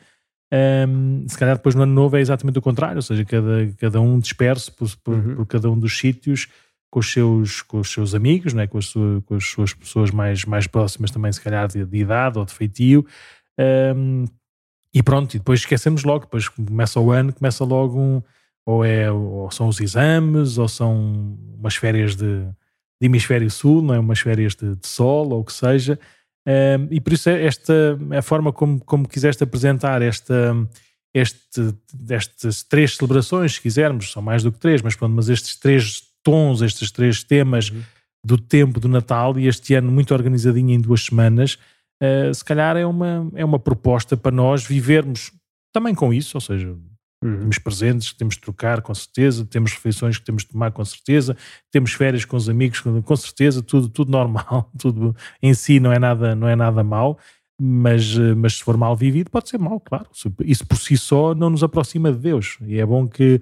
Um, 0.53 1.27
se 1.27 1.39
calhar 1.39 1.57
depois 1.57 1.75
no 1.75 1.83
ano 1.83 1.95
novo 1.95 2.17
é 2.17 2.21
exatamente 2.21 2.59
o 2.59 2.63
contrário, 2.63 2.97
ou 2.97 3.03
seja, 3.03 3.25
cada, 3.25 3.73
cada 3.79 4.01
um 4.03 4.19
disperso 4.19 4.71
por, 4.73 4.95
por, 4.99 5.15
uhum. 5.15 5.37
por 5.37 5.47
cada 5.47 5.71
um 5.71 5.79
dos 5.79 5.97
sítios 5.97 6.47
com 6.91 7.01
os 7.01 7.11
seus, 7.11 7.63
com 7.63 7.81
os 7.81 7.91
seus 7.91 8.15
amigos, 8.15 8.53
né? 8.53 8.67
com, 8.67 8.77
as 8.77 8.85
suas, 8.85 9.25
com 9.25 9.35
as 9.35 9.47
suas 9.47 9.73
pessoas 9.73 10.11
mais, 10.11 10.45
mais 10.45 10.67
próximas 10.67 11.11
também, 11.11 11.33
se 11.33 11.41
calhar 11.41 11.67
de, 11.67 11.87
de 11.87 11.97
idade 11.97 12.39
ou 12.39 12.45
de 12.45 12.53
feitio. 12.53 13.07
Um, 13.97 14.27
e 14.93 15.03
pronto, 15.03 15.35
e 15.35 15.39
depois 15.39 15.61
esquecemos 15.61 16.05
logo, 16.05 16.27
depois 16.27 16.49
começa 16.49 17.01
o 17.01 17.11
ano, 17.11 17.33
começa 17.33 17.65
logo 17.65 17.99
um, 17.99 18.23
ou, 18.67 18.85
é, 18.85 19.11
ou 19.11 19.51
são 19.51 19.69
os 19.69 19.81
exames, 19.81 20.59
ou 20.59 20.69
são 20.69 21.39
umas 21.59 21.77
férias 21.77 22.15
de, 22.15 22.45
de 23.01 23.07
hemisfério 23.07 23.51
sul, 23.51 23.81
não 23.81 23.95
é? 23.95 23.99
umas 23.99 24.21
férias 24.21 24.55
de, 24.55 24.77
de 24.77 24.87
sol, 24.87 25.31
ou 25.33 25.41
o 25.41 25.45
que 25.45 25.53
seja. 25.55 25.99
E 26.91 27.01
por 27.01 27.13
isso 27.13 27.29
é 27.29 27.45
esta 27.45 27.99
é 28.11 28.19
a 28.19 28.23
forma 28.23 28.53
como, 28.53 28.81
como 28.85 29.09
quiseste 29.09 29.45
apresentar 29.45 30.03
esta, 30.03 30.55
este, 31.15 31.75
estas 32.09 32.63
três 32.63 32.97
celebrações, 32.97 33.55
se 33.55 33.61
quisermos, 33.61 34.11
são 34.11 34.23
mais 34.23 34.43
do 34.43 34.51
que 34.51 34.59
três, 34.59 34.83
mas 34.83 34.97
pronto, 34.97 35.15
mas 35.15 35.29
estes 35.29 35.57
três 35.57 36.03
tons, 36.23 36.63
estes 36.63 36.91
três 36.91 37.23
temas 37.23 37.71
uhum. 37.71 37.83
do 38.25 38.39
tempo 38.39 38.81
do 38.81 38.89
Natal 38.89 39.39
e 39.39 39.47
este 39.47 39.75
ano 39.75 39.91
muito 39.93 40.15
organizadinho 40.15 40.71
em 40.71 40.81
duas 40.81 41.05
semanas, 41.05 41.59
uh, 42.03 42.33
se 42.33 42.45
calhar 42.45 42.77
é 42.77 42.87
uma, 42.87 43.31
é 43.35 43.45
uma 43.45 43.59
proposta 43.59 44.17
para 44.17 44.33
nós 44.33 44.65
vivermos 44.65 45.33
também 45.73 45.95
com 45.95 46.13
isso, 46.13 46.37
ou 46.37 46.41
seja, 46.41 46.75
uhum. 47.23 47.39
temos 47.39 47.59
presentes 47.59 48.13
que 48.13 48.19
temos 48.19 48.35
de 48.35 48.41
trocar 48.41 48.83
com 48.83 48.95
certeza, 48.95 49.45
temos 49.45 49.73
refeições 49.73 50.19
que 50.19 50.25
temos 50.25 50.43
de 50.43 50.49
tomar 50.49 50.73
com 50.73 50.85
certeza, 50.85 51.37
temos 51.71 51.93
férias 51.93 52.25
com 52.25 52.37
os 52.37 52.49
amigos 52.49 52.81
com 52.81 53.17
certeza, 53.17 53.63
tudo, 53.63 53.89
tudo 53.89 54.11
normal, 54.11 54.71
tudo 54.79 55.15
em 55.43 55.55
si 55.55 55.81
não 55.81 55.93
é 55.93 55.99
nada, 55.99 56.35
não 56.35 56.49
é 56.49 56.57
nada 56.57 56.83
mau, 56.83 57.19
mas, 57.65 58.17
eh, 58.19 58.35
mas 58.35 58.55
se 58.55 58.65
for 58.65 58.77
mal 58.77 58.97
vivido 58.97 59.31
pode 59.31 59.49
ser 59.49 59.59
mau, 59.59 59.79
claro. 59.79 60.07
Isso 60.45 60.67
por 60.67 60.77
si 60.77 60.97
só 60.97 61.33
não 61.33 61.49
nos 61.49 61.63
aproxima 61.63 62.11
de 62.11 62.19
Deus. 62.19 62.59
E 62.63 62.81
é 62.81 62.85
bom 62.85 63.07
que, 63.07 63.41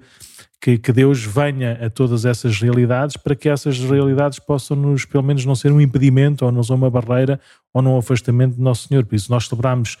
que, 0.61 0.77
que, 0.77 0.91
Deus 0.91 1.23
venha 1.23 1.73
a 1.83 1.89
todas 1.89 2.23
essas 2.23 2.61
realidades 2.61 3.17
para 3.17 3.35
que 3.35 3.49
essas 3.49 3.79
realidades 3.79 4.37
possam 4.37 4.77
nos, 4.77 5.05
pelo 5.05 5.23
menos, 5.23 5.43
não 5.43 5.55
ser 5.55 5.71
um 5.71 5.81
impedimento 5.81 6.45
ou 6.45 6.51
não 6.51 6.61
ser 6.61 6.73
uma 6.73 6.89
barreira 6.91 7.39
ou 7.73 7.81
não 7.81 7.95
um 7.95 7.97
afastamento 7.97 8.57
do 8.57 8.61
nosso 8.61 8.87
Senhor. 8.87 9.03
Por 9.05 9.15
isso 9.15 9.31
nós 9.31 9.47
celebramos 9.47 9.97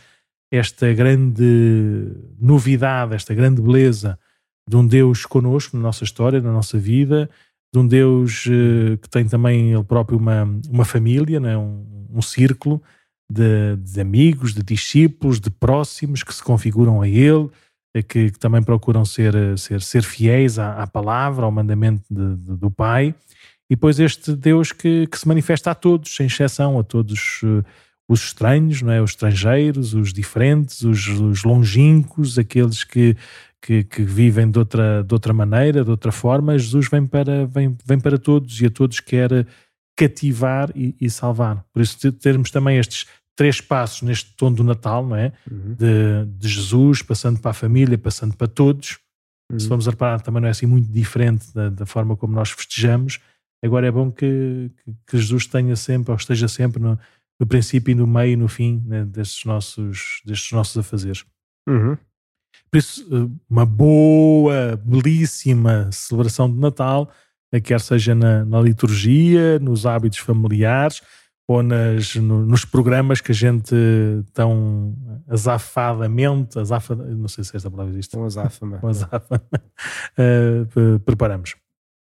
esta 0.51 0.91
grande 0.93 2.13
novidade, 2.39 3.15
esta 3.15 3.33
grande 3.33 3.61
beleza 3.61 4.19
de 4.67 4.75
um 4.75 4.85
Deus 4.85 5.25
conosco 5.25 5.77
na 5.77 5.83
nossa 5.83 6.03
história, 6.03 6.41
na 6.41 6.51
nossa 6.51 6.77
vida, 6.77 7.29
de 7.73 7.79
um 7.79 7.87
Deus 7.87 8.45
uh, 8.47 8.97
que 8.97 9.09
tem 9.09 9.25
também 9.25 9.73
ele 9.73 9.83
próprio 9.83 10.17
uma, 10.17 10.43
uma 10.69 10.83
família, 10.83 11.39
né? 11.39 11.57
um, 11.57 12.07
um 12.11 12.21
círculo, 12.21 12.81
de, 13.31 13.77
de, 13.77 14.01
amigos, 14.01 14.53
de 14.53 14.61
discípulos, 14.61 15.39
de 15.39 15.49
próximos 15.49 16.21
que 16.21 16.33
se 16.33 16.43
configuram 16.43 17.01
a 17.01 17.07
Ele, 17.07 17.49
eh, 17.95 18.03
que, 18.03 18.31
que 18.31 18.37
também 18.37 18.61
procuram 18.61 19.05
ser, 19.05 19.33
eh, 19.33 19.55
ser, 19.55 19.81
ser 19.81 20.03
fiéis 20.03 20.59
à, 20.59 20.83
à 20.83 20.85
palavra, 20.85 21.45
ao 21.45 21.51
mandamento 21.51 22.03
de, 22.11 22.35
de, 22.35 22.57
do 22.57 22.69
Pai. 22.69 23.15
E 23.69 23.75
depois 23.75 24.01
este 24.01 24.35
Deus 24.35 24.73
que, 24.73 25.07
que 25.07 25.17
se 25.17 25.25
manifesta 25.25 25.71
a 25.71 25.75
todos, 25.75 26.13
sem 26.13 26.25
exceção, 26.25 26.77
a 26.77 26.83
todos 26.83 27.41
os 28.11 28.25
estranhos, 28.25 28.81
não 28.81 28.91
é? 28.91 29.01
os 29.01 29.11
estrangeiros, 29.11 29.93
os 29.93 30.11
diferentes, 30.11 30.81
os, 30.81 31.07
os 31.07 31.43
longínquos, 31.45 32.37
aqueles 32.37 32.83
que, 32.83 33.15
que, 33.61 33.85
que, 33.85 34.03
vivem 34.03 34.51
de 34.51 34.59
outra, 34.59 35.01
de 35.01 35.13
outra 35.13 35.31
maneira, 35.31 35.81
de 35.81 35.89
outra 35.89 36.11
forma. 36.11 36.59
Jesus 36.59 36.89
vem 36.89 37.07
para, 37.07 37.45
vem, 37.45 37.77
vem 37.85 37.99
para 37.99 38.17
todos 38.17 38.59
e 38.59 38.65
a 38.65 38.69
todos 38.69 38.99
quer 38.99 39.47
cativar 39.95 40.71
e, 40.75 40.93
e 40.99 41.09
salvar. 41.09 41.63
Por 41.71 41.81
isso 41.81 42.11
termos 42.11 42.51
também 42.51 42.77
estes 42.77 43.05
três 43.33 43.61
passos 43.61 44.01
neste 44.01 44.35
tom 44.35 44.51
do 44.51 44.63
Natal, 44.63 45.07
não 45.07 45.15
é? 45.15 45.31
Uhum. 45.49 45.73
De, 45.75 46.25
de, 46.37 46.49
Jesus, 46.49 47.01
passando 47.01 47.39
para 47.39 47.51
a 47.51 47.53
família, 47.53 47.97
passando 47.97 48.35
para 48.35 48.47
todos. 48.47 48.99
Uhum. 49.49 49.57
Se 49.57 49.69
vamos 49.69 49.87
reparar, 49.87 50.19
também 50.19 50.41
não 50.41 50.49
é 50.49 50.51
assim 50.51 50.65
muito 50.65 50.91
diferente 50.91 51.53
da, 51.53 51.69
da 51.69 51.85
forma 51.85 52.17
como 52.17 52.33
nós 52.33 52.51
festejamos. 52.51 53.19
Agora 53.63 53.87
é 53.87 53.91
bom 53.91 54.11
que, 54.11 54.69
que, 55.07 55.17
Jesus 55.17 55.45
tenha 55.45 55.77
sempre, 55.77 56.11
ou 56.11 56.17
esteja 56.17 56.49
sempre 56.49 56.81
no, 56.81 56.99
no 57.41 57.47
princípio 57.47 57.91
e 57.91 57.95
no 57.95 58.05
meio 58.05 58.33
e 58.33 58.35
no 58.35 58.47
fim 58.47 58.83
né, 58.85 59.03
destes, 59.03 59.43
nossos, 59.45 60.21
destes 60.23 60.51
nossos 60.51 60.77
afazeres. 60.77 61.25
Uhum. 61.67 61.97
Por 62.69 62.77
isso, 62.77 63.03
uh, 63.11 63.35
uma 63.49 63.65
boa, 63.65 64.79
belíssima 64.85 65.89
celebração 65.91 66.51
de 66.51 66.59
Natal, 66.59 67.11
quer 67.63 67.81
seja 67.81 68.13
na, 68.13 68.45
na 68.45 68.61
liturgia, 68.61 69.57
nos 69.57 69.87
hábitos 69.87 70.19
familiares, 70.19 71.01
ou 71.47 71.63
nas, 71.63 72.15
no, 72.15 72.45
nos 72.45 72.63
programas 72.63 73.19
que 73.19 73.31
a 73.31 73.35
gente 73.35 73.75
tão 74.33 74.95
azafadamente, 75.27 76.59
azafa, 76.59 76.95
não 76.95 77.27
sei 77.27 77.43
se 77.43 77.57
esta 77.57 77.71
palavra 77.71 77.91
existe. 77.91 78.15
Com 78.15 78.23
azáfama. 78.23 78.77
Com 78.77 78.87
azáfama, 78.87 79.41
uh, 80.15 80.99
preparamos. 80.99 81.55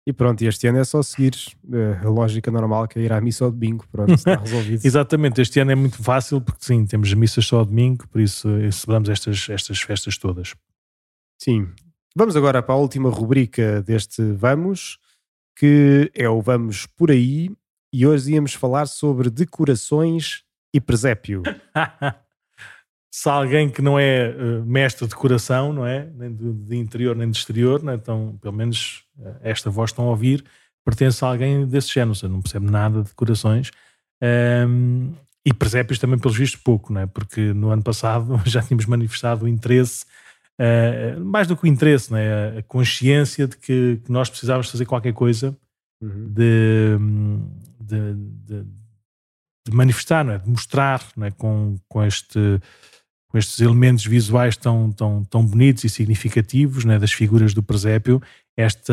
E 0.09 0.13
pronto, 0.13 0.41
este 0.41 0.65
ano 0.65 0.79
é 0.79 0.83
só 0.83 1.03
seguir 1.03 1.35
uh, 1.65 2.07
a 2.07 2.09
lógica 2.09 2.49
normal 2.49 2.87
que 2.87 2.97
é 2.97 3.03
ir 3.03 3.13
à 3.13 3.21
missa 3.21 3.45
ao 3.45 3.51
domingo, 3.51 3.85
pronto, 3.91 4.11
está 4.11 4.33
resolvido. 4.41 4.83
Exatamente, 4.83 5.39
este 5.39 5.59
ano 5.59 5.69
é 5.69 5.75
muito 5.75 6.01
fácil 6.01 6.41
porque 6.41 6.65
sim, 6.65 6.83
temos 6.83 7.13
missas 7.13 7.45
só 7.45 7.59
ao 7.59 7.65
domingo, 7.65 8.07
por 8.07 8.19
isso 8.19 8.49
eh, 8.57 8.71
celebramos 8.71 9.07
estas, 9.07 9.47
estas 9.47 9.79
festas 9.81 10.17
todas. 10.17 10.55
Sim. 11.39 11.67
Vamos 12.15 12.35
agora 12.35 12.63
para 12.63 12.73
a 12.73 12.77
última 12.79 13.07
rubrica 13.07 13.83
deste 13.83 14.23
Vamos, 14.31 14.97
que 15.55 16.09
é 16.15 16.27
o 16.27 16.41
Vamos 16.41 16.87
por 16.87 17.11
aí, 17.11 17.51
e 17.93 18.07
hoje 18.07 18.33
íamos 18.33 18.55
falar 18.55 18.87
sobre 18.87 19.29
decorações 19.29 20.41
e 20.73 20.81
presépio. 20.81 21.43
Se 23.11 23.27
alguém 23.27 23.69
que 23.69 23.81
não 23.81 23.97
é 23.99 24.29
uh, 24.29 24.65
mestre 24.65 25.05
de 25.05 25.13
decoração, 25.13 25.73
não 25.73 25.85
é? 25.85 26.07
Nem 26.15 26.33
de, 26.33 26.53
de 26.53 26.75
interior 26.75 27.15
nem 27.15 27.29
de 27.29 27.37
exterior, 27.37 27.81
é? 27.89 27.95
então 27.95 28.37
pelo 28.41 28.53
menos 28.53 29.03
uh, 29.17 29.35
esta 29.41 29.69
voz 29.69 29.89
estão 29.89 30.05
a 30.05 30.09
ouvir, 30.09 30.43
pertence 30.85 31.23
a 31.23 31.27
alguém 31.27 31.65
desse 31.67 31.93
género, 31.93 32.11
ou 32.11 32.15
seja, 32.15 32.31
não 32.31 32.41
percebe 32.41 32.69
nada 32.69 33.01
de 33.01 33.09
decorações. 33.09 33.71
Um, 34.21 35.13
e 35.45 35.53
presépios 35.53 35.97
também, 35.99 36.19
pelos 36.19 36.37
vistos, 36.37 36.61
pouco, 36.61 36.91
não 36.91 37.01
é? 37.01 37.07
Porque 37.07 37.53
no 37.53 37.69
ano 37.69 37.81
passado 37.81 38.39
já 38.45 38.61
tínhamos 38.61 38.85
manifestado 38.85 39.45
o 39.45 39.47
interesse, 39.47 40.05
uh, 40.59 41.19
mais 41.19 41.47
do 41.47 41.55
que 41.55 41.63
o 41.63 41.67
interesse, 41.67 42.11
não 42.11 42.17
é? 42.17 42.59
A 42.59 42.63
consciência 42.63 43.47
de 43.47 43.57
que, 43.57 44.01
que 44.03 44.11
nós 44.11 44.29
precisávamos 44.29 44.69
fazer 44.69 44.85
qualquer 44.85 45.13
coisa 45.13 45.57
uhum. 46.01 46.31
de, 46.31 46.97
de, 47.79 48.13
de, 48.13 48.63
de, 49.67 49.75
manifestar, 49.75 50.23
não 50.23 50.33
é? 50.33 50.37
de 50.37 50.49
mostrar 50.49 51.03
não 51.15 51.25
é? 51.25 51.31
Com, 51.31 51.75
com, 51.87 52.03
este, 52.03 52.59
com 53.29 53.37
estes 53.37 53.61
elementos 53.61 54.05
visuais 54.05 54.57
tão, 54.57 54.91
tão, 54.91 55.23
tão 55.23 55.45
bonitos 55.45 55.83
e 55.83 55.89
significativos 55.89 56.83
não 56.83 56.95
é? 56.95 56.99
das 56.99 57.13
figuras 57.13 57.53
do 57.53 57.61
presépio, 57.61 58.19
esta 58.57 58.91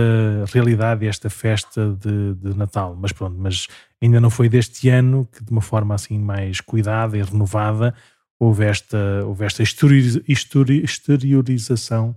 realidade, 0.53 1.07
esta 1.07 1.31
festa 1.31 1.97
de, 1.99 2.35
de, 2.35 2.55
Natal. 2.57 2.95
Mas 3.01 3.13
pronto, 3.13 3.35
mas 3.39 3.67
ainda 4.01 4.21
não 4.21 4.29
foi 4.31 4.49
deste 4.49 4.89
ano 4.91 5.29
que 5.33 5.43
de 5.43 5.51
uma 5.51 5.63
forma 5.63 5.95
assim 5.95 6.19
mais 6.19 6.61
cuidada 6.61 7.17
e 7.17 7.23
renovada 7.23 7.95
houve 8.39 8.67
esta, 8.67 9.25
houve 9.25 9.47
esta 9.47 9.63
exteriorização 9.63 12.15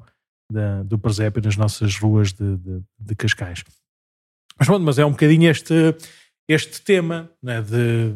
da, 0.52 0.84
do 0.84 1.00
presépio 1.00 1.42
nas 1.42 1.56
nossas 1.56 1.98
ruas 1.98 2.34
de, 2.34 2.58
de, 2.58 2.82
de 3.00 3.16
Cascais. 3.16 3.64
Mas 4.58 4.68
pronto, 4.68 4.84
mas 4.84 5.00
é 5.00 5.06
um 5.06 5.12
bocadinho 5.12 5.50
este, 5.50 5.96
este 6.50 6.82
tema, 6.82 7.32
né, 7.42 7.62
de, 7.62 8.14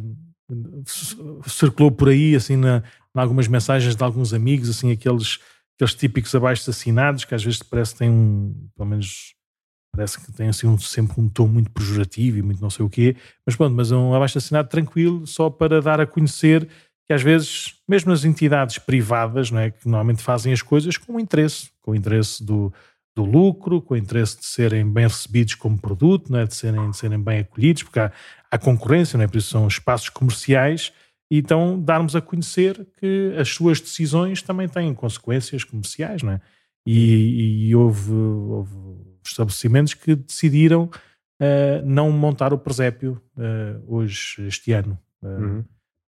circulou 1.47 1.91
por 1.91 2.09
aí, 2.09 2.35
assim, 2.35 2.57
na, 2.57 2.83
na, 3.13 3.21
algumas 3.21 3.47
mensagens 3.47 3.95
de 3.95 4.03
alguns 4.03 4.33
amigos, 4.33 4.69
assim, 4.69 4.91
aqueles, 4.91 5.39
aqueles 5.75 5.95
típicos 5.95 6.33
abaixo 6.33 6.69
assinados, 6.69 7.25
que 7.25 7.35
às 7.35 7.43
vezes 7.43 7.61
parece 7.61 7.93
que 7.93 7.99
têm 7.99 8.09
um, 8.09 8.69
pelo 8.75 8.89
menos, 8.89 9.35
parece 9.91 10.19
que 10.19 10.31
tem 10.31 10.49
assim 10.49 10.67
um, 10.67 10.77
sempre 10.77 11.19
um 11.19 11.29
tom 11.29 11.47
muito 11.47 11.71
pejorativo 11.71 12.37
e 12.37 12.41
muito 12.41 12.61
não 12.61 12.69
sei 12.69 12.85
o 12.85 12.89
quê, 12.89 13.15
mas 13.45 13.55
pronto, 13.55 13.75
mas 13.75 13.91
um 13.91 14.13
abaixo 14.13 14.37
assinado 14.37 14.69
tranquilo, 14.69 15.25
só 15.27 15.49
para 15.49 15.81
dar 15.81 15.99
a 16.01 16.07
conhecer 16.07 16.67
que 17.05 17.13
às 17.13 17.21
vezes, 17.21 17.75
mesmo 17.87 18.11
as 18.11 18.23
entidades 18.23 18.77
privadas, 18.77 19.51
não 19.51 19.59
é, 19.59 19.71
que 19.71 19.85
normalmente 19.85 20.23
fazem 20.23 20.53
as 20.53 20.61
coisas 20.61 20.97
com 20.97 21.19
interesse, 21.19 21.69
com 21.81 21.93
interesse 21.93 22.43
do, 22.43 22.73
do 23.15 23.23
lucro, 23.23 23.81
com 23.81 23.95
interesse 23.95 24.39
de 24.39 24.45
serem 24.45 24.89
bem 24.89 25.05
recebidos 25.05 25.55
como 25.55 25.77
produto, 25.77 26.31
não 26.31 26.39
é? 26.39 26.45
de, 26.45 26.55
serem, 26.55 26.89
de 26.89 26.97
serem 26.97 27.19
bem 27.19 27.39
acolhidos, 27.39 27.83
porque 27.83 27.99
há, 27.99 28.11
há 28.49 28.57
concorrência, 28.57 29.17
não 29.17 29.25
é? 29.25 29.27
por 29.27 29.37
isso 29.37 29.49
são 29.49 29.67
espaços 29.67 30.09
comerciais, 30.09 30.93
e 31.33 31.39
então 31.39 31.81
darmos 31.81 32.15
a 32.15 32.21
conhecer 32.21 32.85
que 32.99 33.33
as 33.39 33.49
suas 33.49 33.81
decisões 33.81 34.43
também 34.43 34.67
têm 34.67 34.93
consequências 34.93 35.63
comerciais, 35.63 36.21
não 36.21 36.33
é? 36.33 36.41
E, 36.85 37.69
e 37.69 37.75
houve, 37.75 38.11
houve, 38.11 38.75
estabelecimentos 39.25 39.95
que 39.95 40.15
decidiram 40.15 40.83
uh, 40.83 41.83
não 41.85 42.11
montar 42.11 42.53
o 42.53 42.57
presépio 42.59 43.19
uh, 43.35 43.83
hoje, 43.87 44.45
este 44.45 44.73
ano. 44.73 44.95
Uh, 45.23 45.27
uhum. 45.27 45.65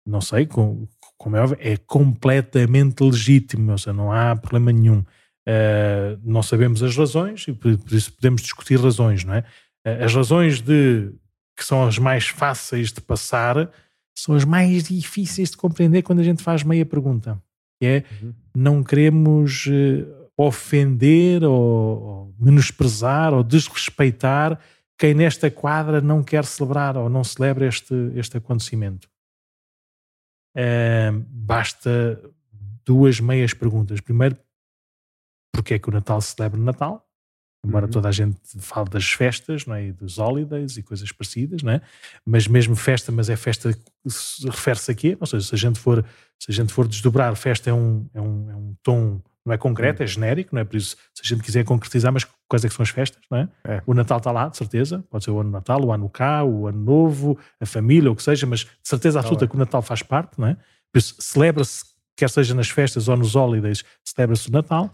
Não 0.05 0.20
sei, 0.20 0.44
com, 0.44 0.87
como 1.16 1.35
é 1.37 1.40
óbvio, 1.40 1.57
é 1.61 1.79
completamente 1.79 3.02
legítimo, 3.02 3.72
ou 3.72 3.79
seja, 3.79 3.94
não 3.94 4.12
há 4.12 4.37
problema 4.37 4.70
nenhum. 4.70 5.02
Não 6.22 6.42
sabemos 6.42 6.83
as 6.83 6.94
razões 6.94 7.48
e 7.48 7.52
por, 7.55 7.79
por, 7.79 7.92
isso 7.92 8.12
podemos 8.12 8.42
discutir 8.42 8.79
razões, 8.79 9.24
não 9.24 9.35
é? 9.35 9.44
As 9.85 10.14
razões 10.14 10.61
de 10.61 11.11
que 11.57 11.64
são 11.64 11.87
as 11.87 11.98
mais 11.98 12.29
fáceis 12.29 12.92
de 12.92 13.00
passar 13.00 13.70
são 14.16 14.35
as 14.35 14.44
mais 14.44 14.85
difíceis 14.85 15.50
de 15.50 15.57
compreender 15.57 16.02
quando 16.02 16.20
a 16.20 16.24
gente 16.24 16.42
faz 16.42 16.62
meia 16.62 16.87
pergunta. 16.87 17.40
Que 17.79 17.87
é, 17.87 18.05
uhum. 18.22 18.35
não 18.55 18.83
queremos 18.83 19.66
uh, 19.66 20.31
ofender 20.37 21.44
ou, 21.44 21.52
ou, 21.52 22.35
menosprezar 22.38 23.35
ou 23.35 23.42
desrespeitar 23.42 24.59
quem 24.98 25.12
nesta 25.12 25.50
quadra 25.50 26.00
não 26.00 26.22
quer 26.22 26.44
celebrar 26.46 26.96
ou 26.96 27.11
não 27.11 27.22
celebra 27.22 27.66
este, 27.66 27.94
este 28.14 28.38
acontecimento. 28.38 29.09
basta 31.29 32.18
duas 32.83 33.20
meias 33.20 33.52
perguntas. 33.52 34.00
Primeiro, 34.00 34.38
porque 35.52 35.74
é 35.74 35.79
que 35.79 35.88
o 35.88 35.92
Natal 35.92 36.20
se 36.22 36.35
celebra 36.35 36.59
no 36.59 36.64
Natal, 36.64 37.06
embora 37.66 37.87
uhum. 37.87 37.90
toda 37.90 38.09
a 38.09 38.12
gente 38.12 38.38
fale 38.59 38.88
das 38.88 39.11
festas 39.11 39.66
não 39.66 39.74
é? 39.74 39.87
e 39.87 39.92
dos 39.92 40.18
holidays 40.18 40.76
e 40.76 40.83
coisas 40.83 41.11
parecidas, 41.11 41.62
não 41.62 41.72
é? 41.72 41.81
mas 42.24 42.46
mesmo 42.46 42.76
festa, 42.76 43.11
mas 43.11 43.29
é 43.29 43.37
festa 43.37 43.76
refere-se 44.44 44.90
a 44.90 44.94
quê? 44.94 45.16
Ou 45.20 45.26
seja, 45.26 45.46
se 45.46 45.55
a 45.55 45.59
gente 45.59 45.79
for, 45.79 46.05
se 46.38 46.50
a 46.50 46.55
gente 46.55 46.72
for 46.72 46.87
desdobrar, 46.87 47.35
festa 47.35 47.70
é 47.70 47.72
um, 47.72 48.07
é 48.14 48.20
um, 48.20 48.50
é 48.50 48.57
um 48.57 48.74
tom, 48.83 49.20
não 49.44 49.52
é 49.52 49.59
concreto, 49.59 50.02
é 50.02 50.05
uhum. 50.05 50.09
genérico, 50.09 50.55
não 50.55 50.61
é? 50.61 50.64
Por 50.64 50.76
isso, 50.76 50.96
se 51.14 51.22
a 51.24 51.26
gente 51.26 51.42
quiser 51.42 51.64
concretizar, 51.64 52.12
mas 52.12 52.26
quais 52.48 52.64
é 52.64 52.68
que 52.68 52.74
são 52.74 52.83
as 52.83 52.90
festas, 52.90 53.22
não 53.31 53.38
é? 53.38 53.48
é. 53.64 53.83
O 53.87 53.94
Natal 53.94 54.18
está 54.18 54.31
lá, 54.31 54.48
de 54.48 54.57
certeza, 54.57 55.05
pode 55.11 55.24
ser 55.24 55.31
o 55.31 55.40
ano 55.40 55.50
Natal, 55.50 55.85
o 55.85 55.92
ano 55.92 56.09
cá, 56.09 56.44
o 56.44 56.66
ano 56.66 56.79
novo, 56.79 57.38
a 57.61 57.66
família, 57.66 58.11
o 58.11 58.16
que 58.16 58.22
seja, 58.22 58.46
mas 58.46 58.61
de 58.61 58.70
certeza 58.83 59.18
absoluta 59.18 59.46
que 59.46 59.55
o 59.55 59.59
Natal 59.59 59.83
faz 59.83 60.02
parte, 60.02 60.38
não 60.38 60.48
é? 60.48 60.57
Por 60.92 60.98
isso, 60.98 61.14
celebra-se, 61.18 61.85
quer 62.16 62.31
seja 62.31 62.55
nas 62.55 62.70
festas 62.70 63.09
ou 63.09 63.16
nos 63.16 63.35
holidays, 63.35 63.85
celebra-se 64.05 64.48
o 64.48 64.52
Natal, 64.52 64.90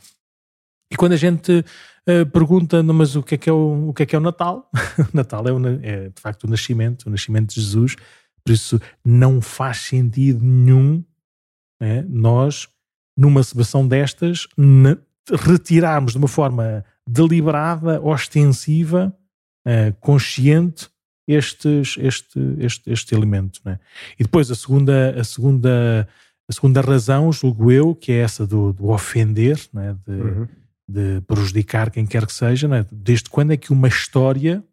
e 0.92 0.96
quando 0.96 1.12
a 1.12 1.16
gente 1.16 1.64
uh, 2.07 2.26
pergunta, 2.31 2.83
mas 2.83 3.16
o 3.16 3.22
que 3.22 3.37
é 3.37 3.38
que 3.38 3.48
é 3.48 3.52
o, 3.52 3.88
o, 3.88 3.94
que 3.94 4.02
é, 4.02 4.07
que 4.07 4.14
é 4.14 4.18
o 4.18 4.20
Natal? 4.20 4.70
o 4.98 5.09
Natal 5.16 5.48
é, 5.48 5.52
o, 5.52 5.66
é, 5.83 6.11
de 6.11 6.20
facto 6.20 6.44
o 6.44 6.50
nascimento, 6.50 7.07
o 7.07 7.11
nascimento 7.11 7.55
de 7.55 7.61
Jesus. 7.62 7.96
Por 8.44 8.52
isso 8.52 8.78
não 9.02 9.40
faz 9.40 9.78
sentido 9.78 10.44
nenhum 10.44 11.02
né, 11.81 12.05
nós, 12.07 12.68
numa 13.16 13.42
celebração 13.42 13.88
destas, 13.88 14.46
retirarmos 15.46 16.12
de 16.12 16.18
uma 16.18 16.28
forma 16.28 16.85
deliberada, 17.09 17.98
ostensiva, 18.02 19.16
uh, 19.66 19.96
consciente 19.98 20.90
estes, 21.26 21.96
este, 21.98 22.38
este, 22.59 22.92
este 22.92 23.14
elemento. 23.14 23.62
Né? 23.64 23.81
E 24.18 24.24
depois 24.24 24.50
a 24.50 24.55
segunda, 24.55 25.18
a 25.18 25.24
segunda, 25.24 26.07
a 26.46 26.52
segunda 26.52 26.83
razão, 26.83 27.33
julgo 27.33 27.72
eu, 27.72 27.94
que 27.94 28.12
é 28.12 28.18
essa 28.18 28.46
do, 28.46 28.74
do 28.74 28.90
ofender, 28.90 29.59
né? 29.72 29.96
de, 30.07 30.12
uhum 30.12 30.48
de 30.88 31.21
prejudicar 31.23 31.90
quem 31.90 32.07
quer 32.07 32.27
que 32.27 32.33
seja, 32.33 32.68
é? 32.75 32.87
desde 32.90 33.31
quando 33.31 33.53
é 33.53 33.57
que 33.57 33.73
uma 33.73 33.88
história 33.88 34.64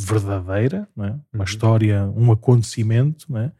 verdadeira, 0.00 0.88
é? 0.98 1.00
uma 1.00 1.22
uhum. 1.34 1.44
história, 1.44 2.04
um 2.16 2.32
acontecimento, 2.32 3.36
é? 3.36 3.52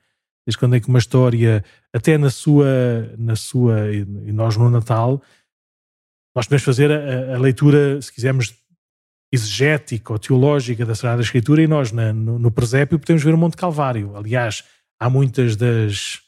desde 0.47 0.59
quando 0.59 0.77
é 0.77 0.81
que 0.81 0.89
uma 0.89 0.99
história, 0.99 1.65
até 1.93 2.17
na 2.17 2.31
sua, 2.31 3.15
na 3.19 3.37
sua 3.37 3.93
e 3.95 4.33
nós 4.33 4.57
no 4.57 4.71
Natal, 4.71 5.23
nós 6.35 6.47
podemos 6.47 6.65
fazer 6.65 6.91
a, 6.91 7.35
a 7.37 7.39
leitura, 7.39 8.01
se 8.01 8.13
quisermos, 8.13 8.55
exegética 9.33 10.13
ou 10.13 10.19
teológica 10.19 10.85
da 10.85 10.95
Sagrada 10.95 11.23
Escritura 11.23 11.63
e 11.63 11.67
nós 11.67 11.93
na, 11.93 12.13
no, 12.13 12.39
no 12.39 12.51
presépio 12.51 12.99
podemos 12.99 13.23
ver 13.23 13.33
o 13.33 13.39
Monte 13.39 13.57
Calvário. 13.57 14.17
Aliás, 14.17 14.65
há 14.99 15.09
muitas 15.09 15.55
das 15.55 16.21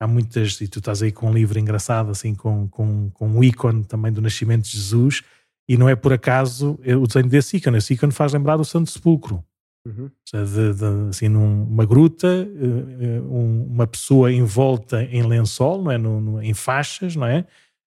há 0.00 0.06
muitas, 0.06 0.60
e 0.60 0.68
tu 0.68 0.78
estás 0.78 1.02
aí 1.02 1.12
com 1.12 1.30
um 1.30 1.32
livro 1.32 1.58
engraçado, 1.58 2.10
assim, 2.10 2.34
com, 2.34 2.68
com, 2.68 3.10
com 3.10 3.28
um 3.28 3.42
ícone 3.42 3.84
também 3.84 4.12
do 4.12 4.20
nascimento 4.20 4.64
de 4.64 4.76
Jesus, 4.76 5.22
e 5.68 5.76
não 5.76 5.88
é 5.88 5.96
por 5.96 6.12
acaso 6.12 6.78
o 7.00 7.06
desenho 7.06 7.28
desse 7.28 7.56
ícone. 7.56 7.78
Esse 7.78 7.94
ícone 7.94 8.12
faz 8.12 8.32
lembrar 8.32 8.60
o 8.60 8.64
Santo 8.64 8.90
Sepulcro. 8.90 9.42
Uhum. 9.86 10.10
De, 10.32 10.74
de, 10.74 11.08
assim, 11.08 11.28
numa 11.28 11.86
gruta, 11.86 12.26
eh, 12.26 13.06
eh, 13.06 13.20
uma 13.20 13.86
pessoa 13.86 14.32
envolta 14.32 15.04
em 15.04 15.22
lençol, 15.22 15.80
não 15.80 15.92
é? 15.92 15.98
No, 15.98 16.20
no, 16.20 16.42
em 16.42 16.52
faixas, 16.52 17.14
não 17.14 17.26
é? 17.26 17.46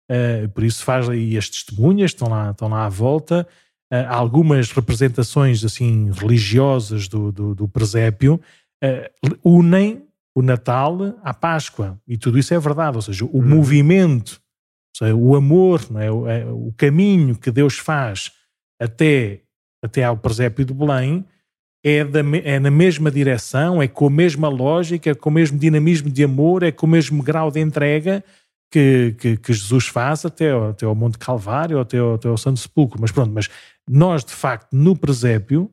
Uh, 0.10 0.50
por 0.50 0.64
isso 0.64 0.84
faz 0.84 1.08
aí 1.08 1.38
as 1.38 1.50
testemunhas, 1.50 2.12
estão 2.12 2.30
lá, 2.30 2.52
estão 2.52 2.70
lá 2.70 2.86
à 2.86 2.90
volta. 2.90 3.46
Uh, 3.94 4.08
algumas 4.08 4.72
representações 4.72 5.64
assim 5.64 6.10
religiosas 6.12 7.08
do, 7.08 7.32
do, 7.32 7.54
do 7.54 7.68
presépio 7.68 8.40
unem 9.44 10.09
o 10.40 10.42
Natal 10.42 10.98
à 11.22 11.34
Páscoa. 11.34 12.00
E 12.08 12.18
tudo 12.18 12.40
isso 12.40 12.54
é 12.54 12.60
verdade. 12.60 12.98
Ou 12.98 13.02
seja, 13.02 13.26
o 13.26 13.30
uhum. 13.34 13.48
movimento, 13.48 14.42
seja, 14.96 15.14
o 15.16 15.36
amor, 15.36 15.82
é? 15.98 16.10
O, 16.10 16.28
é, 16.28 16.46
o 16.46 16.74
caminho 16.78 17.36
que 17.36 17.52
Deus 17.52 17.78
faz 17.78 18.32
até, 18.80 19.42
até 19.84 20.04
ao 20.04 20.18
presépio 20.18 20.64
de 20.64 20.74
Belém 20.74 21.26
é, 21.84 22.04
da, 22.04 22.20
é 22.44 22.60
na 22.60 22.72
mesma 22.72 23.12
direção, 23.12 23.82
é 23.82 23.88
com 23.88 24.08
a 24.08 24.10
mesma 24.10 24.50
lógica, 24.50 25.10
é 25.10 25.14
com 25.14 25.30
o 25.30 25.34
mesmo 25.34 25.58
dinamismo 25.58 26.10
de 26.10 26.24
amor, 26.24 26.64
é 26.64 26.72
com 26.72 26.86
o 26.86 26.90
mesmo 26.90 27.22
grau 27.22 27.52
de 27.52 27.60
entrega 27.60 28.24
que, 28.72 29.16
que, 29.20 29.38
que 29.38 29.54
Jesus 29.54 29.88
faz 29.88 30.26
até, 30.26 30.52
até 30.52 30.86
ao 30.86 30.96
Monte 30.96 31.18
Calvário, 31.18 31.80
até 31.80 31.98
ao, 31.98 32.16
até 32.16 32.28
ao 32.30 32.38
Santo 32.38 32.60
Sepulcro. 32.60 33.00
Mas 33.02 33.12
pronto, 33.12 33.32
mas 33.34 33.50
nós 33.90 34.24
de 34.24 34.34
facto 34.34 34.74
no 34.74 34.96
presépio, 34.96 35.70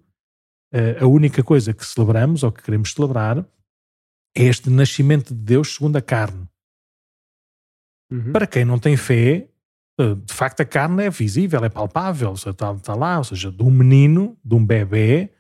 eh, 0.73 0.97
a 1.01 1.07
única 1.07 1.43
coisa 1.43 1.73
que 1.73 1.85
celebramos 1.87 2.43
ou 2.43 2.51
que 2.51 2.63
queremos 2.63 2.93
celebrar 2.93 3.45
é 4.37 4.45
este 4.45 4.69
nascimento 4.69 5.35
de 5.35 5.41
Deus 5.41 5.75
segundo 5.75 5.97
a 5.97 6.03
carne. 6.03 6.47
Uhum. 8.13 8.33
Para 8.33 8.47
quem 8.47 8.65
não 8.65 8.79
tem 8.79 8.97
fé, 8.97 9.49
eh, 9.99 10.15
de 10.15 10.33
facto 10.33 10.61
a 10.61 10.65
carne 10.65 11.05
é 11.05 11.11
visível, 11.11 11.65
é 11.65 11.69
palpável, 11.69 12.35
está, 12.35 12.73
está 12.73 12.95
lá, 12.95 13.19
ou 13.19 13.25
seja, 13.25 13.51
de 13.51 13.63
um 13.63 13.71
menino, 13.71 14.37
de 14.45 14.55
um 14.55 14.65
bebê, 14.65 15.31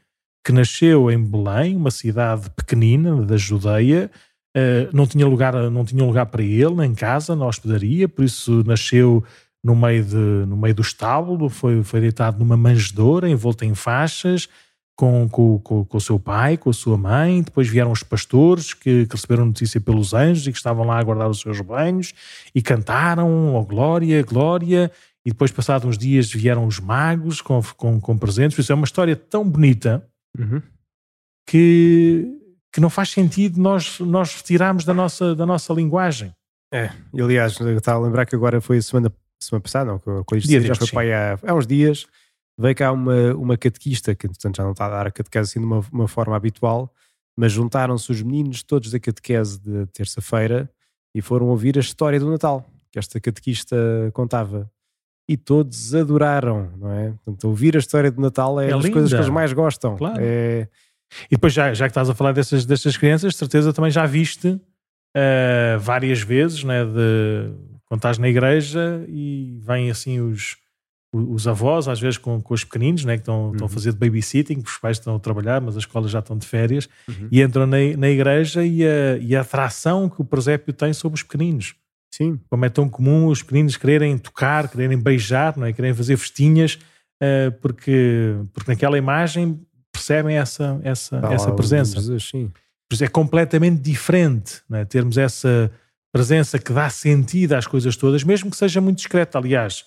que 0.45 0.53
nasceu 0.53 1.11
em 1.11 1.23
Belém, 1.23 1.77
uma 1.77 1.91
cidade 1.91 2.49
pequenina 2.51 3.21
da 3.23 3.37
Judeia, 3.37 4.11
uh, 4.57 4.97
não, 4.97 5.07
tinha 5.07 5.27
lugar, 5.27 5.55
não 5.71 5.85
tinha 5.85 6.05
lugar 6.05 6.27
para 6.27 6.43
ele 6.43 6.85
em 6.87 6.95
casa, 6.95 7.35
na 7.35 7.47
hospedaria, 7.47 8.09
por 8.09 8.25
isso 8.25 8.63
nasceu 8.65 9.25
no 9.63 9.75
meio, 9.75 10.05
de, 10.05 10.15
no 10.15 10.57
meio 10.57 10.75
do 10.75 10.83
estábulo, 10.83 11.49
foi, 11.49 11.83
foi 11.83 12.01
deitado 12.01 12.39
numa 12.39 12.57
manjedoura, 12.57 13.29
envolto 13.29 13.65
em 13.65 13.75
faixas, 13.75 14.49
com, 14.97 15.29
com, 15.29 15.59
com, 15.59 15.85
com, 15.85 15.97
o 15.99 16.01
seu 16.01 16.19
pai, 16.19 16.57
com 16.57 16.71
a 16.71 16.73
sua 16.73 16.97
mãe, 16.97 17.43
depois 17.43 17.69
vieram 17.69 17.93
os 17.93 18.03
pastores 18.03 18.73
que, 18.73 19.05
que, 19.05 19.15
receberam 19.15 19.45
notícia 19.45 19.79
pelos 19.79 20.15
anjos 20.15 20.47
e 20.47 20.51
que 20.51 20.57
estavam 20.57 20.87
lá 20.87 20.99
a 20.99 21.03
guardar 21.03 21.29
os 21.29 21.41
seus 21.41 21.61
banhos 21.61 22.15
e 22.55 22.63
cantaram, 22.63 23.55
oh 23.55 23.65
glória, 23.65 24.23
glória, 24.23 24.91
e 25.25 25.31
depois 25.31 25.53
passados 25.53 25.87
uns 25.87 25.99
dias 25.99 26.33
vieram 26.33 26.67
os 26.67 26.81
magos 26.81 27.43
com, 27.43 27.61
com, 27.77 28.01
com 28.01 28.17
presentes, 28.17 28.59
isso 28.59 28.73
é 28.73 28.75
uma 28.75 28.87
história 28.87 29.15
tão 29.15 29.47
bonita 29.47 30.03
uhum. 30.39 30.63
que, 31.47 32.27
que 32.73 32.81
não 32.81 32.89
faz 32.89 33.11
sentido 33.11 33.61
nós, 33.61 34.01
nós 34.01 34.35
retirarmos 34.35 34.87
da 34.87 34.95
nossa, 34.95 35.35
da 35.35 35.45
nossa 35.45 35.75
linguagem. 35.75 36.33
É, 36.73 36.91
e 37.13 37.21
aliás, 37.21 37.61
eu 37.61 37.77
estava 37.77 37.99
a 37.99 38.03
lembrar 38.03 38.25
que 38.25 38.35
agora 38.35 38.63
foi 38.63 38.79
a 38.79 38.83
semana, 38.83 39.13
semana 39.39 39.63
passada, 39.63 39.91
não, 39.91 39.99
quando 39.99 40.39
isto 40.39 40.61
já 40.63 40.75
foi 40.75 41.13
há, 41.13 41.39
há 41.47 41.55
uns 41.55 41.67
dias, 41.67 42.07
veio 42.59 42.75
cá 42.75 42.93
uma, 42.93 43.35
uma 43.35 43.57
catequista, 43.57 44.15
que 44.15 44.27
entretanto 44.27 44.57
já 44.57 44.65
não 44.65 44.73
está 44.73 44.87
a 44.87 44.91
dar 44.91 45.07
a 45.07 45.11
catequese 45.11 45.51
assim 45.51 45.61
de 45.61 45.67
uma, 45.67 45.85
uma 45.93 46.09
forma 46.09 46.37
habitual, 46.37 46.93
mas 47.37 47.53
juntaram-se 47.53 48.11
os 48.11 48.23
meninos 48.23 48.63
todos 48.63 48.91
da 48.91 48.99
catequese 48.99 49.61
de 49.61 49.87
terça-feira 49.87 50.71
e 51.15 51.21
foram 51.21 51.49
ouvir 51.49 51.77
a 51.77 51.81
história 51.81 52.19
do 52.19 52.31
Natal, 52.31 52.65
que 52.91 52.99
esta 52.99 53.21
catequista 53.21 53.77
contava. 54.13 54.71
E 55.29 55.37
todos 55.37 55.95
adoraram, 55.95 56.71
não 56.79 56.93
é? 56.93 57.13
Portanto, 57.25 57.49
ouvir 57.49 57.75
a 57.75 57.81
história 57.81 58.11
do 58.13 58.21
Natal 58.21 58.61
é, 58.61 58.69
é 58.69 58.71
das 58.71 58.89
coisas 58.89 59.11
que 59.11 59.17
eles 59.17 59.29
mais 59.29 59.53
gostam. 59.53 59.97
Claro. 59.97 60.19
É... 60.21 60.69
E 61.31 61.35
depois, 61.35 61.53
já, 61.53 61.75
já 61.75 61.87
que 61.87 61.91
estás 61.91 62.09
a 62.09 62.15
falar 62.15 62.33
dessas, 62.33 62.65
dessas 62.65 62.97
crianças, 62.97 63.33
de 63.33 63.39
certeza 63.39 63.73
também 63.73 63.91
já 63.91 64.07
viste 64.07 64.49
uh, 64.49 65.79
várias 65.81 66.21
vezes, 66.21 66.63
né, 66.63 66.85
de, 66.85 67.53
quando 67.87 67.99
estás 67.99 68.19
na 68.19 68.29
igreja 68.29 69.05
e 69.09 69.59
vêm 69.63 69.91
assim 69.91 70.21
os, 70.21 70.57
os 71.17 71.49
avós, 71.49 71.89
às 71.89 72.01
vezes 72.01 72.19
com, 72.19 72.41
com 72.41 72.55
os 72.55 72.65
pequeninos, 72.65 73.05
né, 73.05 73.15
que 73.15 73.23
estão, 73.23 73.47
uhum. 73.47 73.53
estão 73.53 73.67
a 73.67 73.71
fazer 73.71 73.93
de 73.93 73.99
babysitting, 73.99 74.63
os 74.65 74.79
pais 74.79 74.99
estão 74.99 75.17
a 75.17 75.19
trabalhar, 75.19 75.61
mas 75.61 75.77
as 75.77 75.83
escolas 75.83 76.11
já 76.11 76.19
estão 76.19 76.37
de 76.37 76.47
férias, 76.47 76.89
uhum. 77.09 77.29
e 77.31 77.43
entram 77.43 77.67
na, 77.67 77.77
na 77.97 78.09
igreja 78.09 78.65
e 78.65 78.85
a, 78.85 79.17
e 79.21 79.35
a 79.35 79.41
atração 79.41 80.09
que 80.09 80.21
o 80.21 80.25
presépio 80.25 80.73
tem 80.73 80.93
sobre 80.93 81.17
os 81.17 81.23
pequeninos. 81.23 81.75
Sim. 82.11 82.41
Como 82.49 82.65
é 82.65 82.69
tão 82.69 82.89
comum 82.89 83.27
os 83.27 83.43
pequeninos 83.43 83.77
quererem 83.77 84.17
tocar, 84.17 84.69
quererem 84.69 84.99
beijar, 84.99 85.57
não 85.57 85.67
é? 85.67 85.73
quererem 85.73 85.95
fazer 85.95 86.17
festinhas, 86.17 86.79
uh, 87.23 87.53
porque, 87.61 88.37
porque 88.53 88.71
naquela 88.71 88.97
imagem 88.97 89.61
percebem 89.93 90.37
essa, 90.37 90.81
essa, 90.83 91.21
ah, 91.23 91.33
essa 91.33 91.53
presença. 91.53 91.95
Jesus, 91.97 92.29
sim. 92.29 92.51
Por 92.89 92.95
isso 92.95 93.05
é 93.05 93.09
completamente 93.09 93.81
diferente 93.81 94.63
é? 94.73 94.85
termos 94.85 95.19
essa 95.19 95.71
presença 96.13 96.59
que 96.59 96.73
dá 96.73 96.89
sentido 96.89 97.55
às 97.55 97.67
coisas 97.67 97.97
todas, 97.97 98.23
mesmo 98.25 98.51
que 98.51 98.57
seja 98.57 98.81
muito 98.81 98.99
discreta. 98.99 99.39
Aliás, 99.39 99.85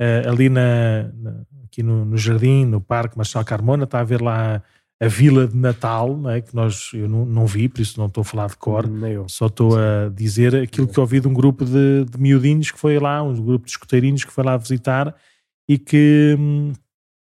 uh, 0.00 0.28
ali 0.28 0.48
na, 0.48 1.10
na, 1.14 1.44
aqui 1.64 1.82
no, 1.82 2.04
no, 2.04 2.16
jardim, 2.16 2.64
no 2.64 2.80
Parque 2.80 3.16
Marcelo 3.16 3.44
Carmona, 3.44 3.84
está 3.84 4.00
a 4.00 4.04
ver 4.04 4.20
lá 4.20 4.62
a 5.00 5.08
Vila 5.08 5.46
de 5.46 5.56
Natal, 5.56 6.16
não 6.16 6.30
é? 6.30 6.40
que 6.40 6.54
nós, 6.54 6.90
eu 6.94 7.08
não, 7.08 7.26
não 7.26 7.46
vi, 7.46 7.68
por 7.68 7.80
isso 7.80 7.98
não 7.98 8.06
estou 8.06 8.22
a 8.22 8.24
falar 8.24 8.46
de 8.46 8.56
cor, 8.56 8.88
só 9.28 9.46
estou 9.46 9.76
a 9.76 10.08
dizer 10.08 10.54
aquilo 10.54 10.86
que 10.86 11.00
ouvi 11.00 11.20
de 11.20 11.28
um 11.28 11.34
grupo 11.34 11.64
de, 11.64 12.04
de 12.04 12.18
miudinhos 12.18 12.70
que 12.70 12.78
foi 12.78 12.98
lá, 12.98 13.22
um 13.22 13.34
grupo 13.34 13.64
de 13.66 13.72
escuteirinhos 13.72 14.24
que 14.24 14.32
foi 14.32 14.44
lá 14.44 14.56
visitar 14.56 15.14
e 15.68 15.78
que, 15.78 16.36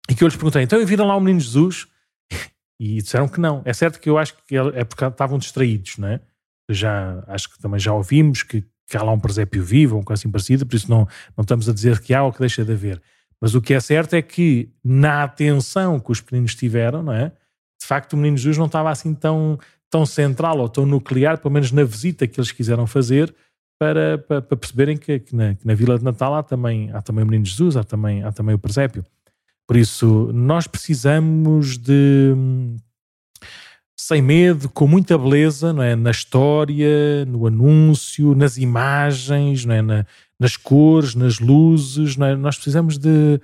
e 0.10 0.16
que 0.16 0.24
eu 0.24 0.28
lhes 0.28 0.38
perguntei, 0.38 0.64
então 0.64 0.84
viram 0.86 1.08
lá 1.08 1.16
o 1.16 1.20
Menino 1.20 1.40
Jesus? 1.40 1.88
E 2.78 3.02
disseram 3.02 3.30
que 3.30 3.40
não. 3.40 3.62
É 3.64 3.72
certo 3.72 4.02
que 4.02 4.10
eu 4.10 4.18
acho 4.18 4.36
que 4.46 4.58
é 4.58 4.84
porque 4.84 5.06
estavam 5.06 5.38
distraídos, 5.38 5.98
não 5.98 6.10
é? 6.10 6.20
Já, 6.70 7.24
acho 7.26 7.50
que 7.50 7.58
também 7.58 7.80
já 7.80 7.94
ouvimos 7.94 8.44
que 8.44 8.66
que 8.88 8.98
há 8.98 9.04
lá 9.04 9.12
um 9.12 9.20
presépio 9.20 9.64
vivo, 9.64 9.96
ou 9.96 10.02
um 10.02 10.04
coisa 10.04 10.22
assim 10.22 10.30
parecida, 10.30 10.66
por 10.66 10.76
isso 10.76 10.90
não, 10.90 11.08
não 11.36 11.42
estamos 11.42 11.68
a 11.68 11.74
dizer 11.74 12.00
que 12.00 12.14
há 12.14 12.24
ou 12.24 12.32
que 12.32 12.40
deixa 12.40 12.64
de 12.64 12.72
haver. 12.72 13.02
Mas 13.42 13.56
o 13.56 13.62
que 13.62 13.74
é 13.74 13.80
certo 13.80 14.14
é 14.14 14.22
que 14.22 14.70
na 14.84 15.24
atenção 15.24 16.00
que 16.00 16.12
os 16.12 16.22
pequeninos 16.22 16.56
tiveram, 16.56 17.04
não 17.04 17.14
é? 17.14 17.32
De 17.80 17.86
facto, 17.86 18.14
o 18.14 18.18
menino 18.18 18.38
Jesus 18.38 18.58
não 18.58 18.68
estava 18.68 18.90
assim 18.90 19.14
tão, 19.14 19.60
tão 19.90 20.06
central 20.06 20.60
ou 20.60 20.70
tão 20.70 20.86
nuclear, 20.86 21.38
pelo 21.38 21.54
menos 21.54 21.72
na 21.72 21.84
visita 21.84 22.28
que 22.28 22.40
eles 22.40 22.52
quiseram 22.52 22.88
fazer, 22.88 23.34
para, 23.78 24.18
para, 24.18 24.42
para 24.42 24.58
perceberem 24.58 24.98
que, 24.98 25.20
que, 25.20 25.36
na, 25.36 25.54
que, 25.56 25.68
na, 25.68 25.76
Vila 25.76 25.98
de 25.98 26.04
Natal 26.04 26.34
há 26.34 26.44
também, 26.44 26.92
há 26.92 27.02
também 27.02 27.24
o 27.24 27.28
menino 27.28 27.46
Jesus, 27.46 27.76
há 27.76 27.84
também, 27.84 28.24
há 28.24 28.32
também 28.32 28.56
o 28.56 28.60
presépio. 28.60 29.04
Por 29.68 29.76
isso, 29.76 30.32
nós 30.34 30.68
precisamos 30.68 31.78
de 31.78 32.34
sem 34.08 34.22
medo, 34.22 34.70
com 34.70 34.86
muita 34.86 35.18
beleza, 35.18 35.74
não 35.74 35.82
é? 35.82 35.96
Na 35.96 36.12
história, 36.12 37.26
no 37.26 37.48
anúncio, 37.48 38.36
nas 38.36 38.56
imagens, 38.56 39.66
não 39.66 39.74
é? 39.74 39.82
Na, 39.82 40.06
nas 40.40 40.56
cores, 40.56 41.16
nas 41.16 41.40
luzes, 41.40 42.16
não 42.16 42.28
é? 42.28 42.36
Nós 42.36 42.56
precisamos 42.56 43.00
de, 43.00 43.42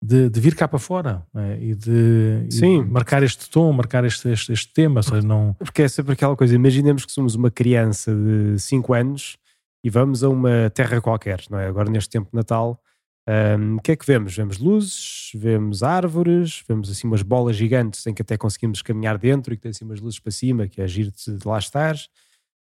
de, 0.00 0.30
de 0.30 0.40
vir 0.40 0.54
cá 0.54 0.68
para 0.68 0.78
fora 0.78 1.26
é? 1.34 1.58
e, 1.60 1.74
de, 1.74 2.46
Sim. 2.48 2.78
E 2.78 2.84
marcar 2.84 3.24
este 3.24 3.50
tom, 3.50 3.72
marcar 3.72 4.04
este, 4.04 4.28
este, 4.28 4.52
este 4.52 4.72
tema. 4.72 5.02
Seja, 5.02 5.20
não... 5.20 5.52
Porque 5.58 5.82
é 5.82 5.88
sempre 5.88 6.12
aquela 6.12 6.36
coisa, 6.36 6.54
imaginemos 6.54 7.04
que 7.04 7.10
somos 7.10 7.34
uma 7.34 7.50
criança 7.50 8.14
de 8.14 8.56
5 8.60 8.94
anos 8.94 9.36
e 9.82 9.90
vamos 9.90 10.22
a 10.22 10.28
uma 10.28 10.70
terra 10.72 11.00
qualquer, 11.00 11.42
não 11.50 11.58
é? 11.58 11.66
Agora 11.66 11.90
neste 11.90 12.10
tempo 12.10 12.28
de 12.30 12.36
Natal 12.36 12.80
um, 13.26 13.76
o 13.76 13.80
que 13.80 13.92
é 13.92 13.96
que 13.96 14.04
vemos? 14.04 14.36
Vemos 14.36 14.58
luzes, 14.58 15.30
vemos 15.34 15.82
árvores, 15.82 16.62
vemos 16.68 16.90
assim 16.90 17.06
umas 17.06 17.22
bolas 17.22 17.56
gigantes 17.56 18.06
em 18.06 18.12
que 18.12 18.20
até 18.20 18.36
conseguimos 18.36 18.82
caminhar 18.82 19.16
dentro 19.16 19.54
e 19.54 19.56
que 19.56 19.62
tem 19.62 19.70
assim 19.70 19.84
umas 19.84 20.00
luzes 20.00 20.18
para 20.18 20.30
cima, 20.30 20.68
que 20.68 20.80
é 20.80 20.84
agir 20.84 21.10
de, 21.10 21.38
lá 21.46 21.58
estar. 21.58 21.96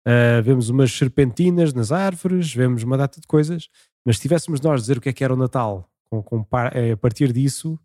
Uh, 0.07 0.41
vemos 0.41 0.69
umas 0.69 0.91
serpentinas 0.91 1.73
nas 1.73 1.91
árvores, 1.91 2.53
vemos 2.53 2.81
uma 2.81 2.97
data 2.97 3.21
de 3.21 3.27
coisas, 3.27 3.69
mas 4.05 4.15
se 4.15 4.23
tivéssemos 4.23 4.59
nós 4.61 4.81
dizer 4.81 4.97
o 4.97 5.01
que 5.01 5.09
é 5.09 5.13
que 5.13 5.23
era 5.23 5.33
o 5.33 5.37
Natal, 5.37 5.87
com, 6.09 6.23
com, 6.23 6.45
eh, 6.73 6.91
a 6.91 6.97
partir 6.97 7.31
disso, 7.33 7.73
o 7.73 7.79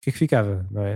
que 0.00 0.10
é 0.10 0.12
que 0.12 0.18
ficava, 0.18 0.66
não 0.70 0.82
é? 0.82 0.94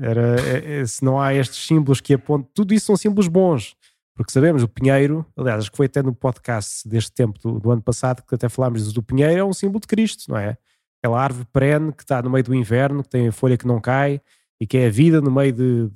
Era, 0.00 0.40
é, 0.40 0.80
é, 0.80 0.86
se 0.86 1.04
não 1.04 1.20
há 1.20 1.34
estes 1.34 1.66
símbolos 1.66 2.00
que 2.00 2.14
apontam, 2.14 2.48
tudo 2.54 2.72
isso 2.72 2.86
são 2.86 2.96
símbolos 2.96 3.28
bons, 3.28 3.76
porque 4.16 4.32
sabemos, 4.32 4.62
o 4.62 4.68
Pinheiro, 4.68 5.26
aliás, 5.36 5.60
acho 5.60 5.70
que 5.70 5.76
foi 5.76 5.86
até 5.86 6.02
no 6.02 6.14
podcast 6.14 6.88
deste 6.88 7.12
tempo 7.12 7.38
do, 7.38 7.60
do 7.60 7.70
ano 7.70 7.82
passado 7.82 8.22
que 8.26 8.34
até 8.34 8.48
falámos 8.48 8.90
do 8.90 9.02
Pinheiro, 9.02 9.38
é 9.38 9.44
um 9.44 9.52
símbolo 9.52 9.78
de 9.78 9.86
Cristo, 9.86 10.30
não 10.30 10.38
é? 10.38 10.56
Aquela 11.02 11.22
árvore 11.22 11.46
perene 11.52 11.92
que 11.92 12.02
está 12.02 12.22
no 12.22 12.30
meio 12.30 12.42
do 12.42 12.54
inverno, 12.54 13.02
que 13.02 13.10
tem 13.10 13.28
a 13.28 13.32
folha 13.32 13.58
que 13.58 13.66
não 13.66 13.78
cai 13.78 14.20
e 14.58 14.66
que 14.66 14.78
é 14.78 14.86
a 14.86 14.90
vida 14.90 15.20
no 15.20 15.30
meio 15.30 15.52
de, 15.52 15.90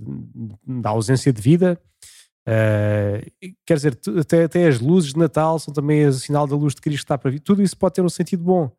da 0.83 0.91
ausência 0.91 1.33
de 1.33 1.41
vida. 1.41 1.81
Uh, 2.47 3.55
quer 3.65 3.75
dizer, 3.75 3.99
até, 4.19 4.45
até 4.45 4.69
as 4.69 4.81
luzes 4.81 5.15
de 5.15 5.19
Natal 5.19 5.59
são 5.59 5.73
também 5.73 6.07
o 6.07 6.13
sinal 6.13 6.47
da 6.47 6.55
luz 6.55 6.75
de 6.75 6.83
Cristo 6.83 6.99
que 6.99 7.05
está 7.05 7.17
para 7.17 7.31
vir. 7.31 7.41
Tudo 7.41 7.63
isso 7.63 7.77
pode 7.77 7.95
ter 7.95 8.03
um 8.03 8.09
sentido 8.11 8.45
bom, 8.45 8.71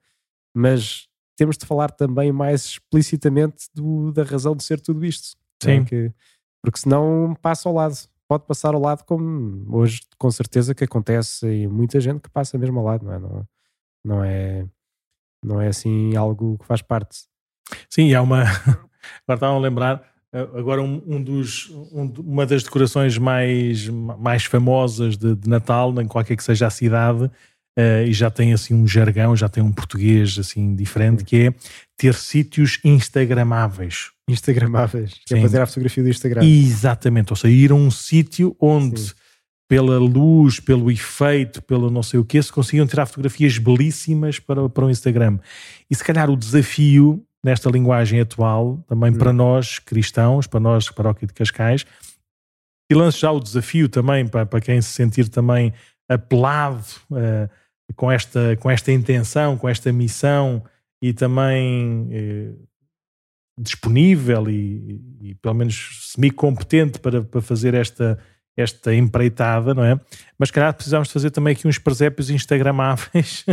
mas 0.55 1.07
temos 1.35 1.57
de 1.57 1.65
falar 1.65 1.89
também 1.89 2.31
mais 2.31 2.65
explicitamente 2.65 3.65
do, 3.73 4.11
da 4.11 4.21
razão 4.21 4.55
de 4.55 4.63
ser 4.63 4.79
tudo 4.79 5.03
isto. 5.03 5.35
É? 5.63 5.65
Sim. 5.65 5.79
É? 5.79 5.83
Que, 5.83 6.13
porque 6.61 6.79
senão 6.79 7.35
passa 7.41 7.67
ao 7.67 7.73
lado 7.73 7.95
pode 8.31 8.45
passar 8.45 8.73
ao 8.73 8.79
lado, 8.79 9.03
como 9.03 9.65
hoje 9.77 9.99
com 10.17 10.31
certeza 10.31 10.73
que 10.73 10.85
acontece 10.85 11.45
e 11.45 11.67
muita 11.67 11.99
gente 11.99 12.21
que 12.21 12.29
passa 12.29 12.57
mesmo 12.57 12.79
ao 12.79 12.85
lado, 12.85 13.05
não 13.05 13.13
é? 13.13 13.19
Não, 13.19 13.47
não 14.05 14.23
é, 14.23 14.65
não 15.43 15.61
é 15.61 15.67
assim 15.67 16.15
algo 16.15 16.57
que 16.57 16.65
faz 16.65 16.81
parte. 16.81 17.25
Sim, 17.89 18.13
há 18.13 18.21
uma. 18.21 18.43
Agora 19.27 19.35
estavam 19.35 19.57
a 19.57 19.59
lembrar, 19.59 20.13
eh, 20.31 20.47
agora 20.55 20.81
um, 20.81 21.03
um 21.05 21.21
dos, 21.21 21.69
um, 21.91 22.05
uma 22.19 22.45
das 22.45 22.63
decorações 22.63 23.17
mais, 23.17 23.89
mais 23.89 24.45
famosas 24.45 25.17
de, 25.17 25.35
de, 25.35 25.49
Natal, 25.49 25.93
em 25.99 26.07
qualquer 26.07 26.37
que 26.37 26.43
seja 26.43 26.67
a 26.67 26.69
cidade, 26.69 27.29
uh, 27.77 28.05
e 28.05 28.13
já 28.13 28.29
tem 28.29 28.53
assim 28.53 28.73
um 28.73 28.87
jargão, 28.87 29.35
já 29.35 29.49
tem 29.49 29.63
um 29.63 29.71
português 29.71 30.37
assim 30.37 30.75
diferente, 30.75 31.23
que 31.23 31.47
é 31.47 31.53
ter 31.97 32.13
sítios 32.13 32.79
instagramáveis. 32.83 34.11
Instagramáveis, 34.27 35.19
que 35.25 35.35
é 35.35 35.41
fazer 35.41 35.61
a 35.61 35.65
fotografia 35.65 36.03
do 36.03 36.09
Instagram. 36.09 36.43
Exatamente, 36.43 37.31
ou 37.31 37.35
seja, 37.35 37.53
ir 37.53 37.71
a 37.71 37.75
um 37.75 37.91
sítio 37.91 38.55
onde 38.59 38.99
Sim. 39.01 39.13
pela 39.67 39.97
luz, 39.97 40.59
pelo 40.59 40.89
efeito, 40.89 41.61
pelo 41.61 41.89
não 41.89 42.03
sei 42.03 42.19
o 42.19 42.25
que, 42.25 42.41
se 42.41 42.51
conseguiam 42.51 42.87
tirar 42.87 43.05
fotografias 43.05 43.57
belíssimas 43.57 44.39
para, 44.39 44.69
para 44.69 44.85
o 44.85 44.89
Instagram. 44.89 45.39
E 45.89 45.95
se 45.95 46.03
calhar 46.03 46.29
o 46.29 46.37
desafio 46.37 47.23
nesta 47.43 47.69
linguagem 47.69 48.19
atual, 48.19 48.83
também 48.87 49.11
para 49.11 49.31
hum. 49.31 49.33
nós 49.33 49.79
cristãos, 49.79 50.47
para 50.47 50.59
nós 50.59 50.89
paróquia 50.89 51.27
de 51.27 51.33
Cascais, 51.33 51.85
e 52.89 52.93
lanço 52.93 53.19
já 53.19 53.31
o 53.31 53.39
desafio 53.39 53.87
também 53.87 54.27
para, 54.27 54.45
para 54.45 54.59
quem 54.59 54.81
se 54.81 54.89
sentir 54.89 55.29
também 55.29 55.73
apelado 56.09 56.83
uh, 57.09 57.49
com, 57.93 58.11
esta, 58.11 58.55
com 58.57 58.69
esta 58.69 58.91
intenção, 58.91 59.57
com 59.57 59.67
esta 59.67 59.91
missão 59.91 60.63
e 61.01 61.13
também 61.13 62.09
uh, 62.11 62.67
disponível 63.57 64.49
e, 64.49 65.01
e, 65.21 65.35
pelo 65.35 65.55
menos 65.55 66.11
semi-competente 66.13 66.99
para, 66.99 67.23
para 67.23 67.41
fazer 67.41 67.73
esta, 67.73 68.17
esta 68.55 68.93
empreitada, 68.93 69.73
não 69.73 69.83
é? 69.83 69.99
Mas 70.37 70.51
calhar 70.51 70.73
precisamos 70.73 71.11
fazer 71.11 71.31
também 71.31 71.53
aqui 71.53 71.67
uns 71.67 71.77
presépios 71.77 72.29
instagramáveis, 72.29 73.45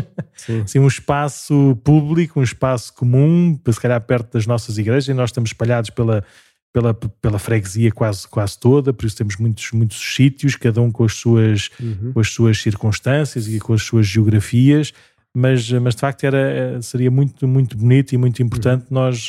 assim, 0.65 0.79
um 0.79 0.87
espaço 0.87 1.79
público, 1.85 2.41
um 2.41 2.43
espaço 2.43 2.93
comum, 2.95 3.59
se 3.71 3.81
calhar 3.81 4.01
perto 4.01 4.33
das 4.33 4.47
nossas 4.47 4.79
igrejas, 4.79 5.09
e 5.09 5.15
nós 5.15 5.31
estamos 5.31 5.51
espalhados 5.51 5.91
pela, 5.91 6.25
pela, 6.73 6.95
pela 6.95 7.39
freguesia 7.39 7.91
quase, 7.91 8.27
quase 8.29 8.59
toda, 8.59 8.93
por 8.93 9.07
isso 9.07 9.17
temos 9.17 9.37
muitos, 9.37 9.73
muitos 9.73 9.99
sítios, 10.15 10.57
cada 10.57 10.81
um 10.81 10.91
com 10.91 11.05
as, 11.05 11.15
suas, 11.15 11.71
uhum. 11.81 12.13
com 12.13 12.21
as 12.21 12.29
suas 12.29 12.61
circunstâncias 12.61 13.49
e 13.49 13.59
com 13.59 13.73
as 13.73 13.83
suas 13.83 14.07
geografias, 14.07 14.93
mas, 15.35 15.71
mas 15.71 15.95
de 15.95 16.01
facto 16.01 16.25
era, 16.25 16.81
seria 16.83 17.11
muito, 17.11 17.47
muito 17.47 17.77
bonito 17.77 18.13
e 18.15 18.19
muito 18.19 18.43
importante 18.43 18.83
uhum. 18.83 18.87
nós, 18.91 19.29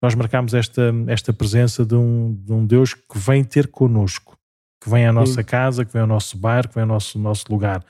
nós 0.00 0.14
marcarmos 0.14 0.54
esta, 0.54 0.92
esta 1.06 1.32
presença 1.32 1.84
de 1.84 1.94
um, 1.94 2.34
de 2.34 2.52
um 2.52 2.66
Deus 2.66 2.94
que 2.94 3.18
vem 3.18 3.44
ter 3.44 3.68
connosco, 3.68 4.36
que 4.82 4.88
vem 4.88 5.06
à 5.06 5.12
nossa 5.12 5.42
Sim. 5.42 5.44
casa, 5.44 5.84
que 5.84 5.92
vem 5.92 6.02
ao 6.02 6.08
nosso 6.08 6.36
bar, 6.38 6.66
que 6.66 6.74
vem 6.74 6.82
ao 6.82 6.88
nosso, 6.88 7.18
nosso 7.18 7.44
lugar. 7.50 7.84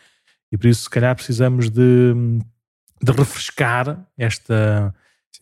E 0.50 0.58
por 0.58 0.66
isso, 0.66 0.82
se 0.82 0.90
calhar, 0.90 1.14
precisamos 1.14 1.70
de, 1.70 2.12
de 3.00 3.12
refrescar 3.12 4.04
esta, 4.18 4.92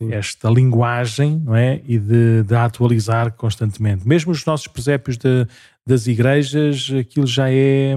Sim. 0.01 0.13
esta 0.13 0.49
linguagem 0.49 1.41
não 1.43 1.55
é? 1.55 1.81
e 1.85 1.99
de, 1.99 2.43
de 2.43 2.55
atualizar 2.55 3.33
constantemente. 3.33 4.07
Mesmo 4.07 4.31
os 4.31 4.45
nossos 4.45 4.67
presépios 4.67 5.17
de, 5.17 5.45
das 5.85 6.07
igrejas, 6.07 6.89
aquilo 6.97 7.27
já 7.27 7.51
é, 7.51 7.95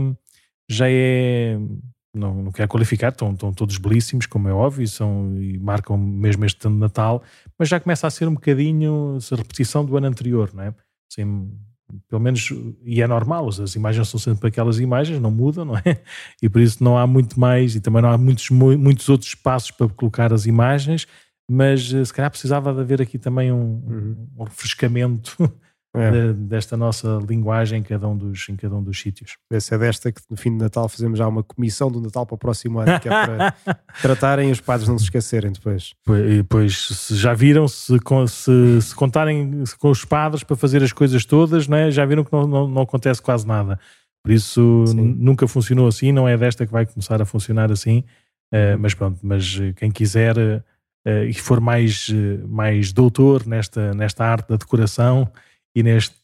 já 0.69 0.87
é 0.89 1.57
não, 2.15 2.43
não 2.43 2.53
quero 2.53 2.69
qualificar, 2.69 3.09
estão, 3.09 3.33
estão 3.33 3.53
todos 3.53 3.79
belíssimos, 3.79 4.27
como 4.27 4.49
é 4.49 4.53
óbvio, 4.53 4.83
e, 4.83 4.89
são, 4.89 5.35
e 5.41 5.59
marcam 5.59 5.97
mesmo 5.97 6.45
este 6.45 6.67
ano 6.67 6.77
de 6.77 6.81
Natal, 6.81 7.23
mas 7.59 7.69
já 7.69 7.81
começa 7.81 8.07
a 8.07 8.11
ser 8.11 8.29
um 8.29 8.35
bocadinho 8.35 9.19
a 9.31 9.37
repetição 9.37 9.85
do 9.85 9.97
ano 9.97 10.09
anterior, 10.09 10.51
não 10.53 10.65
é? 10.65 10.75
Assim, 11.11 11.51
pelo 12.09 12.21
menos, 12.21 12.51
e 12.85 13.03
é 13.03 13.07
normal, 13.07 13.49
as 13.49 13.75
imagens 13.75 14.09
são 14.09 14.21
sempre 14.21 14.49
aquelas 14.49 14.79
imagens, 14.79 15.21
não 15.21 15.31
mudam, 15.31 15.65
não 15.65 15.77
é? 15.77 16.01
E 16.43 16.49
por 16.49 16.61
isso 16.61 16.83
não 16.83 16.99
há 16.99 17.07
muito 17.07 17.39
mais, 17.39 17.75
e 17.75 17.81
também 17.81 18.03
não 18.03 18.11
há 18.11 18.19
muitos, 18.19 18.51
muitos 18.51 19.09
outros 19.09 19.31
espaços 19.31 19.71
para 19.71 19.89
colocar 19.89 20.33
as 20.33 20.47
imagens, 20.47 21.07
mas 21.51 21.93
eh, 21.93 22.05
se 22.05 22.13
calhar 22.13 22.31
precisava 22.31 22.73
de 22.73 22.81
haver 22.81 23.03
aqui 23.03 23.19
também 23.19 23.53
um, 23.53 23.83
uhum. 23.87 24.29
um 24.39 24.45
refrescamento 24.45 25.37
é. 25.95 26.11
de, 26.11 26.33
desta 26.33 26.77
nossa 26.77 27.19
linguagem 27.29 27.81
em 27.81 27.83
cada 27.83 28.09
um 28.09 28.17
dos, 28.17 28.49
em 28.49 28.57
cada 28.57 28.75
um 28.75 28.83
dos 28.83 29.01
sítios. 29.01 29.37
Essa 29.51 29.75
é 29.75 29.79
desta 29.79 30.11
que 30.11 30.23
no 30.31 30.37
fim 30.37 30.51
de 30.51 30.63
Natal 30.63 30.89
fazemos 30.89 31.19
já 31.19 31.29
uma 31.29 31.43
comissão 31.43 31.91
do 31.91 32.01
Natal 32.01 32.25
para 32.25 32.35
o 32.35 32.39
próximo 32.39 32.81
ano, 32.81 32.99
que 32.99 33.09
é 33.09 33.11
para 33.11 33.55
tratarem 34.01 34.51
os 34.51 34.61
padres 34.61 34.89
não 34.89 34.99
se 34.99 35.05
esquecerem 35.05 35.53
depois. 35.53 35.93
Pois, 36.05 36.43
pois 36.49 36.89
se 36.89 37.17
já 37.17 37.35
viram, 37.35 37.69
se, 37.69 37.99
se, 38.29 38.83
se, 38.83 38.95
contarem 38.95 39.65
com 39.79 39.91
os 39.91 40.05
padres 40.05 40.43
para 40.43 40.57
fazer 40.57 40.83
as 40.83 40.93
coisas 40.93 41.25
todas, 41.25 41.69
é? 41.69 41.91
já 41.91 42.05
viram 42.07 42.25
que 42.25 42.33
não, 42.33 42.47
não, 42.47 42.69
não 42.69 42.83
acontece 42.83 43.21
quase 43.21 43.47
nada. 43.47 43.79
Por 44.25 44.31
isso 44.31 44.85
nunca 44.95 45.49
funcionou 45.49 45.89
assim, 45.89 46.13
não 46.13 46.29
é 46.29 46.37
desta 46.37 46.65
que 46.65 46.73
vai 46.73 46.87
começar 46.87 47.21
a 47.21 47.25
funcionar 47.25 47.73
assim. 47.73 48.05
Uh, 48.55 48.79
mas 48.79 48.95
pronto, 48.95 49.19
mas 49.23 49.59
quem 49.77 49.91
quiser 49.91 50.63
uh, 51.07 51.25
e 51.25 51.35
for 51.35 51.61
mais, 51.61 52.09
uh, 52.09 52.47
mais 52.49 52.93
doutor 52.93 53.47
nesta, 53.47 53.93
nesta 53.95 54.25
arte 54.25 54.49
da 54.49 54.57
decoração, 54.57 55.31
e 55.75 55.83
neste, 55.83 56.15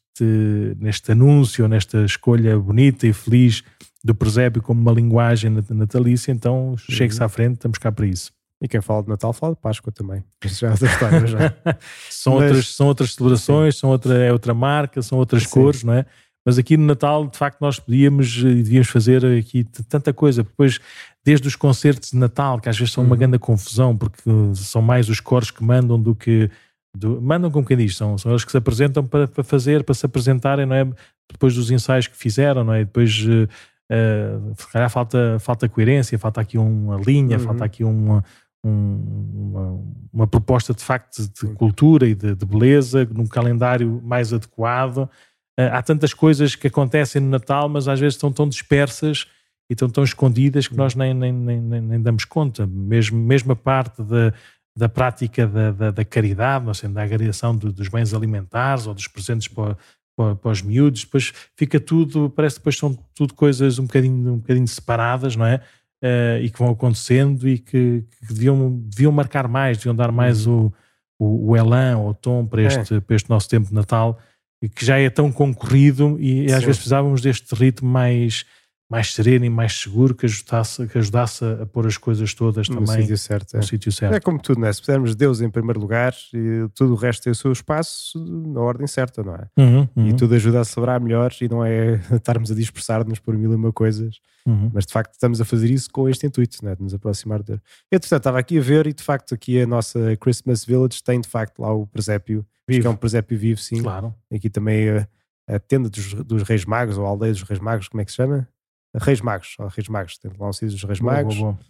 neste 0.78 1.12
anúncio, 1.12 1.66
nesta 1.68 2.04
escolha 2.04 2.58
bonita 2.58 3.06
e 3.06 3.12
feliz 3.12 3.62
do 4.04 4.14
presépio 4.14 4.62
como 4.62 4.80
uma 4.80 4.92
linguagem 4.92 5.50
natalícia, 5.70 6.32
então 6.32 6.76
chegue-se 6.78 7.22
à 7.22 7.28
frente, 7.28 7.54
estamos 7.54 7.78
cá 7.78 7.90
para 7.90 8.06
isso. 8.06 8.32
E 8.60 8.66
quem 8.66 8.80
fala 8.80 9.02
de 9.02 9.08
Natal 9.08 9.32
fala 9.32 9.54
de 9.54 9.60
Páscoa 9.60 9.92
também. 9.92 10.24
Isso 10.44 10.60
já 10.60 10.68
é 10.68 10.70
outra 10.72 10.88
história. 10.88 11.26
Já. 11.26 11.54
são, 12.10 12.34
Mas, 12.34 12.42
outras, 12.42 12.74
são 12.74 12.86
outras 12.88 13.14
celebrações, 13.14 13.76
são 13.76 13.90
outra, 13.90 14.14
é 14.18 14.32
outra 14.32 14.52
marca, 14.52 15.00
são 15.00 15.16
outras 15.16 15.44
sim. 15.44 15.50
cores, 15.50 15.84
não 15.84 15.94
é? 15.94 16.04
Mas 16.48 16.56
aqui 16.56 16.78
no 16.78 16.86
Natal, 16.86 17.26
de 17.26 17.36
facto, 17.36 17.60
nós 17.60 17.78
podíamos 17.78 18.38
e 18.38 18.62
devíamos 18.62 18.88
fazer 18.88 19.22
aqui 19.22 19.64
tanta 19.86 20.14
coisa. 20.14 20.42
Depois, 20.42 20.80
desde 21.22 21.46
os 21.46 21.54
concertos 21.54 22.12
de 22.12 22.16
Natal, 22.16 22.58
que 22.58 22.70
às 22.70 22.78
vezes 22.78 22.94
são 22.94 23.04
uma 23.04 23.12
uhum. 23.12 23.18
grande 23.18 23.38
confusão, 23.38 23.94
porque 23.94 24.22
são 24.54 24.80
mais 24.80 25.10
os 25.10 25.20
cores 25.20 25.50
que 25.50 25.62
mandam 25.62 26.00
do 26.00 26.14
que 26.14 26.50
do, 26.96 27.20
mandam 27.20 27.50
como 27.50 27.66
quem 27.66 27.76
diz, 27.76 27.98
são, 27.98 28.16
são 28.16 28.32
eles 28.32 28.46
que 28.46 28.50
se 28.50 28.56
apresentam 28.56 29.06
para, 29.06 29.28
para, 29.28 29.44
fazer, 29.44 29.84
para 29.84 29.94
se 29.94 30.06
apresentarem, 30.06 30.64
não 30.64 30.74
é? 30.74 30.88
Depois 31.30 31.54
dos 31.54 31.70
ensaios 31.70 32.06
que 32.06 32.16
fizeram, 32.16 32.64
não 32.64 32.72
é? 32.72 32.78
Depois, 32.78 33.26
uh, 33.26 33.46
uh, 33.92 34.88
falta, 34.88 35.36
falta 35.40 35.68
coerência, 35.68 36.18
falta 36.18 36.40
aqui 36.40 36.56
uma 36.56 36.96
linha, 36.96 37.36
uhum. 37.36 37.44
falta 37.44 37.62
aqui 37.66 37.84
uma, 37.84 38.24
um, 38.64 39.50
uma, 39.52 39.84
uma, 40.14 40.26
proposta 40.26 40.72
de 40.72 40.82
facto 40.82 41.28
de 41.28 41.52
cultura 41.56 42.08
e 42.08 42.14
de, 42.14 42.34
de, 42.34 42.46
beleza, 42.46 43.06
num 43.12 43.26
calendário 43.26 44.00
mais 44.02 44.32
adequado. 44.32 45.10
Uh, 45.58 45.72
há 45.72 45.82
tantas 45.82 46.14
coisas 46.14 46.54
que 46.54 46.68
acontecem 46.68 47.20
no 47.20 47.28
Natal, 47.28 47.68
mas 47.68 47.88
às 47.88 47.98
vezes 47.98 48.14
estão 48.14 48.32
tão 48.32 48.48
dispersas 48.48 49.26
e 49.68 49.72
estão 49.72 49.88
tão 49.90 50.04
escondidas 50.04 50.68
que 50.68 50.76
nós 50.76 50.94
nem, 50.94 51.12
nem, 51.12 51.32
nem, 51.32 51.60
nem 51.60 52.00
damos 52.00 52.24
conta. 52.24 52.66
Mesmo, 52.66 53.18
mesmo 53.18 53.52
a 53.52 53.56
parte 53.56 54.02
da 54.02 54.32
da 54.78 54.88
prática 54.88 55.44
da, 55.44 55.72
da, 55.72 55.90
da 55.90 56.04
caridade, 56.04 56.64
não 56.64 56.72
sei, 56.72 56.88
da 56.88 57.02
agregação 57.02 57.54
do, 57.54 57.72
dos 57.72 57.88
bens 57.88 58.14
alimentares 58.14 58.86
ou 58.86 58.94
dos 58.94 59.08
presentes 59.08 59.48
para, 59.48 59.76
para, 60.16 60.36
para, 60.36 60.50
os 60.52 60.62
miúdos, 60.62 61.02
depois 61.02 61.32
fica 61.56 61.80
tudo, 61.80 62.30
parece 62.30 62.54
que 62.54 62.60
depois 62.60 62.78
são 62.78 62.96
tudo 63.12 63.34
coisas 63.34 63.80
um 63.80 63.86
bocadinho, 63.86 64.34
um 64.34 64.38
bocadinho 64.38 64.68
separadas, 64.68 65.34
não 65.34 65.44
é? 65.44 65.60
Uh, 66.00 66.38
e 66.42 66.48
que 66.48 66.58
vão 66.60 66.70
acontecendo 66.70 67.48
e 67.48 67.58
que, 67.58 68.04
que, 68.20 68.32
deviam, 68.32 68.78
deviam 68.84 69.10
marcar 69.10 69.48
mais, 69.48 69.78
deviam 69.78 69.96
dar 69.96 70.12
mais 70.12 70.46
uhum. 70.46 70.70
o, 71.18 71.24
o, 71.24 71.50
o 71.50 71.56
elan 71.56 71.98
ou 71.98 72.10
o 72.10 72.14
tom 72.14 72.46
para 72.46 72.62
este, 72.62 72.94
é. 72.94 73.00
para 73.00 73.16
este 73.16 73.28
nosso 73.28 73.48
tempo 73.48 73.66
de 73.66 73.74
Natal, 73.74 74.16
e 74.60 74.68
que 74.68 74.84
já 74.84 74.98
é 74.98 75.08
tão 75.08 75.30
concorrido 75.30 76.16
e, 76.18 76.46
e 76.46 76.52
às 76.52 76.62
vezes 76.62 76.78
precisávamos 76.78 77.20
deste 77.20 77.54
ritmo 77.54 77.88
mais 77.88 78.44
mais 78.90 79.12
sereno 79.12 79.44
e 79.44 79.50
mais 79.50 79.74
seguro 79.74 80.14
que 80.14 80.24
ajudasse, 80.24 80.86
que 80.86 80.96
ajudasse 80.96 81.44
a, 81.44 81.66
pôr 81.66 81.86
as 81.86 81.98
coisas 81.98 82.32
todas 82.32 82.68
no 82.70 82.76
também 82.76 83.02
sítio 83.02 83.18
certo, 83.18 83.52
no 83.52 83.60
é. 83.60 83.62
sítio 83.62 83.92
certo. 83.92 84.14
É 84.14 84.20
como 84.20 84.38
tudo, 84.40 84.60
não 84.60 84.66
é? 84.66 84.72
Se 84.72 84.80
pusermos 84.80 85.14
Deus 85.14 85.42
em 85.42 85.50
primeiro 85.50 85.78
lugar 85.78 86.14
e 86.32 86.66
tudo 86.74 86.94
o 86.94 86.96
resto 86.96 87.24
tem 87.24 87.30
o 87.30 87.34
seu 87.34 87.52
espaço 87.52 88.18
na 88.18 88.60
ordem 88.60 88.86
certa, 88.86 89.22
não 89.22 89.34
é? 89.34 89.46
Uhum, 89.58 89.88
uhum. 89.94 90.08
E 90.08 90.14
tudo 90.14 90.34
ajuda 90.34 90.60
a 90.60 90.64
celebrar 90.64 91.00
melhor 91.00 91.30
e 91.38 91.48
não 91.48 91.62
é 91.62 92.00
estarmos 92.16 92.50
a 92.50 92.54
dispersar-nos 92.54 93.18
por 93.18 93.36
mil 93.36 93.52
e 93.52 93.56
uma 93.56 93.72
coisas, 93.72 94.20
uhum. 94.46 94.70
mas 94.72 94.86
de 94.86 94.92
facto 94.92 95.12
estamos 95.12 95.38
a 95.38 95.44
fazer 95.44 95.70
isso 95.70 95.90
com 95.90 96.08
este 96.08 96.26
intuito, 96.26 96.56
não 96.62 96.70
é? 96.70 96.74
De 96.74 96.82
nos 96.82 96.94
aproximar 96.94 97.40
de 97.40 97.48
Deus. 97.48 97.60
Entretanto, 97.92 98.20
estava 98.20 98.38
aqui 98.38 98.56
a 98.56 98.62
ver 98.62 98.86
e 98.86 98.94
de 98.94 99.02
facto 99.02 99.34
aqui 99.34 99.60
a 99.60 99.66
nossa 99.66 100.16
Christmas 100.16 100.64
Village 100.64 101.02
tem 101.04 101.20
de 101.20 101.28
facto 101.28 101.58
lá 101.60 101.70
o 101.74 101.86
presépio, 101.86 102.44
vivo. 102.66 102.80
que 102.80 102.86
é 102.86 102.90
um 102.90 102.96
presépio 102.96 103.38
vivo, 103.38 103.60
sim. 103.60 103.82
Claro. 103.82 104.14
Aqui 104.32 104.48
também 104.48 104.88
a, 104.88 105.08
a 105.46 105.58
tenda 105.58 105.90
dos, 105.90 106.14
dos 106.14 106.42
Reis 106.42 106.64
Magos 106.64 106.96
ou 106.96 107.04
a 107.04 107.08
aldeia 107.10 107.32
dos 107.32 107.42
Reis 107.42 107.60
Magos, 107.60 107.88
como 107.88 108.00
é 108.00 108.04
que 108.06 108.10
se 108.10 108.16
chama? 108.16 108.48
Reis 108.96 109.20
Magos, 109.20 109.56
Reis 109.74 109.88
Magos, 109.88 110.18
tem 110.18 110.30
lá 110.38 110.48
um 110.48 110.52
sítio 110.52 110.70
dos 110.70 110.84
Reis 110.84 111.00
Magos, 111.00 111.36
boa, 111.36 111.52
boa. 111.52 111.64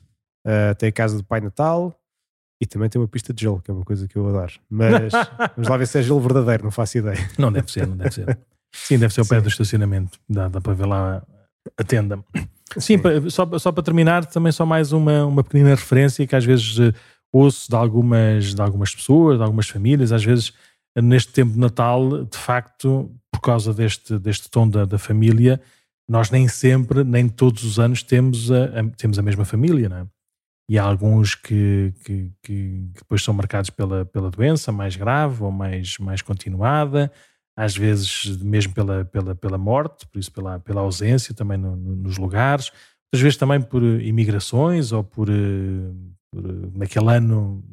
Uh, 0.46 0.74
tem 0.76 0.88
a 0.88 0.92
casa 0.92 1.16
do 1.16 1.24
Pai 1.24 1.40
Natal 1.40 1.94
e 2.60 2.66
também 2.66 2.88
tem 2.88 3.00
uma 3.00 3.08
pista 3.08 3.32
de 3.32 3.42
gelo, 3.42 3.60
que 3.60 3.70
é 3.70 3.74
uma 3.74 3.84
coisa 3.84 4.06
que 4.06 4.16
eu 4.16 4.28
adoro. 4.28 4.52
Mas 4.68 5.12
vamos 5.56 5.68
lá 5.68 5.76
ver 5.76 5.86
se 5.86 5.98
é 5.98 6.02
gelo 6.02 6.20
verdadeiro, 6.20 6.64
não 6.64 6.70
faço 6.70 6.98
ideia. 6.98 7.18
Não 7.38 7.52
deve 7.52 7.70
ser, 7.70 7.86
não 7.86 7.96
deve 7.96 8.14
ser. 8.14 8.38
Sim, 8.72 8.98
deve 8.98 9.12
ser 9.12 9.22
o 9.22 9.26
pé 9.26 9.40
do 9.40 9.48
estacionamento, 9.48 10.18
dá, 10.28 10.48
dá 10.48 10.60
para 10.60 10.74
ver 10.74 10.86
lá 10.86 11.22
a 11.76 11.84
tenda. 11.84 12.22
Sim, 12.76 12.98
Sim. 12.98 13.30
Só, 13.30 13.58
só 13.58 13.72
para 13.72 13.82
terminar, 13.82 14.26
também 14.26 14.52
só 14.52 14.66
mais 14.66 14.92
uma, 14.92 15.24
uma 15.24 15.42
pequena 15.42 15.70
referência 15.70 16.26
que 16.26 16.36
às 16.36 16.44
vezes 16.44 16.78
uh, 16.78 16.92
ouço 17.32 17.68
de 17.68 17.76
algumas, 17.76 18.54
de 18.54 18.60
algumas 18.60 18.94
pessoas, 18.94 19.38
de 19.38 19.42
algumas 19.42 19.68
famílias, 19.68 20.12
às 20.12 20.24
vezes 20.24 20.52
neste 20.96 21.32
tempo 21.32 21.52
de 21.52 21.58
Natal, 21.58 22.24
de 22.24 22.36
facto, 22.36 23.10
por 23.32 23.40
causa 23.40 23.72
deste, 23.72 24.18
deste 24.18 24.50
tom 24.50 24.68
da, 24.68 24.84
da 24.84 24.98
família, 24.98 25.60
nós 26.08 26.30
nem 26.30 26.48
sempre, 26.48 27.04
nem 27.04 27.28
todos 27.28 27.64
os 27.64 27.78
anos 27.78 28.02
temos 28.02 28.50
a, 28.50 28.64
a 28.64 28.84
temos 28.96 29.18
a 29.18 29.22
mesma 29.22 29.44
família, 29.44 29.88
não 29.88 29.96
é? 29.98 30.06
E 30.70 30.78
há 30.78 30.82
alguns 30.82 31.34
que, 31.34 31.94
que, 32.04 32.30
que, 32.42 32.90
depois 32.94 33.22
são 33.22 33.32
marcados 33.32 33.70
pela, 33.70 34.04
pela 34.04 34.30
doença 34.30 34.70
mais 34.70 34.96
grave 34.96 35.42
ou 35.42 35.50
mais, 35.50 35.96
mais 35.98 36.20
continuada, 36.20 37.10
às 37.56 37.74
vezes 37.74 38.36
mesmo 38.42 38.74
pela, 38.74 39.04
pela, 39.06 39.34
pela 39.34 39.56
morte, 39.56 40.06
por 40.06 40.18
isso 40.18 40.30
pela, 40.30 40.60
pela 40.60 40.82
ausência 40.82 41.34
também 41.34 41.56
no, 41.56 41.74
no, 41.74 41.96
nos 41.96 42.18
lugares, 42.18 42.70
às 43.12 43.20
vezes 43.20 43.38
também 43.38 43.62
por 43.62 43.82
imigrações 43.82 44.92
ou 44.92 45.02
por, 45.02 45.28
por, 46.30 46.76
naquele 46.76 47.16
ano 47.16 47.64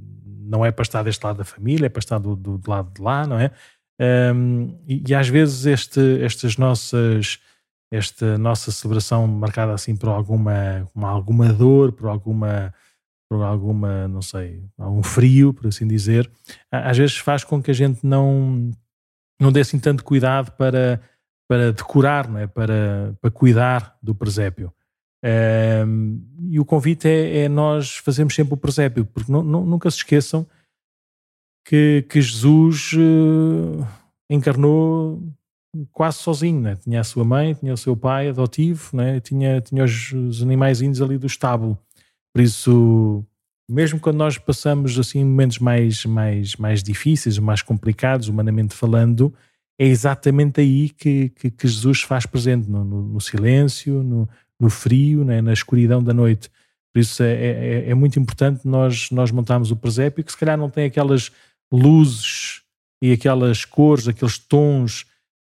não 0.45 0.65
é 0.65 0.71
para 0.71 0.83
estar 0.83 1.03
deste 1.03 1.23
lado 1.23 1.37
da 1.37 1.43
família, 1.43 1.87
é 1.87 1.89
para 1.89 1.99
estar 1.99 2.17
do, 2.17 2.35
do, 2.35 2.57
do 2.57 2.69
lado 2.69 2.93
de 2.93 3.01
lá, 3.01 3.27
não 3.27 3.37
é? 3.37 3.51
Um, 4.33 4.77
e, 4.87 5.03
e, 5.07 5.15
às 5.15 5.27
vezes 5.27 5.65
este, 5.65 6.21
estas 6.21 6.57
nossas 6.57 7.39
esta 7.95 8.37
nossa 8.37 8.71
celebração 8.71 9.27
marcada 9.27 9.73
assim 9.73 9.95
por 9.95 10.09
alguma, 10.09 10.87
alguma 10.95 11.51
dor, 11.51 11.91
por 11.91 12.07
alguma, 12.07 12.73
por 13.29 13.41
alguma, 13.41 14.07
não 14.07 14.21
sei, 14.21 14.63
algum 14.77 15.03
frio, 15.03 15.53
por 15.53 15.67
assim 15.67 15.87
dizer, 15.87 16.29
às 16.71 16.97
vezes 16.97 17.17
faz 17.17 17.43
com 17.43 17.61
que 17.61 17.71
a 17.71 17.73
gente 17.73 18.05
não, 18.05 18.71
não 19.39 19.51
dê 19.51 19.61
assim 19.61 19.79
tanto 19.79 20.03
cuidado 20.03 20.51
para, 20.51 21.01
para 21.47 21.71
decorar, 21.71 22.27
não 22.27 22.39
é? 22.39 22.47
para, 22.47 23.15
para 23.21 23.31
cuidar 23.31 23.97
do 24.01 24.13
presépio. 24.13 24.73
Um, 25.87 26.23
e 26.51 26.59
o 26.59 26.65
convite 26.65 27.07
é, 27.07 27.45
é, 27.45 27.49
nós 27.49 27.97
fazermos 27.97 28.35
sempre 28.35 28.53
o 28.53 28.57
presépio, 28.57 29.05
porque 29.05 29.31
não, 29.31 29.41
não, 29.41 29.65
nunca 29.65 29.89
se 29.89 29.97
esqueçam 29.97 30.45
que, 31.65 32.05
que 32.07 32.21
Jesus 32.21 32.91
uh, 32.93 33.87
encarnou 34.29 35.19
quase 35.91 36.17
sozinho, 36.17 36.61
né? 36.61 36.75
tinha 36.75 37.01
a 37.01 37.03
sua 37.03 37.23
mãe, 37.23 37.53
tinha 37.53 37.73
o 37.73 37.77
seu 37.77 37.95
pai 37.95 38.29
adotivo, 38.29 38.95
né? 38.95 39.19
tinha, 39.19 39.61
tinha 39.61 39.83
os, 39.83 40.11
os 40.11 40.41
animaizinhos 40.41 41.01
ali 41.01 41.17
do 41.17 41.27
estábulo. 41.27 41.77
Por 42.33 42.41
isso, 42.41 43.23
mesmo 43.69 43.99
quando 43.99 44.17
nós 44.17 44.37
passamos 44.37 44.97
assim 44.99 45.23
momentos 45.23 45.59
mais, 45.59 46.05
mais, 46.05 46.55
mais 46.55 46.83
difíceis, 46.83 47.37
mais 47.39 47.61
complicados, 47.61 48.27
humanamente 48.27 48.75
falando, 48.75 49.33
é 49.79 49.85
exatamente 49.85 50.61
aí 50.61 50.89
que, 50.89 51.29
que, 51.29 51.51
que 51.51 51.67
Jesus 51.67 52.01
faz 52.01 52.25
presente, 52.25 52.69
no, 52.69 52.83
no, 52.83 53.01
no 53.03 53.21
silêncio, 53.21 54.03
no, 54.03 54.29
no 54.59 54.69
frio, 54.69 55.25
né? 55.25 55.41
na 55.41 55.53
escuridão 55.53 56.03
da 56.03 56.13
noite. 56.13 56.49
Por 56.93 56.99
isso 56.99 57.21
é, 57.23 57.33
é, 57.33 57.89
é, 57.89 57.93
muito 57.93 58.17
importante 58.17 58.65
nós, 58.65 59.11
nós 59.11 59.29
montarmos 59.29 59.69
o 59.69 59.75
presépio 59.75 60.23
que 60.23 60.31
se 60.31 60.37
calhar 60.37 60.57
não 60.57 60.69
tem 60.69 60.85
aquelas 60.85 61.29
luzes 61.71 62.61
e 63.01 63.11
aquelas 63.11 63.65
cores, 63.65 64.07
aqueles 64.07 64.37
tons 64.37 65.05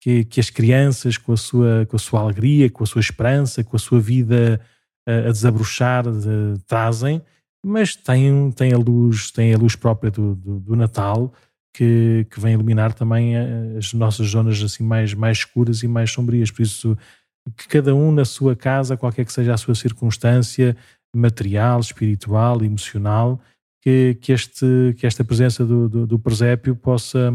que, 0.04 0.22
que 0.22 0.38
as 0.38 0.50
crianças, 0.50 1.16
com 1.16 1.32
a, 1.32 1.36
sua, 1.36 1.86
com 1.86 1.96
a 1.96 1.98
sua 1.98 2.20
alegria, 2.20 2.68
com 2.68 2.84
a 2.84 2.86
sua 2.86 3.00
esperança, 3.00 3.64
com 3.64 3.74
a 3.74 3.78
sua 3.78 3.98
vida 3.98 4.60
a, 5.08 5.28
a 5.28 5.32
desabrochar, 5.32 6.04
de, 6.04 6.62
trazem, 6.66 7.22
mas 7.64 7.96
tem, 7.96 8.50
tem, 8.50 8.74
a 8.74 8.76
luz, 8.76 9.30
tem 9.30 9.54
a 9.54 9.56
luz 9.56 9.74
própria 9.74 10.10
do, 10.10 10.34
do, 10.34 10.60
do 10.60 10.76
Natal 10.76 11.32
que, 11.74 12.26
que 12.30 12.38
vem 12.38 12.52
iluminar 12.52 12.92
também 12.92 13.34
as 13.78 13.94
nossas 13.94 14.28
zonas 14.28 14.62
assim 14.62 14.84
mais, 14.84 15.14
mais 15.14 15.38
escuras 15.38 15.82
e 15.82 15.88
mais 15.88 16.10
sombrias. 16.10 16.50
Por 16.50 16.60
isso, 16.60 16.98
que 17.56 17.66
cada 17.66 17.94
um 17.94 18.12
na 18.12 18.26
sua 18.26 18.54
casa, 18.54 18.98
qualquer 18.98 19.24
que 19.24 19.32
seja 19.32 19.54
a 19.54 19.56
sua 19.56 19.74
circunstância 19.74 20.76
material, 21.16 21.80
espiritual, 21.80 22.62
emocional, 22.62 23.40
que, 23.80 24.18
que, 24.20 24.32
este, 24.32 24.94
que 24.98 25.06
esta 25.06 25.24
presença 25.24 25.64
do, 25.64 25.88
do, 25.88 26.06
do 26.06 26.18
presépio 26.18 26.76
possa 26.76 27.32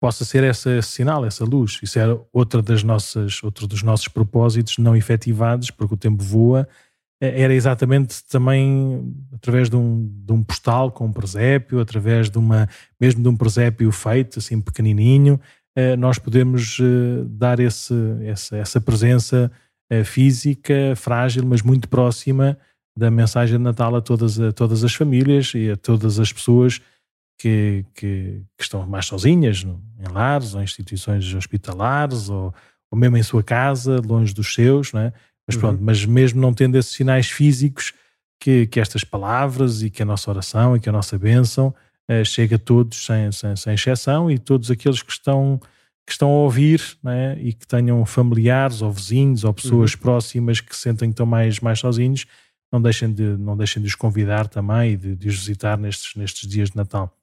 possa 0.00 0.24
ser 0.24 0.44
essa, 0.44 0.80
sinal, 0.82 1.24
essa 1.24 1.44
luz. 1.44 1.80
Isso 1.82 1.98
era 1.98 2.20
outra 2.32 2.62
das 2.62 2.82
nossas, 2.82 3.42
outro 3.42 3.66
dos 3.66 3.82
nossos 3.82 4.08
propósitos 4.08 4.78
não 4.78 4.96
efetivados, 4.96 5.70
porque 5.70 5.94
o 5.94 5.96
tempo 5.96 6.22
voa, 6.22 6.68
eh, 7.20 7.42
era 7.42 7.54
exatamente 7.54 8.24
também 8.24 9.14
através 9.32 9.68
de 9.68 9.76
um, 9.76 10.08
de 10.24 10.32
um 10.32 10.42
postal 10.42 10.90
com 10.92 11.06
um 11.06 11.12
presépio, 11.12 11.80
através 11.80 12.30
de 12.30 12.38
uma, 12.38 12.68
mesmo 13.00 13.22
de 13.22 13.28
um 13.28 13.36
presépio 13.36 13.90
feito 13.90 14.38
assim 14.38 14.60
pequenininho, 14.60 15.40
eh, 15.76 15.96
nós 15.96 16.18
podemos 16.18 16.78
eh, 16.80 17.24
dar 17.26 17.60
esse, 17.60 17.94
essa, 18.24 18.56
essa 18.56 18.80
presença 18.80 19.50
física, 20.04 20.92
frágil, 20.96 21.46
mas 21.46 21.62
muito 21.62 21.88
próxima 21.88 22.58
da 22.94 23.10
mensagem 23.10 23.56
de 23.56 23.64
Natal 23.64 23.96
a 23.96 24.02
todas, 24.02 24.38
a 24.38 24.52
todas 24.52 24.84
as 24.84 24.94
famílias 24.94 25.52
e 25.54 25.70
a 25.70 25.76
todas 25.78 26.20
as 26.20 26.30
pessoas 26.30 26.82
que, 27.38 27.84
que, 27.94 28.42
que, 28.56 28.62
estão 28.62 28.86
mais 28.86 29.06
sozinhas, 29.06 29.64
em 29.64 30.12
lares 30.12 30.54
ou 30.54 30.62
instituições 30.62 31.32
hospitalares, 31.34 32.28
ou, 32.28 32.52
ou 32.90 32.98
mesmo 32.98 33.16
em 33.16 33.22
sua 33.22 33.42
casa, 33.42 34.00
longe 34.04 34.34
dos 34.34 34.52
seus, 34.52 34.92
não 34.92 35.00
é? 35.00 35.12
Mas 35.46 35.54
uhum. 35.54 35.60
pronto, 35.60 35.82
mas 35.82 36.04
mesmo 36.04 36.40
não 36.40 36.52
tendo 36.52 36.76
esses 36.76 36.92
sinais 36.92 37.30
físicos, 37.30 37.94
que, 38.40 38.66
que 38.66 38.80
estas 38.80 39.04
palavras 39.04 39.82
e 39.82 39.90
que 39.90 40.02
a 40.02 40.04
nossa 40.04 40.30
oração 40.30 40.76
e 40.76 40.80
que 40.80 40.88
a 40.88 40.92
nossa 40.92 41.18
bênção 41.18 41.74
chega 42.24 42.56
a 42.56 42.58
todos 42.58 43.04
sem, 43.04 43.30
sem, 43.32 43.54
sem 43.54 43.74
exceção 43.74 44.30
e 44.30 44.38
todos 44.38 44.70
aqueles 44.70 45.02
que 45.02 45.12
estão, 45.12 45.60
que 46.06 46.12
estão 46.12 46.28
a 46.28 46.38
ouvir 46.38 46.82
é? 47.06 47.36
e 47.40 47.52
que 47.52 47.66
tenham 47.66 48.04
familiares 48.06 48.80
ou 48.80 48.90
vizinhos 48.90 49.44
ou 49.44 49.52
pessoas 49.52 49.92
uhum. 49.92 50.00
próximas 50.00 50.60
que 50.60 50.74
se 50.74 50.82
sentem 50.82 51.10
que 51.10 51.14
estão 51.14 51.26
mais, 51.26 51.60
mais 51.60 51.78
sozinhos, 51.78 52.24
não 52.72 52.80
deixem 52.80 53.12
de, 53.12 53.22
não 53.22 53.56
deixem 53.56 53.82
de 53.82 53.88
os 53.88 53.94
convidar 53.94 54.48
também 54.48 54.92
e 54.92 54.96
de, 54.96 55.16
de 55.16 55.28
os 55.28 55.36
visitar 55.36 55.76
nestes, 55.76 56.14
nestes 56.14 56.48
dias 56.48 56.70
de 56.70 56.76
Natal. 56.76 57.14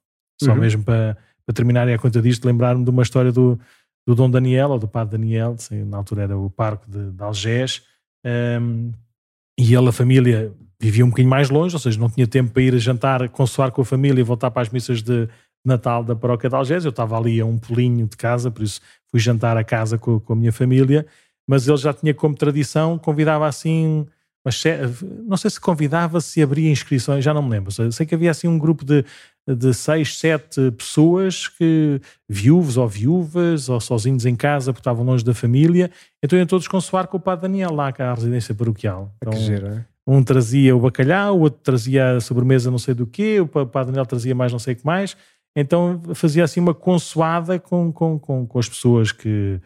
Só 0.42 0.52
uhum. 0.52 0.58
mesmo 0.58 0.84
para, 0.84 1.16
para 1.44 1.54
terminar, 1.54 1.88
e 1.88 1.94
a 1.94 1.98
conta 1.98 2.20
disto, 2.20 2.44
lembrar-me 2.44 2.84
de 2.84 2.90
uma 2.90 3.02
história 3.02 3.32
do, 3.32 3.58
do 4.06 4.14
Dom 4.14 4.30
Daniel, 4.30 4.70
ou 4.70 4.78
do 4.78 4.88
Padre 4.88 5.18
Daniel, 5.18 5.56
na 5.86 5.96
altura 5.96 6.22
era 6.22 6.38
o 6.38 6.50
parque 6.50 6.90
de, 6.90 7.10
de 7.10 7.22
Algés, 7.22 7.82
um, 8.60 8.92
e 9.58 9.74
ele, 9.74 9.88
a 9.88 9.92
família, 9.92 10.52
vivia 10.78 11.04
um 11.04 11.08
bocadinho 11.08 11.30
mais 11.30 11.48
longe, 11.48 11.74
ou 11.74 11.80
seja, 11.80 11.98
não 11.98 12.10
tinha 12.10 12.26
tempo 12.26 12.50
para 12.50 12.62
ir 12.62 12.74
a 12.74 12.78
jantar, 12.78 13.28
consoar 13.30 13.70
com 13.70 13.80
a 13.80 13.84
família 13.84 14.20
e 14.20 14.24
voltar 14.24 14.50
para 14.50 14.62
as 14.62 14.68
missas 14.68 15.02
de 15.02 15.28
Natal 15.64 16.04
da 16.04 16.14
paróquia 16.14 16.48
de 16.48 16.54
Algés. 16.54 16.84
Eu 16.84 16.90
estava 16.90 17.16
ali 17.16 17.40
a 17.40 17.46
um 17.46 17.58
pulinho 17.58 18.06
de 18.06 18.16
casa, 18.16 18.50
por 18.50 18.62
isso 18.62 18.80
fui 19.10 19.18
jantar 19.18 19.56
a 19.56 19.64
casa 19.64 19.96
com, 19.96 20.20
com 20.20 20.32
a 20.34 20.36
minha 20.36 20.52
família, 20.52 21.06
mas 21.48 21.66
ele 21.66 21.76
já 21.78 21.92
tinha 21.92 22.12
como 22.12 22.34
tradição, 22.34 22.98
convidava 22.98 23.46
assim 23.46 24.06
mas 24.46 24.62
não 25.24 25.36
sei 25.36 25.50
se 25.50 25.60
convidava, 25.60 26.20
se 26.20 26.40
abria 26.40 26.70
inscrições, 26.70 27.24
já 27.24 27.34
não 27.34 27.42
me 27.42 27.50
lembro. 27.50 27.72
Sei 27.90 28.06
que 28.06 28.14
havia 28.14 28.30
assim 28.30 28.46
um 28.46 28.56
grupo 28.56 28.84
de, 28.84 29.04
de 29.44 29.74
seis, 29.74 30.16
sete 30.18 30.70
pessoas 30.70 31.48
que, 31.48 32.00
viúvos 32.28 32.76
ou 32.76 32.86
viúvas, 32.86 33.68
ou 33.68 33.80
sozinhos 33.80 34.24
em 34.24 34.36
casa, 34.36 34.72
porque 34.72 34.82
estavam 34.82 35.04
longe 35.04 35.24
da 35.24 35.34
família, 35.34 35.90
então 36.22 36.38
iam 36.38 36.46
todos 36.46 36.68
consoar 36.68 37.08
com 37.08 37.16
o 37.16 37.20
Padre 37.20 37.48
Daniel 37.48 37.72
lá, 37.72 37.92
à 37.98 38.14
residência 38.14 38.54
paroquial. 38.54 39.12
Então, 39.16 39.32
que 39.32 39.40
giro, 39.40 39.66
é? 39.66 39.84
Um 40.06 40.22
trazia 40.22 40.76
o 40.76 40.78
bacalhau, 40.78 41.38
o 41.38 41.40
outro 41.40 41.58
trazia 41.64 42.18
a 42.18 42.20
sobremesa 42.20 42.70
não 42.70 42.78
sei 42.78 42.94
do 42.94 43.04
quê, 43.04 43.40
o 43.40 43.48
Padre 43.48 43.86
Daniel 43.86 44.06
trazia 44.06 44.32
mais 44.32 44.52
não 44.52 44.60
sei 44.60 44.74
o 44.74 44.76
que 44.76 44.86
mais. 44.86 45.16
Então 45.56 46.00
fazia 46.14 46.44
assim 46.44 46.60
uma 46.60 46.72
consoada 46.72 47.58
com, 47.58 47.90
com, 47.90 48.16
com, 48.16 48.46
com 48.46 48.58
as 48.60 48.68
pessoas 48.68 49.10
que, 49.10 49.60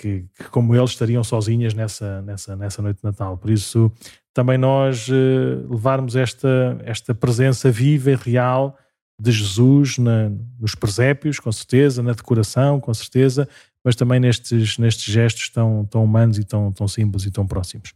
que, 0.00 0.24
que, 0.34 0.44
como 0.44 0.74
eles, 0.74 0.90
estariam 0.90 1.22
sozinhas 1.22 1.74
nessa, 1.74 2.22
nessa, 2.22 2.56
nessa 2.56 2.80
noite 2.80 2.98
de 2.98 3.04
Natal. 3.04 3.36
Por 3.36 3.50
isso, 3.50 3.92
também 4.32 4.56
nós 4.56 5.08
uh, 5.08 5.68
levarmos 5.68 6.16
esta, 6.16 6.78
esta 6.84 7.14
presença 7.14 7.70
viva 7.70 8.10
e 8.10 8.14
real 8.14 8.78
de 9.20 9.30
Jesus 9.32 9.98
na, 9.98 10.30
nos 10.58 10.74
presépios, 10.74 11.38
com 11.38 11.52
certeza, 11.52 12.02
na 12.02 12.12
decoração, 12.12 12.80
com 12.80 12.92
certeza, 12.94 13.48
mas 13.84 13.94
também 13.94 14.18
nestes, 14.20 14.78
nestes 14.78 15.12
gestos 15.12 15.50
tão, 15.50 15.84
tão 15.84 16.04
humanos 16.04 16.38
e 16.38 16.44
tão, 16.44 16.72
tão 16.72 16.88
simples 16.88 17.24
e 17.26 17.30
tão 17.30 17.46
próximos. 17.46 17.92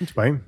Muito 0.00 0.14
bem. 0.14 0.40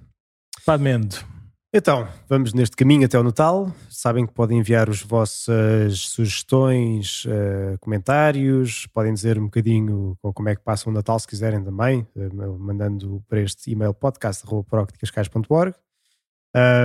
Padre 0.64 0.84
Mendo. 0.84 1.35
Então, 1.78 2.08
vamos 2.26 2.54
neste 2.54 2.74
caminho 2.74 3.04
até 3.04 3.18
o 3.18 3.22
Natal. 3.22 3.70
Sabem 3.90 4.24
que 4.26 4.32
podem 4.32 4.60
enviar 4.60 4.88
as 4.88 5.02
vossas 5.02 5.98
sugestões, 6.08 7.26
uh, 7.26 7.78
comentários, 7.80 8.86
podem 8.86 9.12
dizer 9.12 9.38
um 9.38 9.44
bocadinho 9.44 10.16
como 10.22 10.48
é 10.48 10.56
que 10.56 10.62
passam 10.62 10.90
o 10.90 10.94
Natal, 10.94 11.18
se 11.18 11.28
quiserem 11.28 11.62
também, 11.62 12.06
uh, 12.16 12.58
mandando 12.58 13.22
para 13.28 13.42
este 13.42 13.72
e-mail 13.72 13.92
podcast.procticascais.org. 13.92 15.74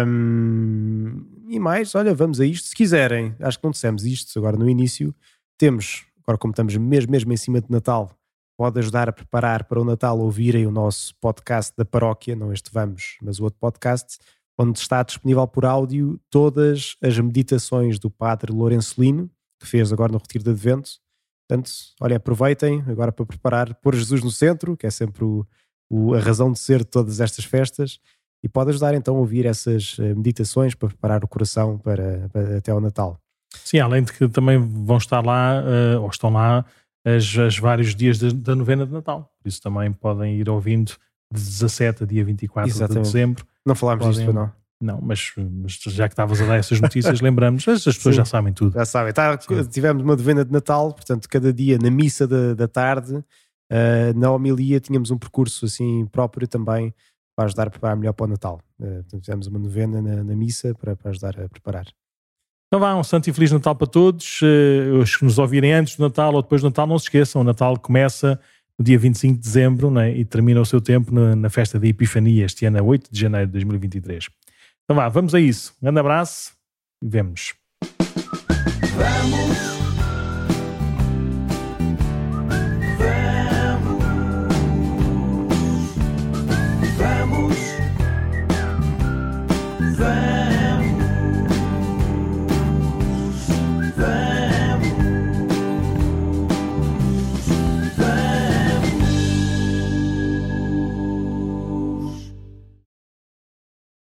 Um, 0.05 1.45
e 1.47 1.57
mais, 1.57 1.95
olha, 1.95 2.13
vamos 2.13 2.41
a 2.41 2.45
isto. 2.45 2.67
Se 2.67 2.75
quiserem, 2.75 3.33
acho 3.39 3.59
que 3.59 3.63
não 3.63 3.71
dissemos 3.71 4.03
isto 4.03 4.37
agora 4.37 4.57
no 4.57 4.69
início, 4.69 5.15
temos, 5.57 6.03
agora 6.21 6.37
como 6.37 6.51
estamos 6.51 6.75
mesmo, 6.75 7.09
mesmo 7.09 7.31
em 7.31 7.37
cima 7.37 7.61
de 7.61 7.71
Natal, 7.71 8.11
pode 8.57 8.77
ajudar 8.79 9.07
a 9.07 9.13
preparar 9.13 9.63
para 9.63 9.79
o 9.79 9.85
Natal 9.85 10.19
ouvirem 10.19 10.67
o 10.67 10.71
nosso 10.71 11.15
podcast 11.21 11.73
da 11.77 11.85
paróquia, 11.85 12.35
não 12.35 12.51
este 12.51 12.69
vamos, 12.73 13.15
mas 13.21 13.39
o 13.39 13.45
outro 13.45 13.57
podcast 13.57 14.17
onde 14.61 14.79
está 14.79 15.01
disponível 15.03 15.47
por 15.47 15.65
áudio 15.65 16.19
todas 16.29 16.95
as 17.01 17.17
meditações 17.17 17.97
do 17.97 18.09
Padre 18.09 18.51
Lourenço 18.51 19.01
Lino, 19.01 19.29
que 19.59 19.67
fez 19.67 19.91
agora 19.91 20.11
no 20.11 20.17
Retiro 20.17 20.43
de 20.43 20.51
Advento. 20.51 20.91
Portanto, 21.47 21.71
olha, 21.99 22.17
aproveitem 22.17 22.83
agora 22.87 23.11
para 23.11 23.25
preparar, 23.25 23.73
pôr 23.75 23.95
Jesus 23.95 24.23
no 24.23 24.31
centro, 24.31 24.77
que 24.77 24.87
é 24.87 24.91
sempre 24.91 25.23
o, 25.23 25.45
o, 25.89 26.13
a 26.13 26.19
razão 26.19 26.51
de 26.51 26.59
ser 26.59 26.79
de 26.79 26.85
todas 26.85 27.19
estas 27.19 27.45
festas, 27.45 27.99
e 28.43 28.49
pode 28.49 28.69
ajudar 28.69 28.93
então 28.93 29.15
a 29.15 29.19
ouvir 29.19 29.45
essas 29.45 29.97
eh, 29.99 30.15
meditações 30.15 30.73
para 30.73 30.87
preparar 30.87 31.23
o 31.23 31.27
coração 31.27 31.77
para, 31.77 32.27
para 32.29 32.57
até 32.57 32.71
ao 32.71 32.81
Natal. 32.81 33.19
Sim, 33.53 33.79
além 33.79 34.03
de 34.03 34.13
que 34.13 34.27
também 34.29 34.57
vão 34.57 34.97
estar 34.97 35.23
lá, 35.23 35.61
uh, 35.61 36.01
ou 36.01 36.09
estão 36.09 36.31
lá, 36.31 36.65
as, 37.05 37.37
as 37.37 37.57
vários 37.57 37.93
dias 37.93 38.17
da 38.19 38.55
novena 38.55 38.85
de 38.85 38.93
Natal. 38.93 39.31
Por 39.41 39.47
isso 39.47 39.61
também 39.61 39.91
podem 39.91 40.37
ir 40.37 40.49
ouvindo 40.49 40.93
17 41.31 42.03
a 42.03 42.05
dia 42.05 42.23
24 42.25 42.69
Exatamente. 42.69 43.03
de 43.03 43.11
dezembro. 43.11 43.45
Não 43.65 43.75
falámos 43.75 44.05
podem... 44.05 44.25
disto, 44.25 44.33
não? 44.33 44.51
Não, 44.81 44.99
mas, 44.99 45.31
mas, 45.37 45.73
já 45.73 46.07
que 46.07 46.13
estavas 46.13 46.41
a 46.41 46.45
dar 46.45 46.55
essas 46.57 46.81
notícias, 46.81 47.21
lembramos, 47.21 47.67
as 47.67 47.83
pessoas 47.83 48.15
Sim, 48.15 48.19
já 48.19 48.25
sabem 48.25 48.51
tudo. 48.51 48.73
Já 48.73 48.83
sabem. 48.83 49.13
Tá, 49.13 49.37
tivemos 49.71 50.03
uma 50.03 50.15
novena 50.15 50.43
de 50.43 50.51
Natal, 50.51 50.91
portanto, 50.91 51.29
cada 51.29 51.53
dia 51.53 51.77
na 51.77 51.91
missa 51.91 52.27
da, 52.27 52.55
da 52.55 52.67
tarde, 52.67 53.13
uh, 53.13 53.23
na 54.19 54.31
homilia, 54.31 54.79
tínhamos 54.79 55.11
um 55.11 55.17
percurso 55.19 55.65
assim 55.65 56.07
próprio 56.07 56.47
também 56.47 56.93
para 57.35 57.45
ajudar 57.45 57.67
a 57.67 57.69
preparar 57.69 57.95
melhor 57.95 58.13
para 58.13 58.25
o 58.25 58.27
Natal. 58.27 58.59
Uh, 58.79 59.03
portanto, 59.03 59.19
fizemos 59.21 59.47
uma 59.47 59.59
novena 59.59 60.01
na, 60.01 60.23
na 60.23 60.35
missa 60.35 60.73
para, 60.73 60.95
para, 60.95 61.11
ajudar 61.11 61.39
a 61.39 61.47
preparar. 61.47 61.85
Então 62.67 62.79
vá, 62.79 62.95
um 62.95 63.03
santo 63.03 63.29
e 63.29 63.33
feliz 63.33 63.51
Natal 63.51 63.75
para 63.75 63.85
todos. 63.85 64.41
Uh, 64.41 64.97
os 64.99 65.15
que 65.15 65.23
nos 65.23 65.37
ouvirem 65.37 65.73
antes 65.73 65.95
do 65.95 66.03
Natal 66.03 66.33
ou 66.33 66.41
depois 66.41 66.61
do 66.61 66.69
Natal, 66.69 66.87
não 66.87 66.97
se 66.97 67.05
esqueçam, 67.05 67.41
o 67.41 67.43
Natal 67.43 67.77
começa 67.77 68.39
no 68.81 68.83
dia 68.83 68.97
25 68.97 69.35
de 69.35 69.41
dezembro 69.41 69.91
né, 69.91 70.11
e 70.17 70.25
termina 70.25 70.59
o 70.59 70.65
seu 70.65 70.81
tempo 70.81 71.13
na, 71.13 71.35
na 71.35 71.49
festa 71.51 71.79
da 71.79 71.87
Epifania, 71.87 72.45
este 72.45 72.65
ano 72.65 72.79
a 72.79 72.81
8 72.81 73.09
de 73.11 73.19
janeiro 73.19 73.45
de 73.45 73.53
2023. 73.53 74.27
Então 74.83 74.95
vá, 74.95 75.07
vamos 75.07 75.35
a 75.35 75.39
isso. 75.39 75.73
Um 75.79 75.85
grande 75.85 75.99
abraço 75.99 76.53
e 77.01 77.07
vemos. 77.07 77.53
Vamos! 78.95 79.80